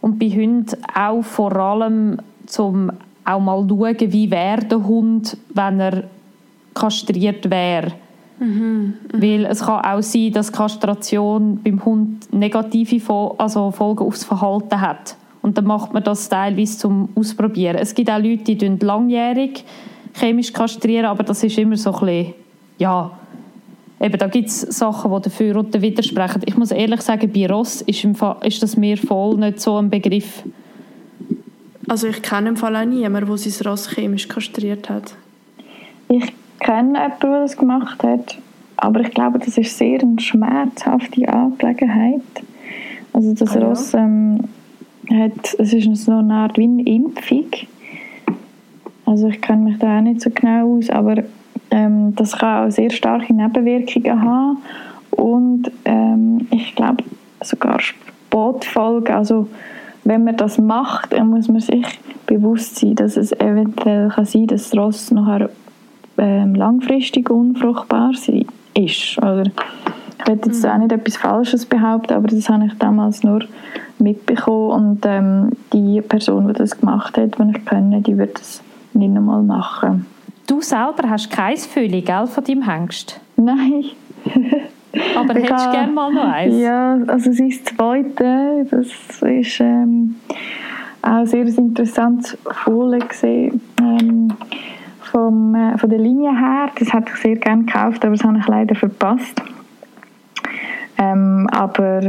und 0.00 0.18
bei 0.18 0.28
Hunden 0.28 0.76
auch 0.94 1.22
vor 1.22 1.54
allem 1.56 2.18
zum 2.46 2.90
auch 3.24 3.40
mal 3.40 3.64
schauen, 3.68 4.12
wie 4.12 4.30
wäre 4.30 4.64
der 4.64 4.84
Hund, 4.84 5.36
wenn 5.54 5.80
er 5.80 6.04
kastriert 6.74 7.48
wäre. 7.50 7.92
Mhm, 8.40 8.94
mh. 9.12 9.22
Weil 9.22 9.44
es 9.46 9.60
kann 9.64 9.84
auch 9.84 10.02
sein, 10.02 10.32
dass 10.32 10.50
Kastration 10.50 11.60
beim 11.62 11.84
Hund 11.84 12.32
negative 12.32 13.34
also 13.38 13.70
Folgen 13.70 14.04
aufs 14.04 14.24
Verhalten 14.24 14.80
hat. 14.80 15.16
Und 15.42 15.58
dann 15.58 15.66
macht 15.66 15.92
man 15.92 16.02
das 16.02 16.28
teilweise 16.28 16.78
zum 16.78 17.08
Ausprobieren. 17.14 17.76
Es 17.76 17.94
gibt 17.94 18.10
auch 18.10 18.18
Leute, 18.18 18.56
die 18.56 18.66
langjährig 18.80 19.64
chemisch 20.14 20.52
kastrieren, 20.52 21.06
aber 21.06 21.22
das 21.22 21.42
ist 21.42 21.58
immer 21.58 21.76
so 21.76 21.92
ein 21.92 22.00
bisschen, 22.00 22.34
ja, 22.78 23.10
eben, 24.00 24.18
da 24.18 24.26
gibt 24.26 24.48
es 24.48 24.60
Sachen, 24.60 25.12
die 25.14 25.22
dafür 25.22 25.56
und 25.56 25.80
widersprechen. 25.80 26.42
Ich 26.44 26.56
muss 26.56 26.70
ehrlich 26.70 27.00
sagen, 27.02 27.30
bei 27.32 27.46
Ross 27.46 27.82
ist, 27.82 28.06
Fall, 28.16 28.36
ist 28.44 28.62
das 28.62 28.76
mir 28.76 28.96
voll 28.96 29.36
nicht 29.36 29.60
so 29.60 29.76
ein 29.76 29.90
Begriff. 29.90 30.42
Also 31.88 32.08
ich 32.08 32.22
kenne 32.22 32.50
im 32.50 32.56
Fall 32.56 32.76
auch 32.76 32.84
niemanden, 32.84 33.28
der 33.28 33.38
sein 33.38 33.66
Ross 33.66 33.90
chemisch 33.90 34.28
kastriert 34.28 34.88
hat. 34.88 35.14
Ich 36.08 36.32
kenne 36.60 36.98
jemanden, 36.98 37.20
der 37.22 37.40
das 37.42 37.56
gemacht 37.56 38.02
hat, 38.02 38.38
aber 38.76 39.00
ich 39.00 39.10
glaube, 39.10 39.38
das 39.38 39.58
ist 39.58 39.76
sehr 39.76 40.00
eine 40.00 40.20
schmerzhafte 40.20 41.28
Angelegenheit. 41.28 42.22
Also 43.12 43.34
das 43.34 43.56
ah, 43.56 43.60
ja. 43.60 43.66
Ross 43.66 43.94
ähm, 43.94 44.44
hat, 45.10 45.54
es 45.58 45.72
ist 45.72 46.04
so 46.04 46.12
eine 46.12 46.34
Art 46.34 46.56
wie 46.56 46.64
eine 46.64 46.82
Impfung. 46.82 47.46
Also 49.12 49.28
ich 49.28 49.42
kenne 49.42 49.64
mich 49.64 49.78
da 49.78 49.98
auch 49.98 50.00
nicht 50.00 50.22
so 50.22 50.30
genau 50.30 50.78
aus, 50.78 50.88
aber 50.88 51.16
ähm, 51.70 52.16
das 52.16 52.38
kann 52.38 52.66
auch 52.66 52.72
sehr 52.72 52.88
starke 52.88 53.34
Nebenwirkungen 53.34 54.22
haben 54.22 54.56
und 55.10 55.70
ähm, 55.84 56.48
ich 56.50 56.74
glaube 56.74 57.04
sogar 57.42 57.78
Sportfolgen. 57.78 59.14
Also 59.14 59.48
wenn 60.04 60.24
man 60.24 60.38
das 60.38 60.56
macht, 60.56 61.12
dann 61.12 61.28
muss 61.28 61.48
man 61.48 61.60
sich 61.60 62.00
bewusst 62.26 62.76
sein, 62.76 62.94
dass 62.94 63.18
es 63.18 63.32
eventuell 63.32 64.08
kann 64.08 64.24
sein, 64.24 64.46
dass 64.46 64.70
das 64.70 64.78
Ross 64.78 65.10
nachher 65.10 65.50
ähm, 66.16 66.54
langfristig 66.54 67.28
unfruchtbar 67.28 68.12
sein, 68.14 68.46
ist. 68.72 69.18
Oder 69.18 69.42
ich 69.42 70.26
will 70.26 70.40
jetzt 70.42 70.64
mhm. 70.64 70.70
auch 70.70 70.78
nicht 70.78 70.92
etwas 70.92 71.18
Falsches 71.18 71.66
behaupten, 71.66 72.14
aber 72.14 72.28
das 72.28 72.48
habe 72.48 72.64
ich 72.64 72.72
damals 72.78 73.22
nur 73.22 73.40
mitbekommen 73.98 74.70
und 74.70 75.00
ähm, 75.04 75.50
die 75.74 76.00
Person, 76.00 76.48
die 76.48 76.54
das 76.54 76.80
gemacht 76.80 77.18
hat, 77.18 77.36
die 77.38 77.58
ich 77.58 77.64
kenne, 77.66 78.00
die 78.00 78.16
wird 78.16 78.40
das 78.40 78.62
nicht 78.94 79.12
nochmal 79.12 79.42
machen. 79.42 80.06
Du 80.46 80.60
selber 80.60 81.08
hast 81.08 81.30
kein 81.30 81.56
Fülle, 81.56 82.02
gell, 82.02 82.26
von 82.26 82.44
deinem 82.44 82.68
Hengst? 82.68 83.20
Nein. 83.36 83.84
aber 85.16 85.34
hättest 85.34 85.66
du 85.66 85.70
gerne 85.70 85.92
mal 85.92 86.12
noch 86.12 86.24
eins? 86.24 86.58
Ja, 86.58 86.98
also 87.06 87.32
sein 87.32 87.52
zweite, 87.64 88.66
das 88.70 89.22
ist 89.22 89.60
ähm, 89.60 90.16
auch 91.02 91.26
sehr 91.26 91.46
interessantes 91.46 92.36
Fohlen 92.64 93.06
gesehen. 93.08 93.60
Ähm, 93.80 94.34
vom, 95.12 95.54
äh, 95.54 95.78
von 95.78 95.90
der 95.90 95.98
Linie 95.98 96.36
her. 96.36 96.70
Das 96.78 96.92
hätte 96.92 97.12
ich 97.14 97.20
sehr 97.20 97.36
gerne 97.36 97.64
gekauft, 97.64 98.04
aber 98.04 98.16
das 98.16 98.24
habe 98.24 98.38
ich 98.38 98.46
leider 98.48 98.74
verpasst. 98.74 99.42
Ähm, 100.98 101.46
aber 101.52 102.00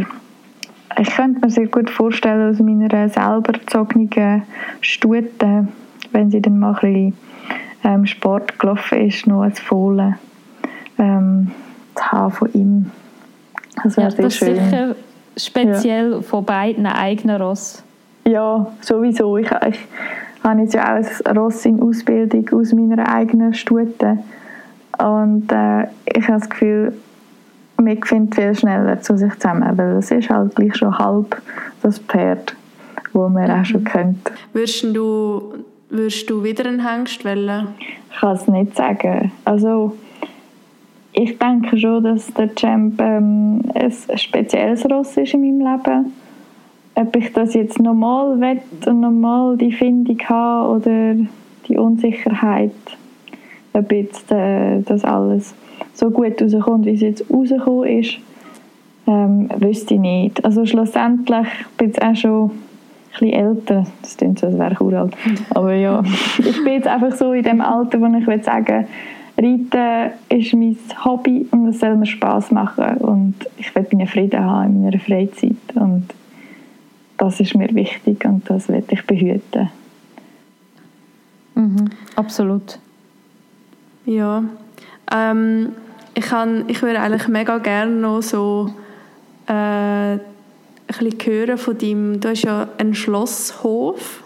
ich 0.99 1.09
könnte 1.15 1.41
mir 1.41 1.49
sehr 1.49 1.67
gut 1.67 1.89
vorstellen, 1.89 2.51
aus 2.51 2.59
meiner 2.59 3.09
selber 3.09 3.53
gezogenen 3.53 4.43
Stute, 4.81 5.67
wenn 6.13 6.31
sie 6.31 6.41
dann 6.41 6.59
mal 6.59 6.69
ein 6.69 6.73
bisschen 6.75 7.13
ähm, 7.83 8.05
Sport 8.05 8.57
gelaufen 8.59 9.07
ist, 9.07 9.27
noch 9.27 9.41
als 9.41 9.59
Fohlen 9.59 10.15
ähm, 10.97 11.51
zu 11.95 12.03
haben 12.03 12.31
von 12.31 12.53
ihm. 12.53 12.91
Das 13.83 13.97
wäre 13.97 14.07
ja, 14.07 14.11
sehr 14.15 14.25
das 14.25 14.35
schön. 14.35 14.55
sicher 14.55 14.95
speziell 15.35 16.11
ja. 16.11 16.21
von 16.21 16.45
beiden 16.45 16.85
eigenen 16.85 17.41
Ross. 17.41 17.83
Ja, 18.25 18.67
sowieso. 18.81 19.37
Ich, 19.37 19.47
ich 19.67 19.79
habe 20.43 20.61
jetzt 20.61 20.73
ja 20.73 20.95
auch 20.95 21.25
ein 21.25 21.37
Ross 21.37 21.65
in 21.65 21.81
Ausbildung 21.81 22.47
aus 22.53 22.73
meiner 22.73 23.13
eigenen 23.13 23.53
Stute. 23.53 24.19
Und 24.97 25.51
äh, 25.51 25.83
ich 26.05 26.27
habe 26.27 26.39
das 26.39 26.49
Gefühl, 26.49 26.93
man 27.77 28.01
findet 28.03 28.35
viel 28.35 28.55
schneller 28.55 29.01
zu 29.01 29.17
sich 29.17 29.33
zusammen, 29.33 29.77
weil 29.77 29.97
es 29.97 30.11
ist 30.11 30.29
halt 30.29 30.55
gleich 30.55 30.75
schon 30.75 30.97
halb 30.97 31.41
das 31.81 31.99
Pferd, 31.99 32.55
das 33.13 33.13
man 33.13 33.51
auch 33.51 33.65
schon 33.65 33.81
mhm. 33.81 33.85
kennt. 33.85 34.31
Würdest 34.53 34.83
du, 34.83 35.53
würdest 35.93 36.29
du 36.29 36.43
wieder 36.43 36.65
einen 36.65 36.85
Hengst 36.85 37.23
wählen? 37.23 37.69
Ich 38.11 38.19
kann 38.19 38.35
es 38.35 38.47
nicht 38.47 38.75
sagen. 38.75 39.31
Also, 39.45 39.95
ich 41.13 41.37
denke 41.37 41.77
schon, 41.77 42.03
dass 42.03 42.33
der 42.33 42.53
Champ 42.55 42.99
ähm, 42.99 43.61
ein 43.73 44.17
spezielles 44.17 44.85
Ross 44.89 45.15
ist 45.17 45.33
in 45.33 45.41
meinem 45.41 45.59
Leben 45.59 46.13
ob 46.95 47.15
ich 47.15 47.33
das 47.33 47.53
jetzt 47.53 47.79
normal 47.79 48.39
will 48.39 48.61
und 48.85 48.99
normal 48.99 49.57
die 49.57 49.71
Findung 49.71 50.19
habe 50.29 50.75
oder 50.75 51.15
die 51.67 51.77
Unsicherheit, 51.77 52.71
ob 53.73 53.91
jetzt 53.91 54.31
äh, 54.31 54.81
das 54.81 55.03
alles 55.03 55.55
so 55.93 56.11
gut 56.11 56.41
rauskommt, 56.41 56.85
wie 56.85 56.93
es 56.93 57.01
jetzt 57.01 57.25
rausgekommen 57.31 57.99
ist, 57.99 58.17
ähm, 59.07 59.49
wüsste 59.57 59.95
ich 59.95 59.99
nicht. 59.99 60.45
Also 60.45 60.65
schlussendlich 60.65 61.47
bin 61.77 61.91
ich 61.91 62.01
auch 62.01 62.15
schon 62.15 62.51
bisschen 63.19 63.33
älter. 63.33 63.85
Das 64.01 64.17
klingt 64.17 64.39
so, 64.39 64.47
als 64.47 64.57
wäre 64.57 64.73
ich 64.73 64.81
uralt. 64.81 65.15
Aber 65.51 65.73
ja, 65.73 66.03
ich 66.39 66.63
bin 66.63 66.73
jetzt 66.73 66.87
einfach 66.87 67.15
so 67.15 67.33
in 67.33 67.43
dem 67.43 67.61
Alter, 67.61 67.99
wo 68.01 68.05
ich 68.17 68.27
will 68.27 68.43
sagen 68.43 68.87
Reiten 69.37 70.11
ist 70.29 70.53
mein 70.53 70.77
Hobby 71.03 71.47
und 71.49 71.67
es 71.67 71.79
soll 71.79 71.95
mir 71.95 72.05
Spass 72.05 72.51
machen 72.51 72.97
und 72.97 73.35
ich 73.57 73.73
will 73.73 73.87
meinen 73.91 74.07
Frieden 74.07 74.43
haben 74.43 74.75
in 74.75 74.83
meiner 74.83 74.99
Freizeit 74.99 75.55
und 75.73 76.07
das 77.17 77.39
ist 77.39 77.55
mir 77.55 77.73
wichtig 77.73 78.23
und 78.25 78.47
das 78.49 78.69
will 78.69 78.83
ich 78.89 79.05
behüten. 79.07 79.69
Mhm, 81.55 81.89
absolut. 82.15 82.77
Ja, 84.05 84.43
ähm, 85.11 85.69
ich, 86.13 86.25
kann, 86.25 86.65
ich 86.67 86.81
würde 86.81 86.99
eigentlich 86.99 87.27
mega 87.27 87.57
gerne 87.57 87.91
noch 87.91 88.21
so 88.21 88.69
äh, 89.47 90.17
ein 90.99 91.09
bisschen 91.09 91.33
hören 91.33 91.57
von 91.57 91.77
deinem, 91.77 92.19
du 92.19 92.29
hast 92.29 92.43
ja 92.43 92.69
einen 92.77 92.95
Schlosshof, 92.95 94.23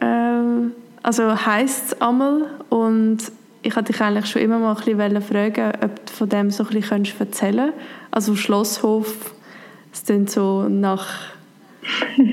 ähm, 0.00 0.72
also 1.02 1.46
heisst 1.46 1.92
es 1.92 2.00
einmal 2.00 2.46
und 2.70 3.18
ich 3.62 3.74
wollte 3.76 3.92
dich 3.92 4.00
eigentlich 4.00 4.26
schon 4.26 4.42
immer 4.42 4.58
mal 4.58 4.76
ein 4.76 4.96
bisschen 4.96 5.22
fragen, 5.22 5.72
ob 5.82 6.06
du 6.06 6.12
von 6.12 6.28
dem 6.28 6.50
so 6.50 6.64
ein 6.64 6.70
bisschen 6.70 7.04
erzählen 7.18 7.56
könntest. 7.56 7.78
Also 8.10 8.36
Schlosshof, 8.36 9.34
es 9.92 10.04
klingt 10.04 10.30
so 10.30 10.68
nach 10.68 11.34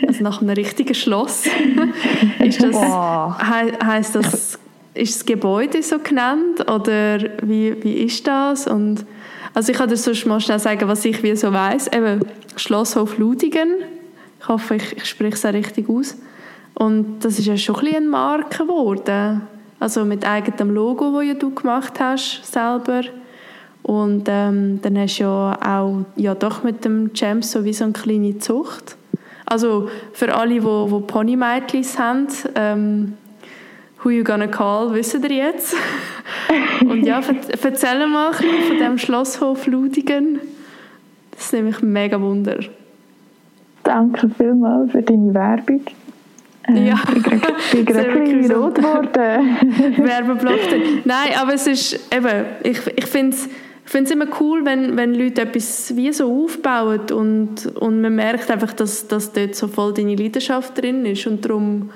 Also 0.08 0.24
nach 0.24 0.42
einem 0.42 0.52
richtigen 0.52 0.94
Schloss. 0.94 1.46
ist 2.40 2.64
das, 2.64 2.76
he, 2.76 3.86
heisst 3.86 4.16
das, 4.16 4.60
ist 4.94 5.16
das 5.16 5.26
Gebäude 5.26 5.82
so 5.84 6.00
genannt 6.00 6.70
oder 6.70 7.20
wie, 7.42 7.76
wie 7.84 7.94
ist 8.04 8.28
das? 8.28 8.68
Und, 8.68 9.06
also 9.54 9.72
ich 9.72 9.78
kann 9.78 9.90
dir 9.90 9.98
sonst 9.98 10.26
mal 10.26 10.40
schnell 10.40 10.60
sagen, 10.60 10.88
was 10.88 11.04
ich 11.06 11.22
wie 11.24 11.36
so 11.36 11.52
weiss. 11.52 11.88
Eben 11.88 12.26
Schlosshof 12.56 13.18
Ludigen. 13.18 13.76
Ich 14.40 14.48
hoffe, 14.48 14.76
ich, 14.76 14.98
ich 14.98 15.06
spreche 15.06 15.36
es 15.36 15.46
auch 15.46 15.54
richtig 15.54 15.90
aus. 15.90 16.16
Und 16.74 17.20
das 17.20 17.38
ist 17.38 17.46
ja 17.46 17.58
schon 17.58 17.76
ein 17.76 17.82
bisschen 17.82 17.98
eine 17.98 18.08
Marke 18.08 18.64
geworden. 18.64 19.42
Also 19.80 20.06
mit 20.06 20.26
eigenem 20.26 20.74
Logo, 20.74 21.12
das 21.18 21.28
ja 21.28 21.34
du 21.34 21.54
gemacht 21.54 22.00
hast, 22.00 22.46
selber. 22.46 23.02
Und 23.84 24.26
ähm, 24.28 24.80
dann 24.82 24.98
hast 24.98 25.18
du 25.18 25.24
ja 25.24 25.58
auch 25.64 26.06
ja, 26.16 26.36
doch 26.36 26.64
mit 26.64 26.86
dem 26.86 27.12
Jam 27.16 27.42
so 27.42 27.66
wie 27.66 27.74
so 27.74 27.84
eine 27.84 27.94
kleine 27.94 28.38
Zucht. 28.38 28.96
Also 29.46 29.90
für 30.14 30.34
alle, 30.34 30.54
die, 30.54 30.60
die 30.62 31.02
Ponymädchen 31.08 31.86
haben, 31.98 32.28
ähm, 32.56 33.18
«Who 34.04 34.10
you 34.12 34.24
gonna 34.24 34.48
call?» 34.48 34.94
wissen 34.94 35.22
ihr 35.24 35.36
jetzt. 35.36 35.76
Und 36.82 37.04
ja, 37.04 37.22
erzähl 37.64 38.08
mal 38.08 38.32
ein 38.32 38.38
bisschen 38.38 38.64
von 38.68 38.78
dem 38.78 38.98
Schlosshof 38.98 39.68
Ludigen. 39.68 40.40
Das 41.32 41.46
ist 41.46 41.54
nämlich 41.54 41.82
mega 41.82 42.20
Wunder. 42.20 42.60
Danke 43.84 44.30
vielmals 44.38 44.92
für 44.92 45.02
deine 45.02 45.34
Werbung. 45.34 45.82
Äh, 46.68 46.88
ja, 46.90 47.02
ich 47.16 47.72
bin 47.72 47.86
gerade 47.86 48.56
rot 48.56 48.76
geworden. 48.76 49.58
Werbeblock. 49.98 50.60
Nein, 51.06 51.30
aber 51.40 51.54
es 51.54 51.68
ist 51.68 52.14
eben, 52.16 52.46
ich, 52.64 52.80
ich 52.96 53.06
finde 53.06 53.36
es 53.36 53.50
ich 53.84 53.92
finde 53.92 54.06
es 54.06 54.16
immer 54.16 54.28
cool, 54.40 54.64
wenn, 54.64 54.96
wenn 54.96 55.14
Leute 55.14 55.42
etwas 55.42 55.94
wie 55.98 56.14
so 56.14 56.46
aufbauen 56.46 57.12
und, 57.12 57.66
und 57.76 58.00
man 58.00 58.16
merkt 58.16 58.50
einfach, 58.50 58.72
dass, 58.72 59.08
dass 59.10 59.34
dort 59.34 59.56
so 59.56 59.68
voll 59.68 59.94
deine 59.94 60.16
Leidenschaft 60.16 60.82
drin 60.82 61.06
ist 61.06 61.28
und 61.28 61.44
darum 61.44 61.90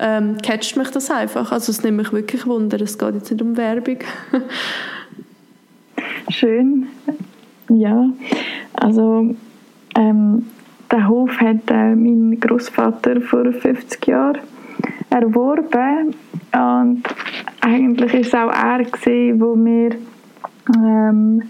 ähm, 0.00 0.38
catcht 0.38 0.76
mich 0.76 0.90
das 0.90 1.10
einfach. 1.10 1.52
Also 1.52 1.70
es 1.70 1.82
nimmt 1.82 1.98
mich 1.98 2.12
wirklich 2.12 2.46
Wunder, 2.46 2.80
es 2.80 2.98
geht 2.98 3.14
jetzt 3.14 3.30
nicht 3.30 3.42
um 3.42 3.56
Werbung. 3.56 3.98
Schön, 6.30 6.86
ja. 7.68 8.08
Also 8.72 9.34
ähm, 9.94 10.46
der 10.90 11.08
Hof 11.08 11.38
hat 11.38 11.70
äh, 11.70 11.94
mein 11.94 12.38
Großvater 12.40 13.20
vor 13.20 13.52
50 13.52 14.06
Jahren 14.06 14.38
erworben 15.10 16.14
und 16.52 17.02
eigentlich 17.60 18.14
ist 18.14 18.28
es 18.28 18.34
auch 18.34 18.50
er 18.50 18.84
gewesen, 18.84 19.40
wo 19.40 19.54
mir 19.54 19.90
ähm, 20.76 21.42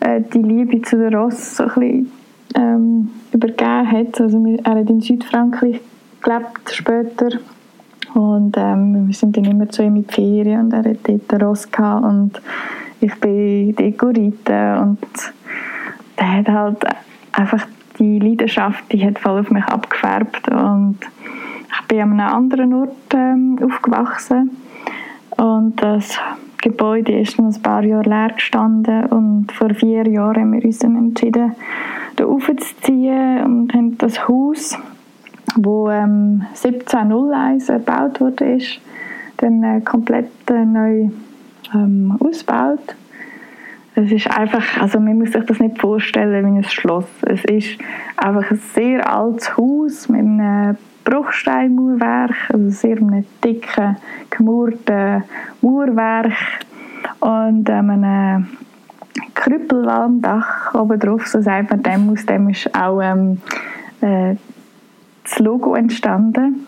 äh, 0.00 0.20
die 0.32 0.42
Liebe 0.42 0.80
zu 0.82 0.96
den 0.98 1.14
Ross 1.14 1.56
so 1.56 1.64
ein 1.64 1.68
bisschen 1.68 2.12
ähm, 2.54 3.10
übergeben 3.32 3.90
hat. 3.90 4.20
Also 4.20 4.44
er 4.62 4.74
hat 4.74 4.90
in 4.90 5.00
Südfrankreich 5.00 5.80
gelebt 6.22 6.70
später 6.70 7.38
und 8.16 8.56
ähm, 8.56 9.08
wir 9.08 9.14
sind 9.14 9.36
dann 9.36 9.44
immer 9.44 9.68
zu 9.68 9.82
ihm 9.82 9.96
in 9.96 10.06
die 10.06 10.14
Ferien 10.14 10.60
und 10.62 10.72
er 10.72 10.90
hat 10.90 11.00
dort 11.06 11.42
Ross 11.42 11.70
gehabt 11.70 12.02
und 12.02 12.40
ich 13.00 13.14
bin 13.20 13.76
Dekorite 13.76 14.78
und 14.80 14.98
der 16.18 16.32
hat 16.32 16.48
halt 16.48 16.86
einfach 17.32 17.66
die 17.98 18.18
Leidenschaft, 18.18 18.90
die 18.90 19.04
hat 19.06 19.18
voll 19.18 19.40
auf 19.40 19.50
mich 19.50 19.64
abgefärbt 19.64 20.48
und 20.48 20.98
ich 21.70 21.88
bin 21.88 22.00
an 22.00 22.18
einem 22.18 22.34
anderen 22.34 22.72
Ort 22.72 23.14
ähm, 23.14 23.58
aufgewachsen 23.62 24.50
und 25.36 25.82
das 25.82 26.18
Gebäude 26.62 27.20
ist 27.20 27.38
noch 27.38 27.54
ein 27.54 27.62
paar 27.62 27.84
Jahre 27.84 28.08
leer 28.08 28.30
gestanden 28.34 29.04
und 29.06 29.52
vor 29.52 29.74
vier 29.74 30.08
Jahren 30.08 30.40
haben 30.40 30.52
wir 30.54 30.64
uns 30.64 30.82
entschieden, 30.82 31.52
da 32.16 32.24
raufzuziehen 32.24 33.44
und 33.44 33.74
haben 33.74 33.98
das 33.98 34.26
Haus, 34.26 34.78
wo 35.56 35.90
ähm, 35.90 36.46
1701 36.50 37.68
erbaut 37.68 38.20
wurde, 38.20 38.56
ist, 38.56 38.80
dann 39.38 39.62
äh, 39.62 39.80
komplett 39.80 40.30
äh, 40.50 40.64
neu 40.64 41.08
ähm, 41.74 42.16
ausgebaut. 42.20 42.94
Es 43.94 44.12
ist 44.12 44.30
einfach, 44.30 44.80
also 44.80 45.00
man 45.00 45.18
muss 45.18 45.32
sich 45.32 45.44
das 45.44 45.58
nicht 45.58 45.80
vorstellen 45.80 46.44
wie 46.44 46.58
ein 46.58 46.64
Schloss. 46.64 47.06
Es 47.22 47.44
ist 47.46 47.78
einfach 48.16 48.50
ein 48.50 48.60
sehr 48.74 49.10
altes 49.10 49.56
Haus 49.56 50.08
mit 50.08 50.20
einem 50.20 50.76
Bruchsteinmauerwerk, 51.04 52.34
also 52.52 52.68
sehr 52.70 52.98
einem 52.98 53.24
dicken, 53.42 53.96
gemurten 54.28 55.22
Mauerwerk 55.62 56.32
und 57.20 57.68
ähm, 57.70 57.90
einem 57.90 58.46
Krüppelwalmdach 59.34 60.74
oben 60.74 60.98
drauf, 60.98 61.26
so 61.26 61.40
sagt 61.40 61.70
man 61.70 61.82
dem, 61.82 62.10
aus 62.10 62.26
dem 62.26 62.48
ist 62.50 62.74
auch 62.74 63.00
ähm, 63.00 63.40
äh, 64.00 64.34
das 65.28 65.38
Logo 65.38 65.74
entstanden. 65.74 66.66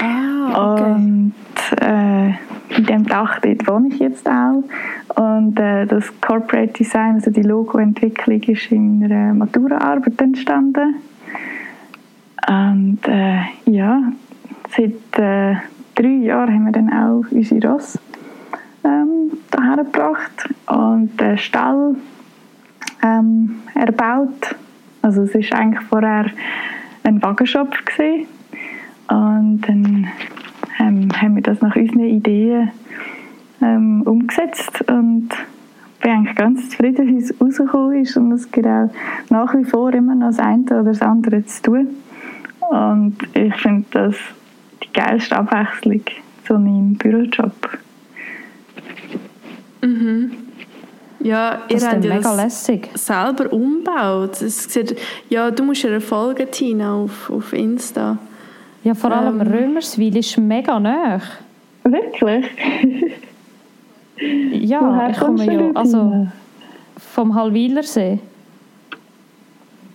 Ah, 0.00 0.74
okay. 0.74 0.92
Und 0.92 1.34
äh, 1.80 2.28
in 2.76 2.86
dem 2.86 3.06
Dach 3.06 3.38
dort 3.40 3.68
wohne 3.68 3.88
ich 3.88 3.98
jetzt 3.98 4.28
auch. 4.28 4.62
Und 5.16 5.58
äh, 5.58 5.86
das 5.86 6.04
Corporate 6.20 6.72
Design, 6.72 7.16
also 7.16 7.30
die 7.30 7.42
Logoentwicklung, 7.42 8.40
ist 8.42 8.72
in 8.72 9.04
einer 9.04 9.34
Maturaarbeit 9.34 10.20
entstanden. 10.20 10.96
Und 12.48 13.00
äh, 13.06 13.40
ja, 13.66 14.02
seit 14.76 15.18
äh, 15.18 15.56
drei 15.94 16.08
Jahren 16.22 16.54
haben 16.54 16.64
wir 16.64 16.72
dann 16.72 16.92
auch 16.92 17.24
unsere 17.30 17.68
Ross 17.68 17.98
ähm, 18.82 19.32
daher 19.50 19.84
gebracht 19.84 20.48
und 20.66 21.20
den 21.20 21.38
Stall 21.38 21.96
ähm, 23.02 23.56
erbaut. 23.74 24.56
Also 25.02 25.22
es 25.22 25.34
war 25.34 25.58
eigentlich 25.58 25.82
vorher 25.88 26.26
ein 27.04 27.22
Wagenshop 27.22 27.70
gewesen. 27.86 28.26
und 29.08 29.60
dann 29.62 30.08
ähm, 30.78 31.08
haben 31.20 31.34
wir 31.34 31.42
das 31.42 31.60
nach 31.60 31.76
unseren 31.76 32.00
Ideen 32.00 32.70
ähm, 33.60 34.02
umgesetzt 34.02 34.82
und 34.88 35.28
bin 36.00 36.10
eigentlich 36.10 36.36
ganz 36.36 36.70
zufrieden, 36.70 37.08
wie 37.08 37.18
es 37.18 37.34
rausgekommen 37.40 38.00
ist 38.00 38.16
und 38.16 38.32
es 38.32 38.50
gibt 38.50 38.66
auch 38.66 38.90
nach 39.28 39.54
wie 39.54 39.64
vor 39.64 39.92
immer 39.92 40.14
noch 40.14 40.28
das 40.28 40.38
eine 40.38 40.64
oder 40.64 40.84
das 40.84 41.02
andere 41.02 41.44
zu 41.44 41.62
tun. 41.62 41.88
Und 42.70 43.16
ich 43.34 43.54
finde 43.56 43.84
das 43.90 44.16
die 44.82 44.92
geilste 44.92 45.36
Abwechslung 45.36 46.02
zu 46.46 46.54
meinem 46.54 46.94
Bürojob. 46.94 47.78
Mhm. 49.82 50.30
Ja, 51.22 51.62
das 51.68 51.82
ihr 51.82 51.88
habt 51.90 52.04
ja 52.04 52.14
mega 52.14 52.22
das 52.22 52.36
lässig. 52.36 52.88
selber 52.94 53.52
umgebaut. 53.52 54.40
Es 54.40 54.64
sieht, 54.64 54.96
ja, 55.28 55.50
du 55.50 55.64
musst 55.64 55.84
ihr 55.84 56.00
folgen, 56.00 56.50
Tina, 56.50 56.94
auf, 56.94 57.30
auf 57.30 57.52
Insta. 57.52 58.16
Ja, 58.82 58.94
vor 58.94 59.12
allem 59.12 59.40
Ähm. 59.40 59.46
Römerswil 59.46 60.16
ist 60.16 60.38
mega 60.38 60.80
nah. 60.80 61.20
Wirklich? 61.84 62.46
Ja, 64.52 64.80
Woher 64.80 65.10
ich 65.10 65.18
komme 65.18 65.44
ja 65.44 65.70
also 65.74 66.26
vom 66.98 67.34
Halwilersee. 67.34 68.18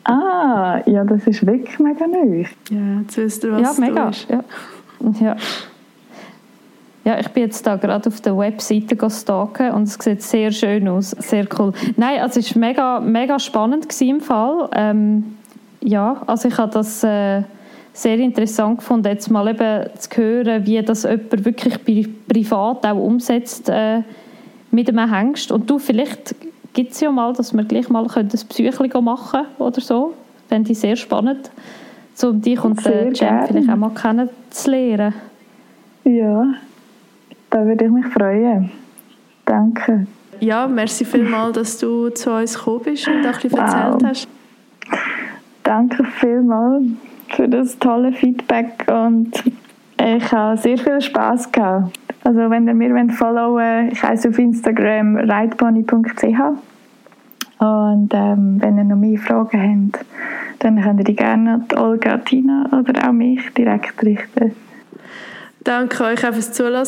Ah, 0.03 0.81
ja, 0.85 1.03
das 1.03 1.25
ist 1.25 1.45
wirklich 1.45 1.79
mega 1.79 2.05
neu. 2.05 2.45
Ja, 2.69 3.01
jetzt 3.01 3.17
wisst 3.17 3.43
ihr, 3.43 3.51
was 3.53 3.61
Ja, 3.61 3.73
du 3.73 3.81
mega. 3.81 4.11
Ja. 4.29 4.43
ja. 5.19 5.35
Ja, 7.05 7.19
ich 7.19 7.27
bin 7.29 7.43
jetzt 7.43 7.65
da 7.67 7.75
gerade 7.75 8.09
auf 8.09 8.19
der 8.19 8.35
Webseite 8.35 8.95
gestalken 8.95 9.71
und 9.71 9.83
es 9.83 9.93
sieht 9.93 10.23
sehr 10.23 10.51
schön 10.51 10.87
aus, 10.87 11.11
sehr 11.11 11.47
cool. 11.59 11.71
Nein, 11.97 12.19
also 12.19 12.39
es 12.39 12.55
war 12.55 12.59
mega, 12.59 12.99
mega 12.99 13.37
spannend 13.37 14.01
im 14.01 14.19
Fall. 14.19 14.67
Ähm, 14.73 15.37
ja, 15.81 16.23
also 16.25 16.47
ich 16.47 16.57
habe 16.57 16.73
das 16.73 17.03
äh, 17.03 17.43
sehr 17.93 18.17
interessant 18.17 18.79
gefunden, 18.79 19.07
jetzt 19.07 19.29
mal 19.29 19.47
eben 19.47 19.87
zu 19.99 20.09
hören, 20.15 20.65
wie 20.65 20.81
das 20.81 21.03
jemand 21.03 21.45
wirklich 21.45 21.83
pri 21.85 22.07
privat 22.27 22.83
auch 22.87 22.97
umsetzt 22.97 23.69
äh, 23.69 24.01
mit 24.71 24.89
einem 24.89 25.13
Hengst. 25.13 25.51
Und 25.51 25.69
du, 25.69 25.77
vielleicht 25.77 26.33
gibt 26.73 26.93
es 26.93 27.01
ja 27.01 27.11
mal, 27.11 27.33
dass 27.33 27.53
wir 27.53 27.63
gleich 27.65 27.87
mal 27.87 28.07
ein 28.15 28.27
Psychli 28.27 28.89
machen 29.01 29.41
oder 29.59 29.79
so. 29.79 30.15
Fände 30.49 30.71
ich 30.71 30.79
sehr 30.79 30.95
spannend, 30.95 31.51
um 32.23 32.41
dich 32.41 32.63
und 32.63 32.81
Sehr 32.81 33.05
den 33.05 33.13
Jam 33.13 33.45
vielleicht 33.45 33.69
auch 33.69 33.75
mal 33.75 33.91
kennenzulernen. 33.91 35.13
Ja, 36.03 36.47
da 37.55 37.65
würde 37.65 37.85
ich 37.85 37.91
mich 37.91 38.05
freuen. 38.07 38.69
Danke. 39.45 40.07
Ja, 40.41 40.67
merci 40.67 41.05
vielmals, 41.05 41.53
dass 41.53 41.77
du 41.77 42.09
zu 42.09 42.29
uns 42.33 42.57
gekommen 42.57 42.81
bist 42.83 43.07
und 43.07 43.25
auch 43.25 43.33
ein 43.33 43.33
bisschen 43.33 43.51
Wow. 43.51 43.61
erzählt 43.61 44.03
hast. 44.03 44.27
Danke 45.63 46.03
vielmals 46.03 46.83
für 47.29 47.47
das 47.47 47.79
tolle 47.79 48.11
Feedback 48.11 48.85
und 48.91 49.31
ich 49.97 50.31
habe 50.33 50.57
sehr 50.57 50.77
viel 50.77 50.99
Spaß 50.99 51.49
gehabt. 51.53 51.97
Also 52.25 52.49
wenn 52.49 52.67
ihr 52.67 52.73
mir 52.73 52.93
wollt 52.93 53.13
followen 53.13 53.89
ich 53.89 54.03
heiße 54.03 54.27
auf 54.29 54.37
Instagram 54.37 55.15
reitpony.ch 55.15 56.39
und 57.59 58.09
ähm, 58.13 58.57
wenn 58.59 58.77
ihr 58.77 58.83
noch 58.83 58.97
mehr 58.97 59.17
Fragen 59.17 59.93
habt, 59.93 60.05
dann 60.59 60.81
könnt 60.81 60.99
ihr 60.99 61.05
die 61.05 61.15
gerne 61.15 61.53
an 61.53 61.65
die 61.71 61.77
Olga, 61.77 62.17
Tina 62.17 62.67
oder 62.77 63.07
auch 63.07 63.13
mich 63.13 63.49
direkt 63.53 64.03
richten. 64.03 64.53
Danke 65.63 66.03
euch 66.03 66.27
auch 66.27 66.33
fürs 66.33 66.51
Zuhören 66.51 66.85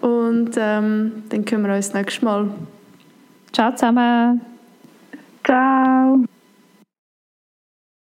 und 0.00 0.52
ähm, 0.56 1.24
dann 1.28 1.44
können 1.44 1.66
wir 1.66 1.74
uns 1.74 1.92
nächstes 1.92 2.22
Mal. 2.22 2.50
Ciao 3.52 3.74
zusammen. 3.74 4.40
Ciao! 5.44 6.24